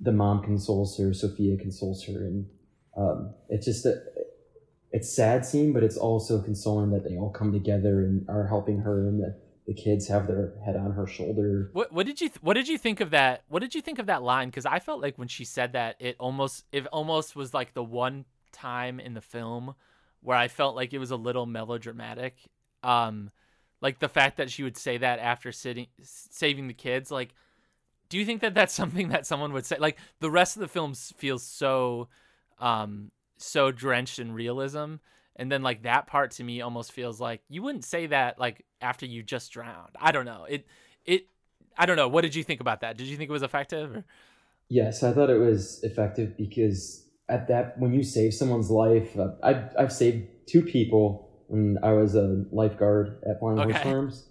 the 0.00 0.12
mom 0.12 0.42
consoles 0.42 0.98
her, 0.98 1.12
Sophia 1.14 1.56
consoles 1.56 2.04
her, 2.06 2.26
and 2.26 2.46
um, 2.96 3.34
it's 3.48 3.66
just 3.66 3.86
a 3.86 4.02
it's 4.92 5.14
sad 5.14 5.44
scene, 5.44 5.72
but 5.72 5.82
it's 5.82 5.96
also 5.96 6.40
consoling 6.40 6.90
that 6.90 7.04
they 7.04 7.16
all 7.16 7.30
come 7.30 7.52
together 7.52 8.00
and 8.00 8.28
are 8.28 8.46
helping 8.46 8.80
her, 8.80 9.08
and 9.08 9.20
that 9.20 9.40
the 9.66 9.74
kids 9.74 10.06
have 10.08 10.26
their 10.26 10.54
head 10.64 10.76
on 10.76 10.92
her 10.92 11.06
shoulder. 11.06 11.70
What 11.72 11.92
what 11.92 12.06
did 12.06 12.20
you 12.20 12.28
th- 12.28 12.42
what 12.42 12.54
did 12.54 12.68
you 12.68 12.78
think 12.78 13.00
of 13.00 13.10
that? 13.10 13.42
What 13.48 13.60
did 13.60 13.74
you 13.74 13.82
think 13.82 13.98
of 13.98 14.06
that 14.06 14.22
line? 14.22 14.48
Because 14.48 14.66
I 14.66 14.78
felt 14.78 15.02
like 15.02 15.18
when 15.18 15.28
she 15.28 15.44
said 15.44 15.72
that, 15.72 15.96
it 15.98 16.16
almost 16.20 16.64
it 16.72 16.86
almost 16.88 17.34
was 17.34 17.52
like 17.52 17.74
the 17.74 17.82
one 17.82 18.24
time 18.52 19.00
in 19.00 19.14
the 19.14 19.20
film 19.20 19.74
where 20.20 20.36
I 20.36 20.48
felt 20.48 20.76
like 20.76 20.92
it 20.92 20.98
was 20.98 21.10
a 21.10 21.16
little 21.16 21.46
melodramatic. 21.46 22.36
Um, 22.82 23.30
like 23.80 23.98
the 23.98 24.08
fact 24.08 24.36
that 24.36 24.50
she 24.50 24.62
would 24.62 24.76
say 24.76 24.98
that 24.98 25.18
after 25.18 25.50
sitting 25.50 25.88
saving 26.02 26.68
the 26.68 26.74
kids. 26.74 27.10
Like, 27.10 27.34
do 28.08 28.18
you 28.18 28.24
think 28.24 28.42
that 28.42 28.54
that's 28.54 28.74
something 28.82 29.08
that 29.08 29.26
someone 29.26 29.52
would 29.52 29.66
say? 29.66 29.78
Like 29.78 29.98
the 30.20 30.30
rest 30.30 30.56
of 30.56 30.60
the 30.60 30.68
film 30.68 30.94
feels 30.94 31.42
so, 31.42 32.08
um, 32.60 33.10
so 33.36 33.72
drenched 33.72 34.20
in 34.20 34.32
realism 34.32 34.96
and 35.36 35.52
then 35.52 35.62
like 35.62 35.82
that 35.82 36.06
part 36.06 36.32
to 36.32 36.44
me 36.44 36.60
almost 36.60 36.92
feels 36.92 37.20
like 37.20 37.42
you 37.48 37.62
wouldn't 37.62 37.84
say 37.84 38.06
that 38.06 38.38
like 38.38 38.64
after 38.80 39.06
you 39.06 39.22
just 39.22 39.52
drowned 39.52 39.94
i 40.00 40.12
don't 40.12 40.24
know 40.24 40.44
it 40.48 40.66
it 41.04 41.26
i 41.76 41.86
don't 41.86 41.96
know 41.96 42.08
what 42.08 42.22
did 42.22 42.34
you 42.34 42.42
think 42.42 42.60
about 42.60 42.80
that 42.80 42.96
did 42.96 43.06
you 43.06 43.16
think 43.16 43.28
it 43.28 43.32
was 43.32 43.42
effective 43.42 43.96
or? 43.96 44.04
yes 44.68 45.02
i 45.02 45.12
thought 45.12 45.30
it 45.30 45.38
was 45.38 45.80
effective 45.82 46.36
because 46.36 47.08
at 47.28 47.48
that 47.48 47.78
when 47.78 47.92
you 47.92 48.02
save 48.02 48.32
someone's 48.32 48.70
life 48.70 49.18
uh, 49.18 49.30
I've, 49.42 49.74
I've 49.78 49.92
saved 49.92 50.26
two 50.46 50.62
people 50.62 51.44
when 51.48 51.78
i 51.82 51.92
was 51.92 52.14
a 52.14 52.44
lifeguard 52.52 53.22
at 53.28 53.40
flying 53.40 53.58
okay. 53.60 53.72
horse 53.72 53.82
farms 53.82 54.28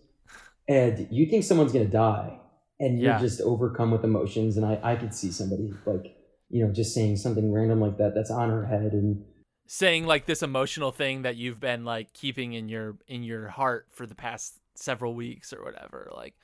and 0.68 1.08
you 1.12 1.26
think 1.28 1.44
someone's 1.44 1.72
gonna 1.72 1.86
die 1.86 2.40
and 2.80 3.00
you're 3.00 3.14
yeah. 3.14 3.20
just 3.20 3.42
overcome 3.42 3.92
with 3.92 4.04
emotions 4.04 4.58
and 4.58 4.66
I, 4.66 4.80
I 4.84 4.96
could 4.96 5.14
see 5.14 5.32
somebody 5.32 5.74
like 5.86 6.16
you 6.50 6.66
know 6.66 6.72
just 6.72 6.94
saying 6.94 7.18
something 7.18 7.52
random 7.52 7.80
like 7.80 7.98
that 7.98 8.14
that's 8.16 8.32
on 8.32 8.50
her 8.50 8.66
head 8.66 8.94
and 8.94 9.24
saying 9.68 10.06
like 10.06 10.26
this 10.26 10.44
emotional 10.44 10.92
thing 10.92 11.24
that 11.24 11.36
you've 11.36 11.60
been 11.60 11.86
like 11.86 12.14
keeping 12.14 12.54
in 12.54 12.70
your 12.70 12.98
in 13.08 13.24
your 13.24 13.48
heart 13.48 13.88
for 13.90 14.06
the 14.06 14.16
past 14.16 14.60
several 14.76 15.14
weeks 15.14 15.54
or 15.54 15.64
whatever 15.64 16.12
like 16.16 16.36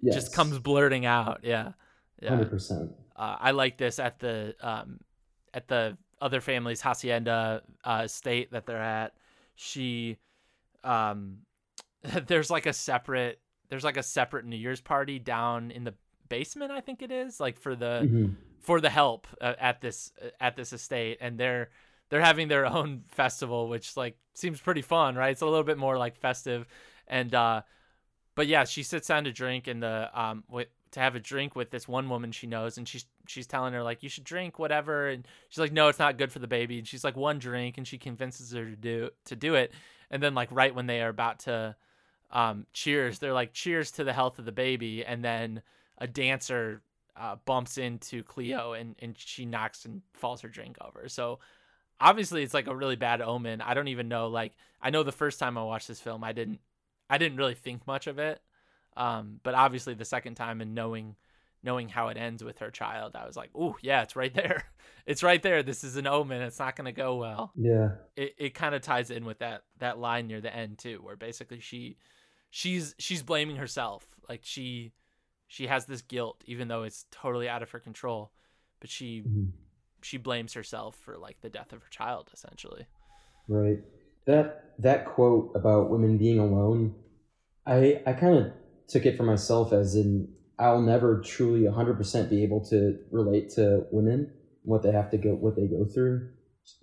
yes. 0.00 0.14
just 0.14 0.34
comes 0.34 0.58
blurting 0.58 1.06
out. 1.06 1.40
Yeah. 1.42 1.72
Yeah. 2.22 2.30
100% 2.30 2.92
uh, 3.16 3.36
i 3.40 3.50
like 3.50 3.76
this 3.76 3.98
at 3.98 4.18
the 4.20 4.54
um 4.60 5.00
at 5.52 5.68
the 5.68 5.96
other 6.20 6.40
family's 6.40 6.80
hacienda 6.80 7.62
uh 7.84 8.06
state 8.06 8.52
that 8.52 8.66
they're 8.66 8.82
at. 8.82 9.14
She 9.56 10.18
um 10.82 11.38
there's 12.26 12.50
like 12.50 12.66
a 12.66 12.72
separate 12.72 13.40
there's 13.68 13.84
like 13.84 13.96
a 13.96 14.02
separate 14.02 14.44
new 14.44 14.56
year's 14.56 14.80
party 14.80 15.18
down 15.18 15.70
in 15.70 15.84
the 15.84 15.94
basement 16.28 16.70
i 16.70 16.80
think 16.80 17.02
it 17.02 17.10
is 17.10 17.38
like 17.38 17.58
for 17.58 17.76
the 17.76 18.00
mm-hmm. 18.02 18.32
for 18.64 18.80
the 18.80 18.90
help 18.90 19.26
uh, 19.40 19.54
at 19.60 19.80
this 19.80 20.10
uh, 20.22 20.28
at 20.40 20.56
this 20.56 20.72
estate. 20.72 21.18
And 21.20 21.38
they're 21.38 21.70
they're 22.10 22.20
having 22.20 22.48
their 22.48 22.66
own 22.78 23.02
festival, 23.08 23.68
which 23.68 23.96
like 23.96 24.16
seems 24.34 24.60
pretty 24.60 24.82
fun, 24.82 25.14
right? 25.16 25.30
It's 25.32 25.42
a 25.42 25.46
little 25.46 25.64
bit 25.64 25.78
more 25.78 25.98
like 25.98 26.16
festive, 26.16 26.66
and 27.06 27.34
uh, 27.34 27.62
but 28.34 28.46
yeah, 28.46 28.64
she 28.64 28.82
sits 28.82 29.08
down 29.08 29.24
to 29.24 29.32
drink 29.32 29.66
and 29.66 29.82
the 29.82 30.10
um 30.12 30.44
with 30.48 30.68
to 30.92 31.00
have 31.00 31.16
a 31.16 31.20
drink 31.20 31.56
with 31.56 31.70
this 31.70 31.88
one 31.88 32.08
woman 32.08 32.32
she 32.32 32.46
knows, 32.46 32.78
and 32.78 32.88
she's 32.88 33.06
she's 33.26 33.46
telling 33.46 33.72
her 33.74 33.82
like 33.82 34.02
you 34.02 34.08
should 34.08 34.24
drink 34.24 34.58
whatever, 34.58 35.08
and 35.08 35.26
she's 35.48 35.58
like 35.58 35.72
no, 35.72 35.88
it's 35.88 35.98
not 35.98 36.18
good 36.18 36.32
for 36.32 36.38
the 36.38 36.46
baby, 36.46 36.78
and 36.78 36.86
she's 36.86 37.04
like 37.04 37.16
one 37.16 37.38
drink, 37.38 37.78
and 37.78 37.86
she 37.86 37.98
convinces 37.98 38.52
her 38.52 38.64
to 38.64 38.76
do 38.76 39.10
to 39.26 39.36
do 39.36 39.54
it, 39.54 39.72
and 40.10 40.22
then 40.22 40.34
like 40.34 40.48
right 40.52 40.74
when 40.74 40.86
they 40.86 41.02
are 41.02 41.08
about 41.08 41.40
to 41.40 41.74
um 42.30 42.66
cheers, 42.72 43.18
they're 43.18 43.32
like 43.32 43.52
cheers 43.52 43.90
to 43.92 44.04
the 44.04 44.12
health 44.12 44.38
of 44.38 44.44
the 44.44 44.52
baby, 44.52 45.04
and 45.04 45.24
then 45.24 45.62
a 45.98 46.06
dancer 46.06 46.82
uh, 47.16 47.36
bumps 47.44 47.78
into 47.78 48.22
Cleo 48.24 48.72
and 48.72 48.96
and 49.00 49.14
she 49.18 49.44
knocks 49.46 49.84
and 49.84 50.02
falls 50.14 50.40
her 50.42 50.48
drink 50.48 50.76
over, 50.80 51.08
so 51.08 51.38
obviously 52.00 52.42
it's 52.42 52.54
like 52.54 52.66
a 52.66 52.76
really 52.76 52.96
bad 52.96 53.20
omen. 53.20 53.60
I 53.60 53.74
don't 53.74 53.88
even 53.88 54.08
know 54.08 54.28
like 54.28 54.52
I 54.80 54.90
know 54.90 55.02
the 55.02 55.12
first 55.12 55.38
time 55.38 55.58
I 55.58 55.62
watched 55.62 55.88
this 55.88 56.00
film 56.00 56.24
I 56.24 56.32
didn't 56.32 56.60
I 57.08 57.18
didn't 57.18 57.38
really 57.38 57.54
think 57.54 57.86
much 57.86 58.06
of 58.06 58.18
it. 58.18 58.40
Um, 58.96 59.40
but 59.42 59.54
obviously 59.54 59.94
the 59.94 60.04
second 60.04 60.36
time 60.36 60.60
and 60.60 60.74
knowing 60.74 61.16
knowing 61.62 61.88
how 61.88 62.08
it 62.08 62.18
ends 62.18 62.44
with 62.44 62.58
her 62.58 62.70
child, 62.70 63.16
I 63.16 63.26
was 63.26 63.36
like, 63.36 63.50
"Oh, 63.54 63.74
yeah, 63.80 64.02
it's 64.02 64.14
right 64.14 64.32
there. 64.32 64.64
it's 65.06 65.22
right 65.22 65.42
there. 65.42 65.62
This 65.62 65.82
is 65.82 65.96
an 65.96 66.06
omen. 66.06 66.42
It's 66.42 66.58
not 66.58 66.76
going 66.76 66.84
to 66.84 66.92
go 66.92 67.16
well." 67.16 67.52
Yeah. 67.56 67.92
It 68.16 68.34
it 68.38 68.54
kind 68.54 68.74
of 68.74 68.82
ties 68.82 69.10
in 69.10 69.24
with 69.24 69.38
that 69.40 69.62
that 69.78 69.98
line 69.98 70.26
near 70.26 70.40
the 70.40 70.54
end 70.54 70.78
too, 70.78 71.00
where 71.02 71.16
basically 71.16 71.60
she 71.60 71.96
she's 72.50 72.94
she's 72.98 73.22
blaming 73.22 73.56
herself. 73.56 74.06
Like 74.28 74.40
she 74.44 74.92
she 75.48 75.66
has 75.66 75.86
this 75.86 76.02
guilt 76.02 76.42
even 76.46 76.68
though 76.68 76.84
it's 76.84 77.06
totally 77.10 77.48
out 77.48 77.62
of 77.62 77.70
her 77.70 77.80
control, 77.80 78.30
but 78.80 78.90
she 78.90 79.22
mm-hmm 79.22 79.48
she 80.04 80.16
blames 80.18 80.52
herself 80.52 80.96
for 80.96 81.16
like 81.16 81.40
the 81.40 81.48
death 81.48 81.72
of 81.72 81.82
her 81.82 81.90
child 81.90 82.30
essentially. 82.32 82.86
Right. 83.48 83.78
That 84.26 84.64
that 84.78 85.06
quote 85.06 85.52
about 85.54 85.90
women 85.90 86.18
being 86.18 86.38
alone 86.38 86.94
i 87.66 88.00
i 88.06 88.12
kind 88.12 88.36
of 88.38 88.52
took 88.88 89.06
it 89.06 89.16
for 89.16 89.22
myself 89.22 89.72
as 89.72 89.94
in 89.94 90.28
i'll 90.58 90.80
never 90.80 91.20
truly 91.20 91.62
100% 91.62 92.30
be 92.30 92.42
able 92.42 92.64
to 92.66 92.98
relate 93.10 93.50
to 93.50 93.84
women 93.90 94.30
what 94.62 94.82
they 94.82 94.92
have 94.92 95.10
to 95.10 95.18
go 95.18 95.30
what 95.30 95.56
they 95.56 95.66
go 95.66 95.84
through. 95.84 96.30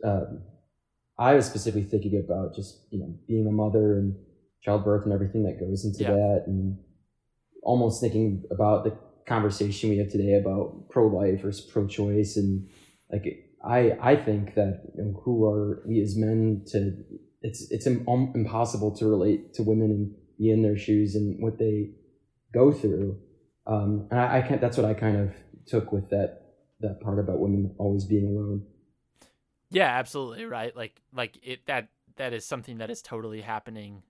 Um, 0.04 0.44
i 1.18 1.34
was 1.34 1.46
specifically 1.46 1.84
thinking 1.90 2.22
about 2.24 2.56
just 2.56 2.88
you 2.92 3.00
know 3.00 3.14
being 3.28 3.48
a 3.48 3.52
mother 3.52 3.98
and 3.98 4.16
childbirth 4.62 5.04
and 5.04 5.14
everything 5.14 5.44
that 5.44 5.60
goes 5.60 5.86
into 5.86 6.04
yeah. 6.04 6.12
that 6.12 6.44
and 6.48 6.78
almost 7.64 8.02
thinking 8.02 8.44
about 8.52 8.84
the 8.84 8.96
conversation 9.28 9.90
we 9.90 9.98
have 9.98 10.10
today 10.10 10.34
about 10.34 10.90
pro-life 10.90 11.42
versus 11.42 11.66
pro-choice 11.72 12.38
and 12.38 12.68
like 13.12 13.26
I 13.64 13.98
I 14.02 14.16
think 14.16 14.56
that 14.56 14.82
who 15.24 15.46
are 15.46 15.84
we 15.86 16.02
as 16.02 16.16
men 16.16 16.64
to 16.68 17.04
it's 17.42 17.70
it's 17.72 17.88
Im- 17.88 18.06
impossible 18.36 18.96
to 18.98 19.08
relate 19.08 19.54
to 19.56 19.64
women 19.64 19.92
and 19.92 20.16
be 20.38 20.50
in 20.50 20.62
their 20.62 20.78
shoes 20.78 21.16
and 21.16 21.42
what 21.42 21.58
they 21.58 21.92
go 22.54 22.72
through. 22.72 23.20
Um, 23.68 24.08
and 24.12 24.20
I, 24.20 24.40
I 24.40 24.42
can't. 24.42 24.62
That's 24.62 24.78
what 24.78 24.86
I 24.86 24.94
kind 24.94 25.18
of 25.18 25.34
took 25.66 25.92
with 25.92 26.10
that 26.10 26.42
that 26.82 27.00
part 27.02 27.20
about 27.20 27.40
women 27.40 27.76
always 27.78 28.06
being 28.06 28.28
alone. 28.28 28.66
Yeah, 29.70 29.88
absolutely, 29.88 30.46
right? 30.46 30.76
Like 30.76 31.02
like 31.14 31.38
it 31.44 31.66
that 31.68 31.90
that 32.18 32.34
is 32.34 32.46
something 32.46 32.80
that 32.80 32.90
is 32.90 33.02
totally 33.02 33.42
happening 33.42 34.04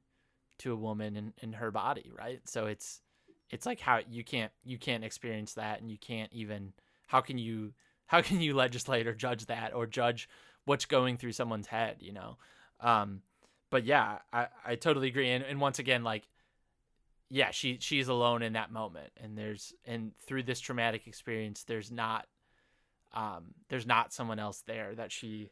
to 0.59 0.73
a 0.73 0.75
woman 0.75 1.15
in, 1.15 1.33
in 1.41 1.53
her 1.53 1.71
body, 1.71 2.11
right? 2.17 2.41
So 2.45 2.65
it's 2.65 3.01
it's 3.49 3.65
like 3.65 3.79
how 3.79 3.99
you 4.09 4.23
can't 4.23 4.51
you 4.63 4.77
can't 4.77 5.03
experience 5.03 5.53
that 5.53 5.81
and 5.81 5.91
you 5.91 5.97
can't 5.97 6.31
even 6.33 6.73
how 7.07 7.21
can 7.21 7.37
you 7.37 7.73
how 8.11 8.21
can 8.21 8.41
you 8.41 8.53
legislate 8.53 9.07
or 9.07 9.15
judge 9.15 9.45
that 9.45 9.73
or 9.73 9.87
judge 9.87 10.27
what's 10.65 10.83
going 10.83 11.15
through 11.15 11.31
someone's 11.31 11.67
head, 11.67 11.95
you 11.99 12.11
know? 12.11 12.37
Um 12.81 13.21
but 13.69 13.85
yeah, 13.85 14.17
I, 14.33 14.47
I 14.65 14.75
totally 14.75 15.07
agree. 15.07 15.29
And, 15.29 15.45
and 15.45 15.61
once 15.61 15.79
again, 15.79 16.03
like 16.03 16.27
yeah, 17.29 17.51
she 17.51 17.77
she's 17.79 18.09
alone 18.09 18.41
in 18.41 18.53
that 18.53 18.69
moment, 18.69 19.11
and 19.15 19.37
there's 19.37 19.73
and 19.85 20.11
through 20.27 20.43
this 20.43 20.59
traumatic 20.59 21.07
experience, 21.07 21.63
there's 21.63 21.89
not 21.89 22.27
um 23.13 23.53
there's 23.69 23.87
not 23.87 24.11
someone 24.11 24.39
else 24.39 24.61
there 24.67 24.93
that 24.95 25.13
she 25.13 25.49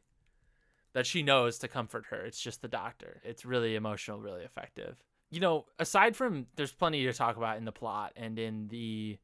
that 0.94 1.06
she 1.06 1.24
knows 1.24 1.60
to 1.60 1.70
comfort 1.70 2.08
her. 2.10 2.26
It's 2.26 2.42
just 2.42 2.62
the 2.62 2.68
doctor. 2.68 3.22
It's 3.24 3.46
really 3.46 3.76
emotional, 3.76 4.20
really 4.20 4.44
effective. 4.44 4.98
You 5.32 5.40
know, 5.40 5.66
aside 5.78 6.18
from 6.18 6.48
there's 6.58 6.74
plenty 6.74 7.06
to 7.06 7.14
talk 7.14 7.38
about 7.38 7.58
in 7.58 7.64
the 7.64 7.72
plot 7.72 8.12
and 8.18 8.38
in 8.38 8.68
the 8.68 9.18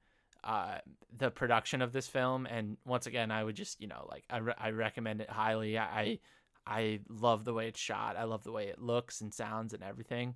uh 0.46 0.78
the 1.18 1.32
production 1.32 1.82
of 1.82 1.92
this 1.92 2.08
film 2.08 2.46
and 2.46 2.78
once 2.86 3.08
again 3.08 3.32
I 3.32 3.44
would 3.44 3.56
just, 3.56 3.82
you 3.82 3.88
know, 3.88 4.06
like 4.10 4.24
I, 4.30 4.38
re- 4.38 4.54
I 4.58 4.70
recommend 4.72 5.22
it 5.22 5.30
highly. 5.30 5.78
I 5.78 6.20
I 6.68 7.00
love 7.10 7.46
the 7.46 7.54
way 7.54 7.68
it's 7.68 7.80
shot. 7.80 8.18
I 8.18 8.24
love 8.24 8.44
the 8.44 8.52
way 8.52 8.68
it 8.68 8.82
looks 8.82 9.22
and 9.22 9.34
sounds 9.34 9.74
and 9.74 9.84
everything. 9.84 10.36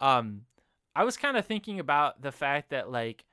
Um 0.00 0.42
I 0.94 1.04
was 1.04 1.16
kind 1.16 1.36
of 1.36 1.46
thinking 1.46 1.80
about 1.80 2.22
the 2.22 2.32
fact 2.32 2.70
that 2.70 2.90
like 2.90 3.24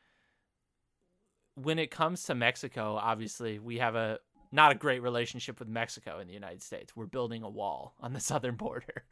when 1.55 1.79
it 1.79 1.91
comes 1.91 2.23
to 2.23 2.35
Mexico, 2.35 2.95
obviously 2.95 3.59
we 3.59 3.77
have 3.77 3.95
a 3.95 4.19
not 4.51 4.71
a 4.71 4.75
great 4.75 5.01
relationship 5.01 5.59
with 5.59 5.67
Mexico 5.67 6.19
in 6.19 6.27
the 6.27 6.33
United 6.33 6.61
States. 6.61 6.95
We're 6.95 7.07
building 7.07 7.41
a 7.41 7.49
wall 7.49 7.95
on 7.99 8.13
the 8.13 8.19
southern 8.31 8.55
border. 8.55 9.03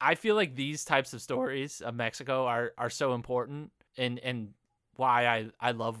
I 0.00 0.14
feel 0.14 0.34
like 0.34 0.54
these 0.54 0.84
types 0.84 1.14
of 1.14 1.22
stories 1.22 1.80
of 1.80 1.94
Mexico 1.94 2.46
are 2.46 2.72
are 2.78 2.90
so 2.90 3.14
important 3.14 3.72
and 3.96 4.18
and 4.18 4.50
why 4.96 5.26
I 5.26 5.46
I 5.60 5.70
love 5.72 5.98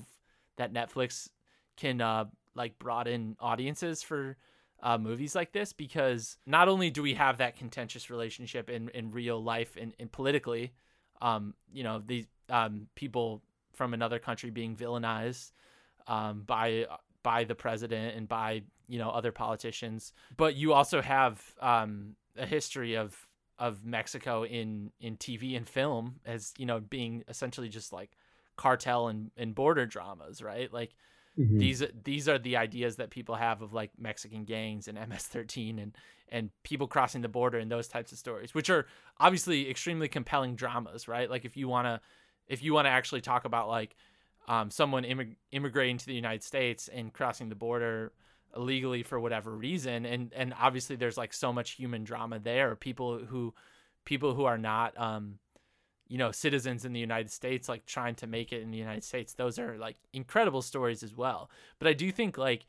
that 0.60 0.72
Netflix 0.72 1.28
can 1.76 2.00
uh 2.00 2.26
like 2.54 2.78
broaden 2.78 3.36
audiences 3.40 4.02
for 4.02 4.36
uh, 4.82 4.98
movies 4.98 5.34
like 5.34 5.52
this 5.52 5.72
because 5.72 6.38
not 6.46 6.68
only 6.68 6.90
do 6.90 7.02
we 7.02 7.14
have 7.14 7.38
that 7.38 7.56
contentious 7.56 8.10
relationship 8.10 8.70
in, 8.70 8.88
in 8.90 9.10
real 9.10 9.42
life 9.42 9.76
and, 9.78 9.94
and 9.98 10.10
politically, 10.10 10.72
um, 11.20 11.54
you 11.72 11.84
know, 11.84 12.02
these 12.04 12.26
um, 12.48 12.86
people 12.94 13.42
from 13.74 13.94
another 13.94 14.18
country 14.18 14.50
being 14.50 14.74
villainized 14.76 15.52
um, 16.06 16.42
by 16.46 16.86
by 17.22 17.44
the 17.44 17.54
president 17.54 18.16
and 18.16 18.26
by 18.26 18.62
you 18.88 18.98
know 18.98 19.10
other 19.10 19.32
politicians, 19.32 20.12
but 20.36 20.56
you 20.56 20.72
also 20.72 21.00
have 21.02 21.42
um, 21.60 22.16
a 22.36 22.46
history 22.46 22.94
of 22.94 23.14
of 23.58 23.84
Mexico 23.84 24.44
in 24.44 24.90
in 25.00 25.16
TV 25.16 25.56
and 25.56 25.68
film 25.68 26.16
as 26.24 26.54
you 26.56 26.66
know 26.66 26.80
being 26.80 27.22
essentially 27.28 27.68
just 27.68 27.92
like 27.92 28.10
cartel 28.60 29.08
and, 29.08 29.30
and 29.38 29.54
border 29.54 29.86
dramas, 29.86 30.42
right? 30.42 30.70
Like 30.70 30.94
mm-hmm. 31.38 31.58
these 31.58 31.82
these 32.04 32.28
are 32.28 32.38
the 32.38 32.58
ideas 32.58 32.96
that 32.96 33.08
people 33.08 33.34
have 33.34 33.62
of 33.62 33.72
like 33.72 33.90
Mexican 33.98 34.44
gangs 34.44 34.86
and 34.86 34.98
MS-13 35.08 35.82
and 35.82 35.96
and 36.28 36.50
people 36.62 36.86
crossing 36.86 37.22
the 37.22 37.28
border 37.28 37.58
and 37.58 37.70
those 37.70 37.88
types 37.88 38.12
of 38.12 38.18
stories, 38.18 38.54
which 38.54 38.68
are 38.68 38.86
obviously 39.18 39.68
extremely 39.70 40.08
compelling 40.08 40.56
dramas, 40.56 41.08
right? 41.08 41.30
Like 41.30 41.46
if 41.46 41.56
you 41.56 41.68
want 41.68 41.86
to 41.86 42.00
if 42.48 42.62
you 42.62 42.74
want 42.74 42.84
to 42.84 42.90
actually 42.90 43.22
talk 43.22 43.46
about 43.46 43.68
like 43.68 43.96
um, 44.46 44.70
someone 44.70 45.04
immig- 45.04 45.36
immigrating 45.52 45.96
to 45.96 46.06
the 46.06 46.14
United 46.14 46.42
States 46.42 46.88
and 46.88 47.14
crossing 47.14 47.48
the 47.48 47.54
border 47.54 48.12
illegally 48.54 49.02
for 49.02 49.18
whatever 49.20 49.56
reason 49.56 50.04
and 50.04 50.32
and 50.34 50.52
obviously 50.58 50.96
there's 50.96 51.16
like 51.16 51.32
so 51.32 51.52
much 51.52 51.70
human 51.70 52.02
drama 52.02 52.36
there 52.40 52.74
people 52.74 53.18
who 53.18 53.54
people 54.04 54.34
who 54.34 54.44
are 54.44 54.58
not 54.58 54.98
um 55.00 55.38
you 56.10 56.18
know 56.18 56.32
citizens 56.32 56.84
in 56.84 56.92
the 56.92 57.00
United 57.00 57.30
States 57.30 57.68
like 57.68 57.86
trying 57.86 58.16
to 58.16 58.26
make 58.26 58.52
it 58.52 58.62
in 58.62 58.70
the 58.70 58.76
United 58.78 59.04
States 59.04 59.32
those 59.32 59.58
are 59.58 59.78
like 59.78 59.96
incredible 60.12 60.60
stories 60.60 61.02
as 61.02 61.16
well. 61.16 61.50
But 61.78 61.88
I 61.88 61.92
do 61.94 62.10
think 62.10 62.36
like 62.36 62.66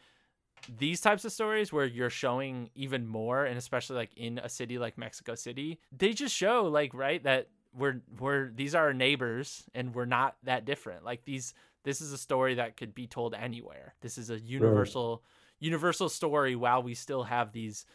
these 0.77 1.01
types 1.01 1.25
of 1.25 1.31
stories 1.31 1.73
where 1.73 1.85
you're 1.85 2.11
showing 2.11 2.69
even 2.75 3.07
more 3.07 3.43
and 3.45 3.57
especially 3.57 3.95
like 3.95 4.13
in 4.15 4.37
a 4.37 4.47
city 4.47 4.77
like 4.77 4.97
Mexico 4.97 5.33
City 5.33 5.79
they 5.91 6.13
just 6.13 6.35
show 6.35 6.65
like 6.65 6.93
right 6.93 7.21
that 7.23 7.47
we're 7.73 8.01
we're 8.19 8.51
these 8.51 8.75
are 8.75 8.85
our 8.85 8.93
neighbors 8.93 9.63
and 9.73 9.95
we're 9.95 10.05
not 10.05 10.35
that 10.43 10.65
different. 10.65 11.03
Like 11.03 11.25
these 11.25 11.53
this 11.83 11.99
is 11.99 12.13
a 12.13 12.17
story 12.17 12.55
that 12.55 12.77
could 12.77 12.93
be 12.93 13.07
told 13.07 13.33
anywhere. 13.33 13.95
This 14.01 14.19
is 14.19 14.29
a 14.29 14.39
universal 14.39 15.23
right. 15.23 15.65
universal 15.65 16.09
story 16.09 16.55
while 16.55 16.83
we 16.83 16.93
still 16.93 17.23
have 17.23 17.53
these 17.53 17.87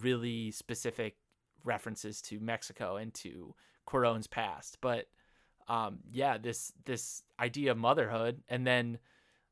really 0.00 0.52
specific 0.52 1.16
references 1.64 2.22
to 2.22 2.38
Mexico 2.38 2.96
and 2.96 3.12
to 3.14 3.54
Cuarón's 3.86 4.26
past 4.26 4.78
but 4.80 5.06
um 5.68 5.98
yeah 6.10 6.38
this 6.38 6.72
this 6.84 7.22
idea 7.38 7.70
of 7.70 7.78
motherhood 7.78 8.42
and 8.48 8.66
then 8.66 8.98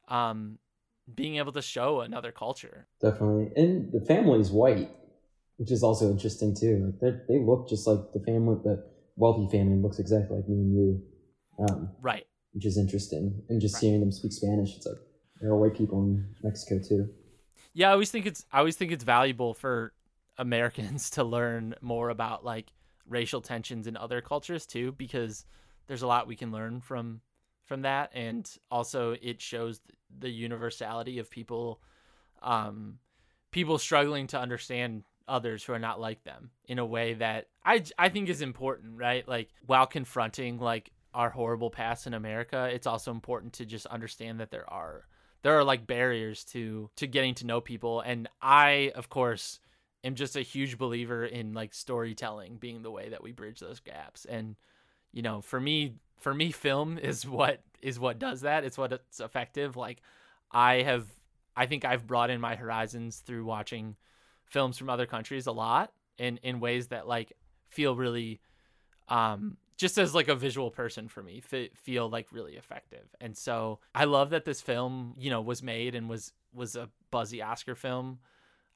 um 0.08 0.58
being 1.14 1.36
able 1.36 1.52
to 1.52 1.62
show 1.62 2.00
another 2.00 2.32
culture. 2.32 2.86
Definitely, 3.00 3.52
and 3.56 3.92
the 3.92 4.00
family's 4.00 4.50
white, 4.50 4.90
which 5.56 5.70
is 5.70 5.82
also 5.82 6.10
interesting 6.10 6.54
too. 6.54 6.92
Like 7.00 7.00
they 7.00 7.34
they 7.34 7.40
look 7.40 7.68
just 7.68 7.86
like 7.86 8.12
the 8.12 8.20
family, 8.20 8.56
the 8.64 8.84
wealthy 9.16 9.50
family 9.50 9.80
looks 9.80 9.98
exactly 9.98 10.36
like 10.36 10.48
me 10.48 10.56
and 10.56 10.74
you. 10.74 11.02
Um, 11.58 11.90
right. 12.00 12.26
Which 12.52 12.66
is 12.66 12.78
interesting, 12.78 13.42
and 13.48 13.60
just 13.60 13.74
right. 13.74 13.80
seeing 13.80 14.00
them 14.00 14.10
speak 14.10 14.32
Spanish, 14.32 14.76
it's 14.76 14.86
like 14.86 14.96
there 15.40 15.50
are 15.50 15.56
white 15.56 15.76
people 15.76 16.02
in 16.02 16.34
Mexico 16.42 16.80
too. 16.86 17.08
Yeah, 17.72 17.90
I 17.90 17.92
always 17.92 18.10
think 18.10 18.26
it's 18.26 18.44
I 18.52 18.58
always 18.58 18.76
think 18.76 18.92
it's 18.92 19.04
valuable 19.04 19.54
for 19.54 19.92
Americans 20.38 21.10
to 21.16 21.24
learn 21.24 21.74
more 21.80 22.10
about 22.10 22.44
like 22.44 22.72
racial 23.08 23.40
tensions 23.40 23.86
in 23.86 23.96
other 23.96 24.20
cultures 24.20 24.66
too, 24.66 24.92
because 24.92 25.44
there's 25.86 26.02
a 26.02 26.06
lot 26.06 26.26
we 26.26 26.36
can 26.36 26.52
learn 26.52 26.80
from 26.80 27.20
from 27.64 27.82
that, 27.82 28.10
and 28.14 28.50
also 28.70 29.16
it 29.22 29.40
shows 29.40 29.80
the 30.18 30.28
universality 30.28 31.18
of 31.20 31.30
people, 31.30 31.80
um, 32.42 32.98
people 33.52 33.78
struggling 33.78 34.26
to 34.26 34.38
understand 34.38 35.04
others 35.28 35.62
who 35.62 35.72
are 35.72 35.78
not 35.78 36.00
like 36.00 36.24
them 36.24 36.50
in 36.64 36.80
a 36.80 36.84
way 36.84 37.14
that 37.14 37.46
I 37.64 37.84
I 37.98 38.08
think 38.08 38.28
is 38.28 38.42
important, 38.42 38.98
right? 38.98 39.26
Like 39.26 39.50
while 39.66 39.86
confronting 39.86 40.58
like 40.58 40.90
our 41.14 41.30
horrible 41.30 41.70
past 41.70 42.06
in 42.06 42.14
America, 42.14 42.68
it's 42.72 42.86
also 42.86 43.10
important 43.10 43.52
to 43.54 43.66
just 43.66 43.86
understand 43.86 44.40
that 44.40 44.50
there 44.50 44.68
are 44.68 45.06
there 45.42 45.58
are 45.58 45.64
like 45.64 45.86
barriers 45.86 46.44
to 46.44 46.90
to 46.96 47.06
getting 47.06 47.34
to 47.36 47.46
know 47.46 47.60
people 47.60 48.00
and 48.00 48.28
I 48.42 48.92
of 48.94 49.08
course 49.08 49.60
am 50.04 50.14
just 50.14 50.36
a 50.36 50.42
huge 50.42 50.78
believer 50.78 51.24
in 51.24 51.52
like 51.52 51.74
storytelling 51.74 52.56
being 52.56 52.82
the 52.82 52.90
way 52.90 53.10
that 53.10 53.22
we 53.22 53.32
bridge 53.32 53.60
those 53.60 53.80
gaps. 53.80 54.24
And 54.24 54.56
you 55.12 55.22
know 55.22 55.40
for 55.40 55.60
me 55.60 55.94
for 56.18 56.32
me 56.34 56.52
film 56.52 56.98
is 57.02 57.26
what 57.26 57.62
is 57.82 57.98
what 57.98 58.18
does 58.18 58.42
that. 58.42 58.64
It's 58.64 58.78
what 58.78 58.92
it's 58.92 59.20
effective. 59.20 59.76
Like 59.76 60.02
i 60.52 60.82
have 60.82 61.06
i 61.56 61.66
think 61.66 61.84
i've 61.84 62.06
brought 62.06 62.30
in 62.30 62.40
my 62.40 62.56
horizons 62.56 63.18
through 63.18 63.44
watching 63.44 63.96
films 64.44 64.76
from 64.76 64.90
other 64.90 65.06
countries 65.06 65.46
a 65.46 65.52
lot 65.52 65.92
in 66.18 66.38
in 66.38 66.60
ways 66.60 66.88
that 66.88 67.06
like 67.06 67.32
feel 67.68 67.94
really 67.94 68.40
um 69.08 69.56
just 69.76 69.96
as 69.96 70.14
like 70.14 70.28
a 70.28 70.34
visual 70.34 70.70
person 70.70 71.08
for 71.08 71.22
me 71.22 71.42
f- 71.50 71.70
feel 71.74 72.10
like 72.10 72.26
really 72.32 72.56
effective. 72.56 73.14
And 73.20 73.36
so 73.36 73.78
i 73.94 74.04
love 74.04 74.30
that 74.30 74.44
this 74.44 74.60
film 74.60 75.14
you 75.18 75.30
know 75.30 75.40
was 75.40 75.62
made 75.62 75.94
and 75.94 76.08
was 76.08 76.32
was 76.52 76.76
a 76.76 76.88
buzzy 77.10 77.42
oscar 77.42 77.74
film. 77.74 78.18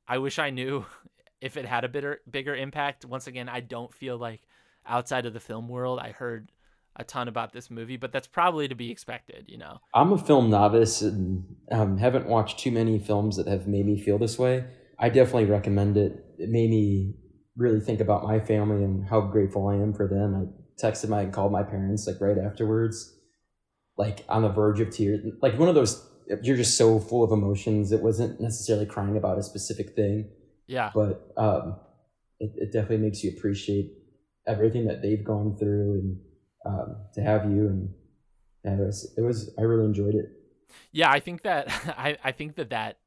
I 0.07 0.19
wish 0.19 0.39
i 0.39 0.51
knew 0.51 0.87
if 1.45 1.57
it 1.57 1.67
had 1.67 1.85
a 1.85 1.89
bigger 1.89 2.21
bigger 2.31 2.55
impact 2.57 3.05
once 3.05 3.27
again 3.27 3.49
i 3.49 3.61
don't 3.61 3.93
feel 3.95 4.17
like 4.17 4.41
outside 4.87 5.27
of 5.27 5.33
the 5.33 5.41
film 5.41 5.69
world 5.69 5.99
i 5.99 6.11
heard 6.11 6.51
a 6.97 7.05
ton 7.05 7.29
about 7.29 7.53
this 7.53 7.71
movie, 7.71 7.97
but 7.97 8.13
that's 8.13 8.27
probably 8.27 8.69
to 8.69 8.75
be 8.75 8.91
expected, 8.91 9.47
you 9.49 9.59
know. 9.59 9.79
I'm 9.95 10.13
a 10.13 10.19
film 10.19 10.51
novice 10.51 11.03
and 11.03 11.45
um, 11.73 11.99
haven't 11.99 12.27
watched 12.27 12.61
too 12.61 12.71
many 12.71 12.99
films 12.99 13.37
that 13.37 13.49
have 13.49 13.67
made 13.67 13.87
me 13.87 14.01
feel 14.01 14.19
this 14.19 14.39
way. 14.39 14.65
I 14.99 15.09
definitely 15.09 15.47
recommend 15.47 15.97
it. 15.97 16.25
It 16.39 16.51
made 16.51 16.71
me 16.71 17.15
really 17.57 17.81
think 17.81 18.01
about 18.01 18.25
my 18.25 18.39
family 18.39 18.85
and 18.85 19.09
how 19.09 19.23
grateful 19.23 19.69
I 19.69 19.75
am 19.75 19.93
for 19.93 20.07
them. 20.07 20.35
I 20.35 20.85
texted 20.87 21.09
my 21.09 21.23
and 21.23 21.33
called 21.33 21.53
my 21.53 21.63
parents 21.63 22.07
like 22.07 22.21
right 22.21 22.39
afterwards, 22.39 23.13
like 23.97 24.25
on 24.29 24.43
the 24.43 24.49
verge 24.49 24.81
of 24.81 24.91
tears. 24.91 25.21
Like 25.43 25.59
one 25.59 25.69
of 25.69 25.75
those, 25.75 26.09
you're 26.43 26.57
just 26.57 26.77
so 26.77 27.01
full 27.01 27.25
of 27.25 27.33
emotions. 27.33 27.91
It 27.91 28.03
wasn't 28.03 28.41
necessarily 28.41 28.87
crying 28.87 29.17
about 29.17 29.39
a 29.39 29.43
specific 29.43 29.97
thing. 29.97 30.31
Yeah. 30.67 30.91
But 30.95 31.33
um, 31.37 31.77
it, 32.41 32.53
it 32.57 32.73
definitely 32.73 32.99
makes 32.99 33.23
you 33.23 33.33
appreciate 33.37 33.93
everything 34.47 34.87
that 34.87 35.03
they've 35.03 35.25
gone 35.25 35.57
through 35.57 35.95
and 35.95 36.21
um, 36.67 36.97
to 37.15 37.23
have 37.23 37.45
you 37.51 37.67
and 37.67 37.95
and 38.65 38.81
it 38.81 38.85
was, 38.85 39.15
it 39.19 39.21
was 39.21 39.55
I 39.59 39.63
really 39.63 39.85
enjoyed 39.85 40.15
it. 40.15 40.31
Yeah, 40.91 41.11
I 41.11 41.21
think 41.21 41.43
that 41.43 41.69
I, 41.99 42.17
I 42.25 42.33
think 42.33 42.57
that 42.57 42.71
that 42.71 42.99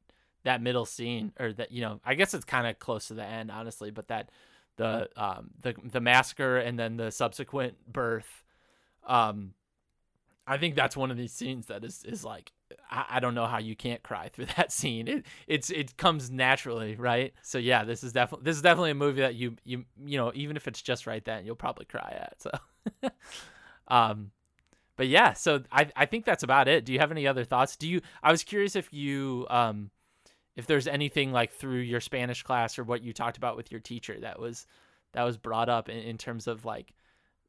that 0.43 0.61
middle 0.61 0.85
scene 0.85 1.33
or 1.39 1.51
that 1.53 1.71
you 1.71 1.81
know 1.81 1.99
I 2.05 2.15
guess 2.15 2.33
it's 2.33 2.45
kind 2.45 2.67
of 2.67 2.79
close 2.79 3.07
to 3.07 3.13
the 3.13 3.23
end 3.23 3.51
honestly, 3.51 3.91
but 3.91 4.07
that 4.09 4.29
the 4.77 5.09
um 5.15 5.49
the 5.61 5.75
the 5.83 6.01
massacre 6.01 6.57
and 6.57 6.77
then 6.77 6.97
the 6.97 7.11
subsequent 7.11 7.75
birth, 7.91 8.43
um, 9.05 9.53
I 10.45 10.57
think 10.57 10.75
that's 10.75 10.95
one 10.95 11.11
of 11.11 11.17
these 11.17 11.33
scenes 11.33 11.65
that 11.67 11.83
is 11.83 12.03
is 12.05 12.23
like 12.23 12.51
I, 12.89 13.05
I 13.09 13.19
don't 13.19 13.35
know 13.35 13.45
how 13.45 13.59
you 13.59 13.75
can't 13.75 14.01
cry 14.03 14.29
through 14.33 14.47
that 14.57 14.71
scene. 14.71 15.07
It 15.07 15.25
it's 15.47 15.69
it 15.69 15.97
comes 15.97 16.29
naturally, 16.29 16.95
right? 16.95 17.33
So 17.41 17.57
yeah, 17.57 17.83
this 17.83 18.03
is 18.03 18.13
definitely 18.13 18.45
this 18.45 18.55
is 18.55 18.61
definitely 18.61 18.91
a 18.91 18.95
movie 18.95 19.21
that 19.21 19.35
you 19.35 19.55
you 19.63 19.85
you 20.05 20.17
know 20.17 20.31
even 20.35 20.55
if 20.57 20.67
it's 20.67 20.81
just 20.81 21.07
right 21.07 21.23
then 21.23 21.45
you'll 21.45 21.55
probably 21.55 21.85
cry 21.85 22.13
at. 22.19 22.41
So, 22.41 23.09
um, 23.87 24.31
but 24.95 25.07
yeah, 25.07 25.33
so 25.33 25.63
I 25.71 25.89
I 25.95 26.05
think 26.05 26.25
that's 26.25 26.43
about 26.43 26.67
it. 26.67 26.85
Do 26.85 26.93
you 26.93 26.99
have 26.99 27.11
any 27.11 27.27
other 27.27 27.43
thoughts? 27.43 27.75
Do 27.75 27.87
you? 27.87 28.01
I 28.23 28.31
was 28.31 28.43
curious 28.43 28.75
if 28.75 28.91
you 28.93 29.45
um 29.49 29.91
if 30.57 30.65
there's 30.65 30.87
anything 30.87 31.31
like 31.31 31.53
through 31.53 31.79
your 31.79 32.01
Spanish 32.01 32.43
class 32.43 32.77
or 32.79 32.83
what 32.83 33.03
you 33.03 33.13
talked 33.13 33.37
about 33.37 33.55
with 33.55 33.71
your 33.71 33.79
teacher 33.79 34.19
that 34.19 34.39
was 34.39 34.65
that 35.13 35.23
was 35.23 35.37
brought 35.37 35.69
up 35.69 35.87
in, 35.87 35.97
in 35.97 36.17
terms 36.17 36.47
of 36.47 36.65
like 36.65 36.93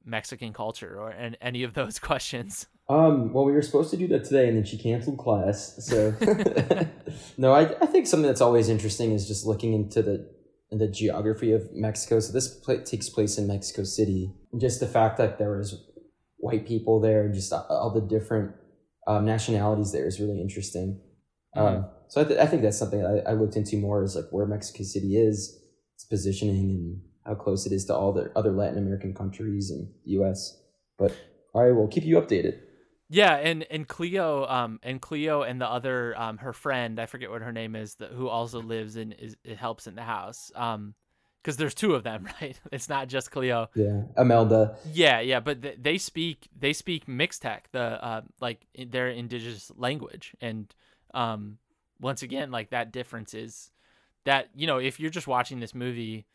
Mexican 0.04 0.52
culture 0.52 0.96
or 0.98 1.10
and 1.10 1.36
any 1.40 1.62
of 1.64 1.74
those 1.74 1.98
questions. 1.98 2.68
Um, 2.90 3.34
well, 3.34 3.44
we 3.44 3.52
were 3.52 3.62
supposed 3.62 3.90
to 3.90 3.96
do 3.96 4.08
that 4.08 4.24
today, 4.24 4.48
and 4.48 4.56
then 4.56 4.64
she 4.64 4.78
canceled 4.78 5.18
class. 5.18 5.76
So, 5.80 6.14
no, 7.36 7.52
I, 7.52 7.74
I 7.82 7.86
think 7.86 8.06
something 8.06 8.26
that's 8.26 8.40
always 8.40 8.68
interesting 8.68 9.12
is 9.12 9.28
just 9.28 9.46
looking 9.46 9.74
into 9.74 10.02
the 10.02 10.38
the 10.70 10.88
geography 10.88 11.52
of 11.52 11.72
Mexico. 11.72 12.20
So 12.20 12.32
this 12.32 12.48
pl- 12.48 12.82
takes 12.82 13.08
place 13.08 13.38
in 13.38 13.46
Mexico 13.46 13.84
City. 13.84 14.34
Just 14.58 14.80
the 14.80 14.86
fact 14.86 15.16
that 15.16 15.38
there 15.38 15.56
was 15.56 15.82
white 16.36 16.66
people 16.66 17.00
there, 17.00 17.28
just 17.28 17.52
all 17.52 17.90
the 17.90 18.02
different 18.02 18.54
um, 19.06 19.24
nationalities 19.24 19.92
there 19.92 20.06
is 20.06 20.20
really 20.20 20.40
interesting. 20.40 21.00
Mm-hmm. 21.56 21.76
Um, 21.76 21.90
so 22.08 22.20
I, 22.20 22.24
th- 22.24 22.38
I 22.38 22.46
think 22.46 22.62
that's 22.62 22.78
something 22.78 23.04
I, 23.04 23.30
I 23.30 23.32
looked 23.32 23.56
into 23.56 23.76
more 23.78 24.02
is 24.02 24.14
like 24.14 24.26
where 24.30 24.46
Mexico 24.46 24.84
City 24.84 25.16
is, 25.16 25.58
its 25.94 26.04
positioning, 26.04 26.70
and 26.70 27.00
how 27.24 27.34
close 27.34 27.66
it 27.66 27.72
is 27.72 27.86
to 27.86 27.94
all 27.94 28.12
the 28.12 28.30
other 28.36 28.52
Latin 28.52 28.78
American 28.78 29.14
countries 29.14 29.70
and 29.70 29.88
the 30.04 30.12
U.S. 30.12 30.60
But 30.98 31.14
I 31.54 31.70
will 31.72 31.88
keep 31.88 32.04
you 32.04 32.20
updated. 32.20 32.60
Yeah, 33.10 33.34
and 33.36 33.64
and 33.70 33.88
Cleo, 33.88 34.46
um, 34.46 34.80
and 34.82 35.00
Cleo 35.00 35.42
and 35.42 35.60
the 35.60 35.66
other, 35.66 36.18
um, 36.20 36.38
her 36.38 36.52
friend, 36.52 37.00
I 37.00 37.06
forget 37.06 37.30
what 37.30 37.40
her 37.40 37.52
name 37.52 37.74
is, 37.74 37.94
that 37.96 38.10
who 38.10 38.28
also 38.28 38.60
lives 38.60 38.96
and 38.96 39.14
is 39.14 39.36
it 39.44 39.56
helps 39.56 39.86
in 39.86 39.94
the 39.94 40.02
house, 40.02 40.52
um, 40.54 40.94
because 41.42 41.56
there's 41.56 41.74
two 41.74 41.94
of 41.94 42.02
them, 42.02 42.28
right? 42.42 42.60
It's 42.70 42.88
not 42.88 43.08
just 43.08 43.30
Cleo. 43.30 43.70
Yeah, 43.74 44.02
Imelda. 44.18 44.76
Yeah, 44.92 45.20
yeah, 45.20 45.40
but 45.40 45.62
th- 45.62 45.78
they 45.80 45.96
speak 45.96 46.48
they 46.58 46.74
speak 46.74 47.06
Mixtec, 47.06 47.60
the 47.72 48.04
uh, 48.04 48.20
like 48.40 48.66
their 48.76 49.08
indigenous 49.08 49.72
language, 49.76 50.34
and 50.42 50.74
um, 51.14 51.56
once 52.00 52.22
again, 52.22 52.50
like 52.50 52.70
that 52.70 52.92
difference 52.92 53.32
is 53.32 53.70
that 54.24 54.50
you 54.54 54.66
know 54.66 54.76
if 54.76 55.00
you're 55.00 55.10
just 55.10 55.26
watching 55.26 55.60
this 55.60 55.74
movie 55.74 56.26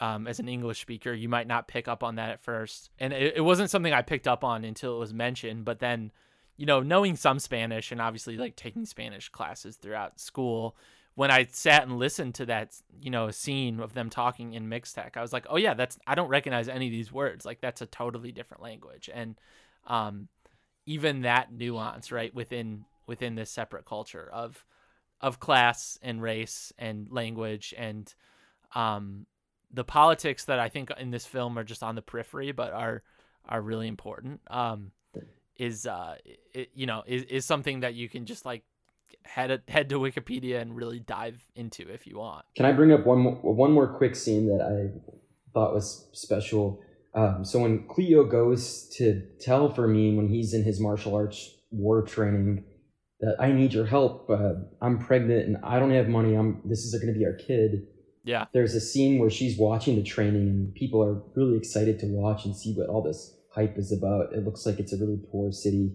um, 0.00 0.26
as 0.26 0.40
an 0.40 0.48
English 0.48 0.80
speaker, 0.80 1.12
you 1.12 1.28
might 1.28 1.46
not 1.46 1.68
pick 1.68 1.86
up 1.86 2.02
on 2.02 2.16
that 2.16 2.30
at 2.30 2.40
first. 2.40 2.90
And 2.98 3.12
it, 3.12 3.34
it 3.36 3.40
wasn't 3.42 3.70
something 3.70 3.92
I 3.92 4.02
picked 4.02 4.26
up 4.26 4.42
on 4.42 4.64
until 4.64 4.96
it 4.96 4.98
was 4.98 5.12
mentioned. 5.12 5.64
But 5.64 5.78
then, 5.78 6.10
you 6.56 6.66
know, 6.66 6.80
knowing 6.80 7.16
some 7.16 7.38
Spanish 7.38 7.92
and 7.92 8.00
obviously 8.00 8.36
like 8.36 8.56
taking 8.56 8.86
Spanish 8.86 9.28
classes 9.28 9.76
throughout 9.76 10.18
school, 10.18 10.74
when 11.16 11.30
I 11.30 11.46
sat 11.50 11.82
and 11.82 11.98
listened 11.98 12.34
to 12.36 12.46
that, 12.46 12.74
you 13.00 13.10
know, 13.10 13.30
scene 13.30 13.78
of 13.80 13.92
them 13.92 14.08
talking 14.08 14.54
in 14.54 14.70
Mixtec, 14.70 15.18
I 15.18 15.22
was 15.22 15.34
like, 15.34 15.46
oh 15.50 15.56
yeah, 15.56 15.74
that's 15.74 15.98
I 16.06 16.14
don't 16.14 16.28
recognize 16.28 16.68
any 16.68 16.86
of 16.86 16.92
these 16.92 17.12
words. 17.12 17.44
Like 17.44 17.60
that's 17.60 17.82
a 17.82 17.86
totally 17.86 18.32
different 18.32 18.62
language. 18.62 19.10
And 19.12 19.38
um, 19.86 20.28
even 20.86 21.22
that 21.22 21.52
nuance, 21.52 22.10
right, 22.10 22.34
within 22.34 22.86
within 23.06 23.34
this 23.34 23.50
separate 23.50 23.84
culture 23.84 24.30
of 24.32 24.64
of 25.20 25.40
class 25.40 25.98
and 26.02 26.22
race 26.22 26.72
and 26.78 27.08
language 27.10 27.74
and 27.76 28.14
um, 28.74 29.26
the 29.72 29.84
politics 29.84 30.44
that 30.46 30.58
I 30.58 30.68
think 30.68 30.90
in 30.98 31.10
this 31.10 31.26
film 31.26 31.58
are 31.58 31.64
just 31.64 31.82
on 31.82 31.94
the 31.94 32.02
periphery, 32.02 32.52
but 32.52 32.72
are 32.72 33.02
are 33.48 33.60
really 33.60 33.88
important. 33.88 34.40
Um, 34.48 34.92
is 35.56 35.86
uh, 35.86 36.16
it, 36.54 36.70
you 36.74 36.86
know, 36.86 37.02
is 37.06 37.22
is 37.24 37.44
something 37.44 37.80
that 37.80 37.94
you 37.94 38.08
can 38.08 38.26
just 38.26 38.44
like 38.44 38.64
head 39.24 39.62
head 39.68 39.88
to 39.90 39.98
Wikipedia 39.98 40.60
and 40.60 40.74
really 40.74 41.00
dive 41.00 41.40
into 41.54 41.88
if 41.88 42.06
you 42.06 42.18
want. 42.18 42.44
Can 42.56 42.66
I 42.66 42.72
bring 42.72 42.92
up 42.92 43.06
one 43.06 43.18
more, 43.20 43.34
one 43.34 43.72
more 43.72 43.86
quick 43.86 44.16
scene 44.16 44.46
that 44.46 44.64
I 44.64 44.98
thought 45.52 45.74
was 45.74 46.08
special? 46.12 46.80
Um, 47.14 47.44
so 47.44 47.58
when 47.58 47.86
Cleo 47.88 48.24
goes 48.24 48.88
to 48.96 49.22
tell 49.40 49.72
Fermin 49.72 50.16
when 50.16 50.28
he's 50.28 50.54
in 50.54 50.62
his 50.62 50.80
martial 50.80 51.14
arts 51.14 51.56
war 51.70 52.02
training 52.02 52.64
that 53.20 53.36
I 53.38 53.52
need 53.52 53.74
your 53.74 53.86
help, 53.86 54.30
uh, 54.30 54.52
I'm 54.80 54.98
pregnant 54.98 55.46
and 55.46 55.56
I 55.62 55.78
don't 55.78 55.90
have 55.90 56.08
money. 56.08 56.34
I'm 56.34 56.62
this 56.64 56.80
is 56.80 56.94
going 56.94 57.12
to 57.12 57.18
be 57.18 57.26
our 57.26 57.34
kid 57.34 57.86
yeah. 58.24 58.46
There's 58.52 58.74
a 58.74 58.80
scene 58.80 59.18
where 59.18 59.30
she's 59.30 59.58
watching 59.58 59.96
the 59.96 60.02
training 60.02 60.48
and 60.48 60.74
people 60.74 61.02
are 61.02 61.22
really 61.34 61.56
excited 61.56 61.98
to 62.00 62.06
watch 62.06 62.44
and 62.44 62.54
see 62.54 62.74
what 62.74 62.88
all 62.88 63.02
this 63.02 63.36
hype 63.54 63.78
is 63.78 63.92
about. 63.92 64.32
It 64.32 64.44
looks 64.44 64.66
like 64.66 64.78
it's 64.78 64.92
a 64.92 64.98
really 64.98 65.18
poor 65.30 65.52
city. 65.52 65.92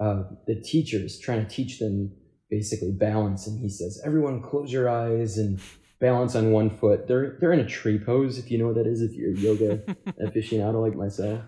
Uh, 0.00 0.24
the 0.46 0.60
teacher's 0.60 1.18
trying 1.18 1.46
to 1.46 1.48
teach 1.48 1.78
them 1.78 2.12
basically 2.50 2.90
balance 2.90 3.46
and 3.46 3.60
he 3.60 3.68
says, 3.68 4.00
everyone 4.04 4.42
close 4.42 4.72
your 4.72 4.88
eyes 4.88 5.38
and 5.38 5.60
balance 6.00 6.34
on 6.34 6.50
one 6.50 6.70
foot. 6.70 7.06
They're, 7.06 7.36
they're 7.40 7.52
in 7.52 7.60
a 7.60 7.68
tree 7.68 7.98
pose, 7.98 8.38
if 8.38 8.50
you 8.50 8.58
know 8.58 8.66
what 8.66 8.76
that 8.76 8.86
is, 8.86 9.02
if 9.02 9.12
you're 9.12 9.32
a 9.32 9.36
yoga 9.36 9.78
aficionado 10.20 10.82
like 10.82 10.96
myself. 10.96 11.42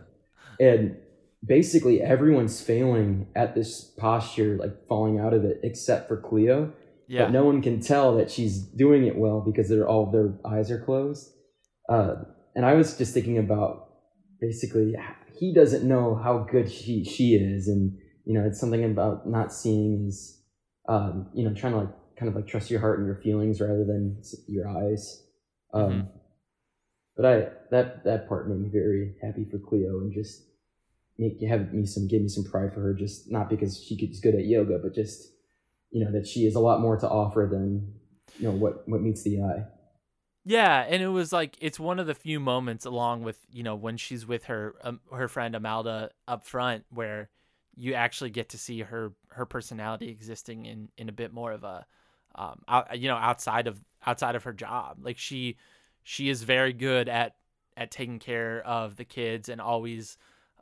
And 0.61 0.97
basically 1.45 2.01
everyone's 2.01 2.61
failing 2.61 3.27
at 3.35 3.55
this 3.55 3.81
posture, 3.81 4.57
like 4.59 4.87
falling 4.87 5.19
out 5.19 5.35
of 5.35 5.45
it, 5.45 5.61
except 5.65 6.07
for 6.07 6.17
Cleo 6.19 6.73
yeah. 7.13 7.25
but 7.25 7.33
no 7.33 7.45
one 7.45 7.61
can 7.61 7.79
tell 7.79 8.17
that 8.17 8.31
she's 8.31 8.63
doing 8.63 9.07
it 9.07 9.17
well 9.17 9.43
because 9.45 9.69
they're 9.69 9.87
all 9.87 10.11
their 10.11 10.39
eyes 10.47 10.71
are 10.71 10.83
closed. 10.83 11.31
Uh, 11.87 12.15
and 12.55 12.65
I 12.65 12.73
was 12.73 12.97
just 12.97 13.13
thinking 13.13 13.37
about 13.37 13.89
basically 14.41 14.95
he 15.39 15.53
doesn't 15.53 15.87
know 15.87 16.15
how 16.15 16.39
good 16.51 16.73
she 16.73 17.05
she 17.05 17.35
is, 17.35 17.69
and 17.69 17.99
you 18.25 18.33
know 18.33 18.47
it's 18.47 18.59
something 18.59 18.83
about 18.85 19.29
not 19.29 19.53
seeing 19.53 20.07
is 20.09 20.41
um, 20.89 21.29
you 21.35 21.47
know 21.47 21.55
trying 21.55 21.73
to 21.75 21.81
like 21.81 21.95
kind 22.19 22.31
of 22.31 22.35
like 22.35 22.47
trust 22.47 22.71
your 22.71 22.81
heart 22.81 22.99
and 22.99 23.07
your 23.07 23.17
feelings 23.17 23.61
rather 23.61 23.85
than 23.85 24.23
your 24.49 24.67
eyes. 24.69 25.23
Um, 25.75 25.91
mm-hmm. 25.91 26.09
But 27.17 27.27
I 27.27 27.49
that 27.71 28.05
that 28.05 28.27
part 28.27 28.49
made 28.49 28.61
me 28.61 28.71
very 28.73 29.17
happy 29.23 29.45
for 29.51 29.59
Cleo 29.59 30.01
and 30.01 30.15
just 30.15 30.45
make 31.19 31.43
have 31.47 31.75
me 31.75 31.85
some 31.85 32.09
give 32.09 32.23
me 32.23 32.29
some 32.29 32.45
pride 32.45 32.73
for 32.73 32.81
her 32.81 32.95
just 32.95 33.31
not 33.31 33.51
because 33.51 33.83
she 33.83 33.97
gets 33.97 34.19
good 34.19 34.35
at 34.35 34.47
yoga 34.47 34.79
but 34.83 34.95
just 34.95 35.32
you 35.93 36.05
know 36.05 36.11
that 36.13 36.27
she 36.27 36.47
is 36.47 36.55
a 36.55 36.61
lot 36.61 36.81
more 36.81 36.97
to 36.97 37.09
offer 37.09 37.49
than 37.51 37.95
you 38.39 38.49
know 38.49 38.53
what 38.53 38.89
what 38.89 39.01
meets 39.01 39.23
the 39.23 39.41
eye. 39.41 39.65
Yeah 40.45 40.85
and 40.89 41.03
it 41.03 41.09
was 41.09 41.33
like 41.33 41.57
it's 41.61 41.79
one 41.79 42.01
of 42.01 42.07
the 42.07 42.15
few 42.15 42.41
moments 42.41 42.85
along 42.85 43.23
with 43.23 43.39
you 43.53 43.63
know 43.63 43.77
when 43.77 43.97
she's 43.97 44.27
with 44.27 44.45
her 44.45 44.75
um, 44.83 45.01
her 45.15 45.29
friend 45.29 45.55
amalda 45.55 46.11
up 46.27 46.45
front 46.45 46.85
where 46.91 47.29
you 47.77 47.95
actually 47.95 48.31
get 48.31 48.49
to 48.51 48.59
see 48.59 48.81
her 48.81 49.13
her 49.29 49.47
personality 49.47 50.09
existing 50.09 50.67
in 50.67 50.89
in 50.97 51.09
a 51.09 51.13
bit 51.13 51.33
more 51.33 51.53
of 51.53 51.63
a 51.65 51.87
um 52.35 52.63
out, 52.67 52.99
you 52.99 53.09
know 53.09 53.17
outside 53.17 53.67
of 53.67 53.81
outside 54.07 54.35
of 54.35 54.45
her 54.45 54.53
job. 54.53 54.99
Like 55.03 55.19
she 55.19 55.57
she 56.03 56.29
is 56.29 56.43
very 56.43 56.73
good 56.73 57.09
at 57.09 57.37
at 57.77 57.91
taking 57.91 58.19
care 58.19 58.63
of 58.67 58.97
the 58.97 59.05
kids 59.05 59.49
and 59.49 59.61
always 59.61 60.17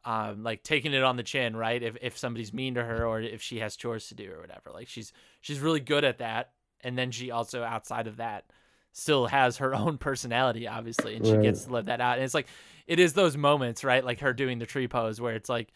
um, 0.05 0.43
like 0.43 0.63
taking 0.63 0.93
it 0.93 1.03
on 1.03 1.17
the 1.17 1.23
chin, 1.23 1.57
right? 1.57 1.83
If 1.83 1.97
if 2.01 2.19
somebody's 2.19 2.53
mean 2.53 2.75
to 2.75 2.85
her 2.85 3.07
or 3.07 3.21
if 3.21 3.43
she 3.43 3.59
has 3.61 3.77
chores 3.77 4.09
to 4.09 4.15
do 4.15 4.31
or 4.33 4.41
whatever. 4.41 4.71
Like 4.73 4.89
she's 4.89 5.13
she's 5.41 5.61
really 5.61 5.81
good 5.81 6.05
at 6.05 6.19
that. 6.19 6.53
And 6.83 6.97
then 6.97 7.11
she 7.11 7.31
also 7.31 7.63
outside 7.63 8.07
of 8.07 8.17
that 8.17 8.45
still 8.93 9.27
has 9.27 9.59
her 9.59 9.75
own 9.75 9.99
personality, 9.99 10.67
obviously, 10.67 11.17
and 11.17 11.27
she 11.27 11.33
right. 11.33 11.43
gets 11.43 11.65
to 11.65 11.73
live 11.73 11.87
that 11.87 12.01
out. 12.01 12.17
And 12.17 12.25
it's 12.25 12.35
like 12.35 12.49
it 12.87 12.99
is 12.99 13.13
those 13.13 13.37
moments, 13.37 13.85
right? 13.85 14.05
Like 14.05 14.21
her 14.21 14.33
doing 14.33 14.59
the 14.59 14.67
tree 14.67 14.89
pose 14.89 15.21
where 15.21 15.35
it's 15.35 15.49
like, 15.49 15.73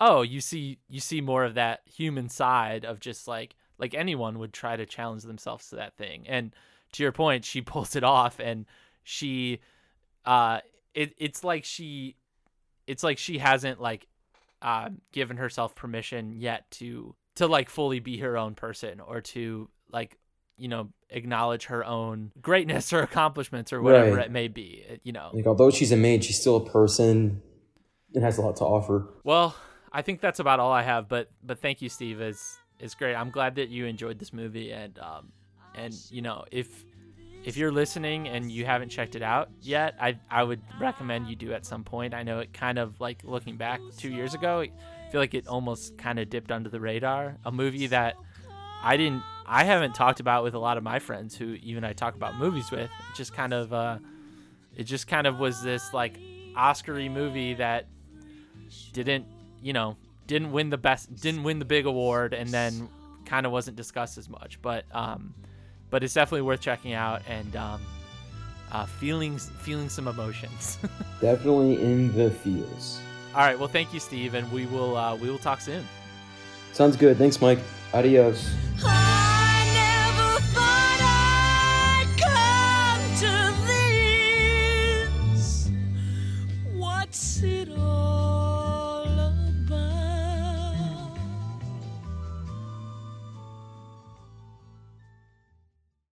oh, 0.00 0.22
you 0.22 0.40
see 0.40 0.78
you 0.88 1.00
see 1.00 1.20
more 1.20 1.44
of 1.44 1.54
that 1.54 1.80
human 1.84 2.28
side 2.28 2.84
of 2.84 3.00
just 3.00 3.26
like 3.26 3.56
like 3.78 3.94
anyone 3.94 4.38
would 4.38 4.52
try 4.52 4.76
to 4.76 4.86
challenge 4.86 5.22
themselves 5.22 5.68
to 5.70 5.76
that 5.76 5.96
thing. 5.96 6.24
And 6.28 6.54
to 6.92 7.02
your 7.02 7.12
point, 7.12 7.44
she 7.44 7.60
pulls 7.62 7.96
it 7.96 8.04
off 8.04 8.38
and 8.40 8.66
she 9.02 9.60
uh 10.24 10.60
it 10.94 11.14
it's 11.18 11.44
like 11.44 11.64
she 11.64 12.16
it's 12.86 13.02
like 13.02 13.18
she 13.18 13.38
hasn't 13.38 13.80
like 13.80 14.06
uh, 14.62 14.90
given 15.12 15.36
herself 15.36 15.74
permission 15.74 16.32
yet 16.32 16.70
to 16.72 17.14
to 17.36 17.46
like 17.46 17.68
fully 17.68 18.00
be 18.00 18.18
her 18.18 18.36
own 18.36 18.54
person 18.54 19.00
or 19.00 19.20
to 19.20 19.68
like 19.90 20.16
you 20.56 20.68
know 20.68 20.88
acknowledge 21.10 21.66
her 21.66 21.84
own 21.84 22.32
greatness 22.40 22.92
or 22.92 23.00
accomplishments 23.02 23.72
or 23.72 23.82
whatever 23.82 24.16
right. 24.16 24.26
it 24.26 24.32
may 24.32 24.48
be 24.48 24.84
you 25.02 25.12
know. 25.12 25.30
Like 25.32 25.46
although 25.46 25.70
she's 25.70 25.92
a 25.92 25.96
maid 25.96 26.24
she's 26.24 26.40
still 26.40 26.56
a 26.56 26.64
person. 26.64 27.42
And 28.14 28.22
has 28.22 28.38
a 28.38 28.42
lot 28.42 28.56
to 28.56 28.64
offer. 28.64 29.08
Well 29.24 29.56
i 29.92 30.02
think 30.02 30.20
that's 30.20 30.40
about 30.40 30.58
all 30.58 30.72
i 30.72 30.82
have 30.82 31.08
but 31.08 31.30
but 31.42 31.60
thank 31.60 31.82
you 31.82 31.88
steve. 31.88 32.20
It's 32.20 32.58
it's 32.80 32.94
great. 32.94 33.14
I'm 33.14 33.30
glad 33.30 33.54
that 33.56 33.68
you 33.68 33.86
enjoyed 33.86 34.18
this 34.18 34.32
movie 34.32 34.72
and 34.72 34.98
um 34.98 35.32
and 35.74 35.94
you 36.10 36.22
know 36.22 36.44
if 36.50 36.84
if 37.44 37.56
you're 37.56 37.72
listening 37.72 38.28
and 38.28 38.50
you 38.50 38.64
haven't 38.64 38.88
checked 38.88 39.14
it 39.14 39.22
out 39.22 39.50
yet, 39.60 39.94
I 40.00 40.18
I 40.30 40.42
would 40.42 40.60
recommend 40.80 41.28
you 41.28 41.36
do 41.36 41.52
at 41.52 41.66
some 41.66 41.84
point. 41.84 42.14
I 42.14 42.22
know 42.22 42.38
it 42.40 42.52
kind 42.52 42.78
of 42.78 43.00
like 43.00 43.22
looking 43.22 43.56
back 43.56 43.80
two 43.98 44.10
years 44.10 44.34
ago, 44.34 44.60
I 44.62 45.10
feel 45.10 45.20
like 45.20 45.34
it 45.34 45.46
almost 45.46 45.98
kind 45.98 46.18
of 46.18 46.30
dipped 46.30 46.50
under 46.50 46.68
the 46.68 46.80
radar. 46.80 47.36
A 47.44 47.52
movie 47.52 47.86
that 47.88 48.14
I 48.82 48.96
didn't, 48.96 49.22
I 49.46 49.64
haven't 49.64 49.94
talked 49.94 50.20
about 50.20 50.42
with 50.42 50.54
a 50.54 50.58
lot 50.58 50.76
of 50.76 50.82
my 50.82 50.98
friends 50.98 51.36
who 51.36 51.54
even 51.62 51.84
I 51.84 51.92
talk 51.92 52.14
about 52.14 52.36
movies 52.36 52.70
with. 52.70 52.90
It 52.90 53.16
just 53.16 53.32
kind 53.32 53.52
of, 53.52 53.72
uh, 53.72 53.98
it 54.76 54.84
just 54.84 55.06
kind 55.06 55.26
of 55.26 55.38
was 55.38 55.62
this 55.62 55.92
like 55.92 56.18
Oscary 56.56 57.10
movie 57.10 57.54
that 57.54 57.86
didn't, 58.92 59.26
you 59.62 59.72
know, 59.72 59.96
didn't 60.26 60.52
win 60.52 60.70
the 60.70 60.78
best, 60.78 61.14
didn't 61.14 61.42
win 61.42 61.58
the 61.58 61.64
big 61.64 61.86
award, 61.86 62.32
and 62.34 62.48
then 62.48 62.88
kind 63.24 63.46
of 63.46 63.52
wasn't 63.52 63.76
discussed 63.76 64.18
as 64.18 64.28
much. 64.28 64.60
But 64.60 64.84
um, 64.92 65.34
but 65.94 66.02
it's 66.02 66.14
definitely 66.14 66.42
worth 66.42 66.58
checking 66.58 66.92
out 66.92 67.22
and 67.28 67.54
um, 67.54 67.80
uh, 68.72 68.84
feeling 68.84 69.38
feeling 69.38 69.88
some 69.88 70.08
emotions. 70.08 70.76
definitely 71.20 71.80
in 71.80 72.12
the 72.16 72.32
feels. 72.32 72.98
All 73.32 73.42
right. 73.42 73.56
Well, 73.56 73.68
thank 73.68 73.94
you, 73.94 74.00
Steve, 74.00 74.34
and 74.34 74.50
we 74.50 74.66
will 74.66 74.96
uh, 74.96 75.14
we 75.14 75.30
will 75.30 75.38
talk 75.38 75.60
soon. 75.60 75.86
Sounds 76.72 76.96
good. 76.96 77.16
Thanks, 77.16 77.40
Mike. 77.40 77.60
Adios. 77.92 78.52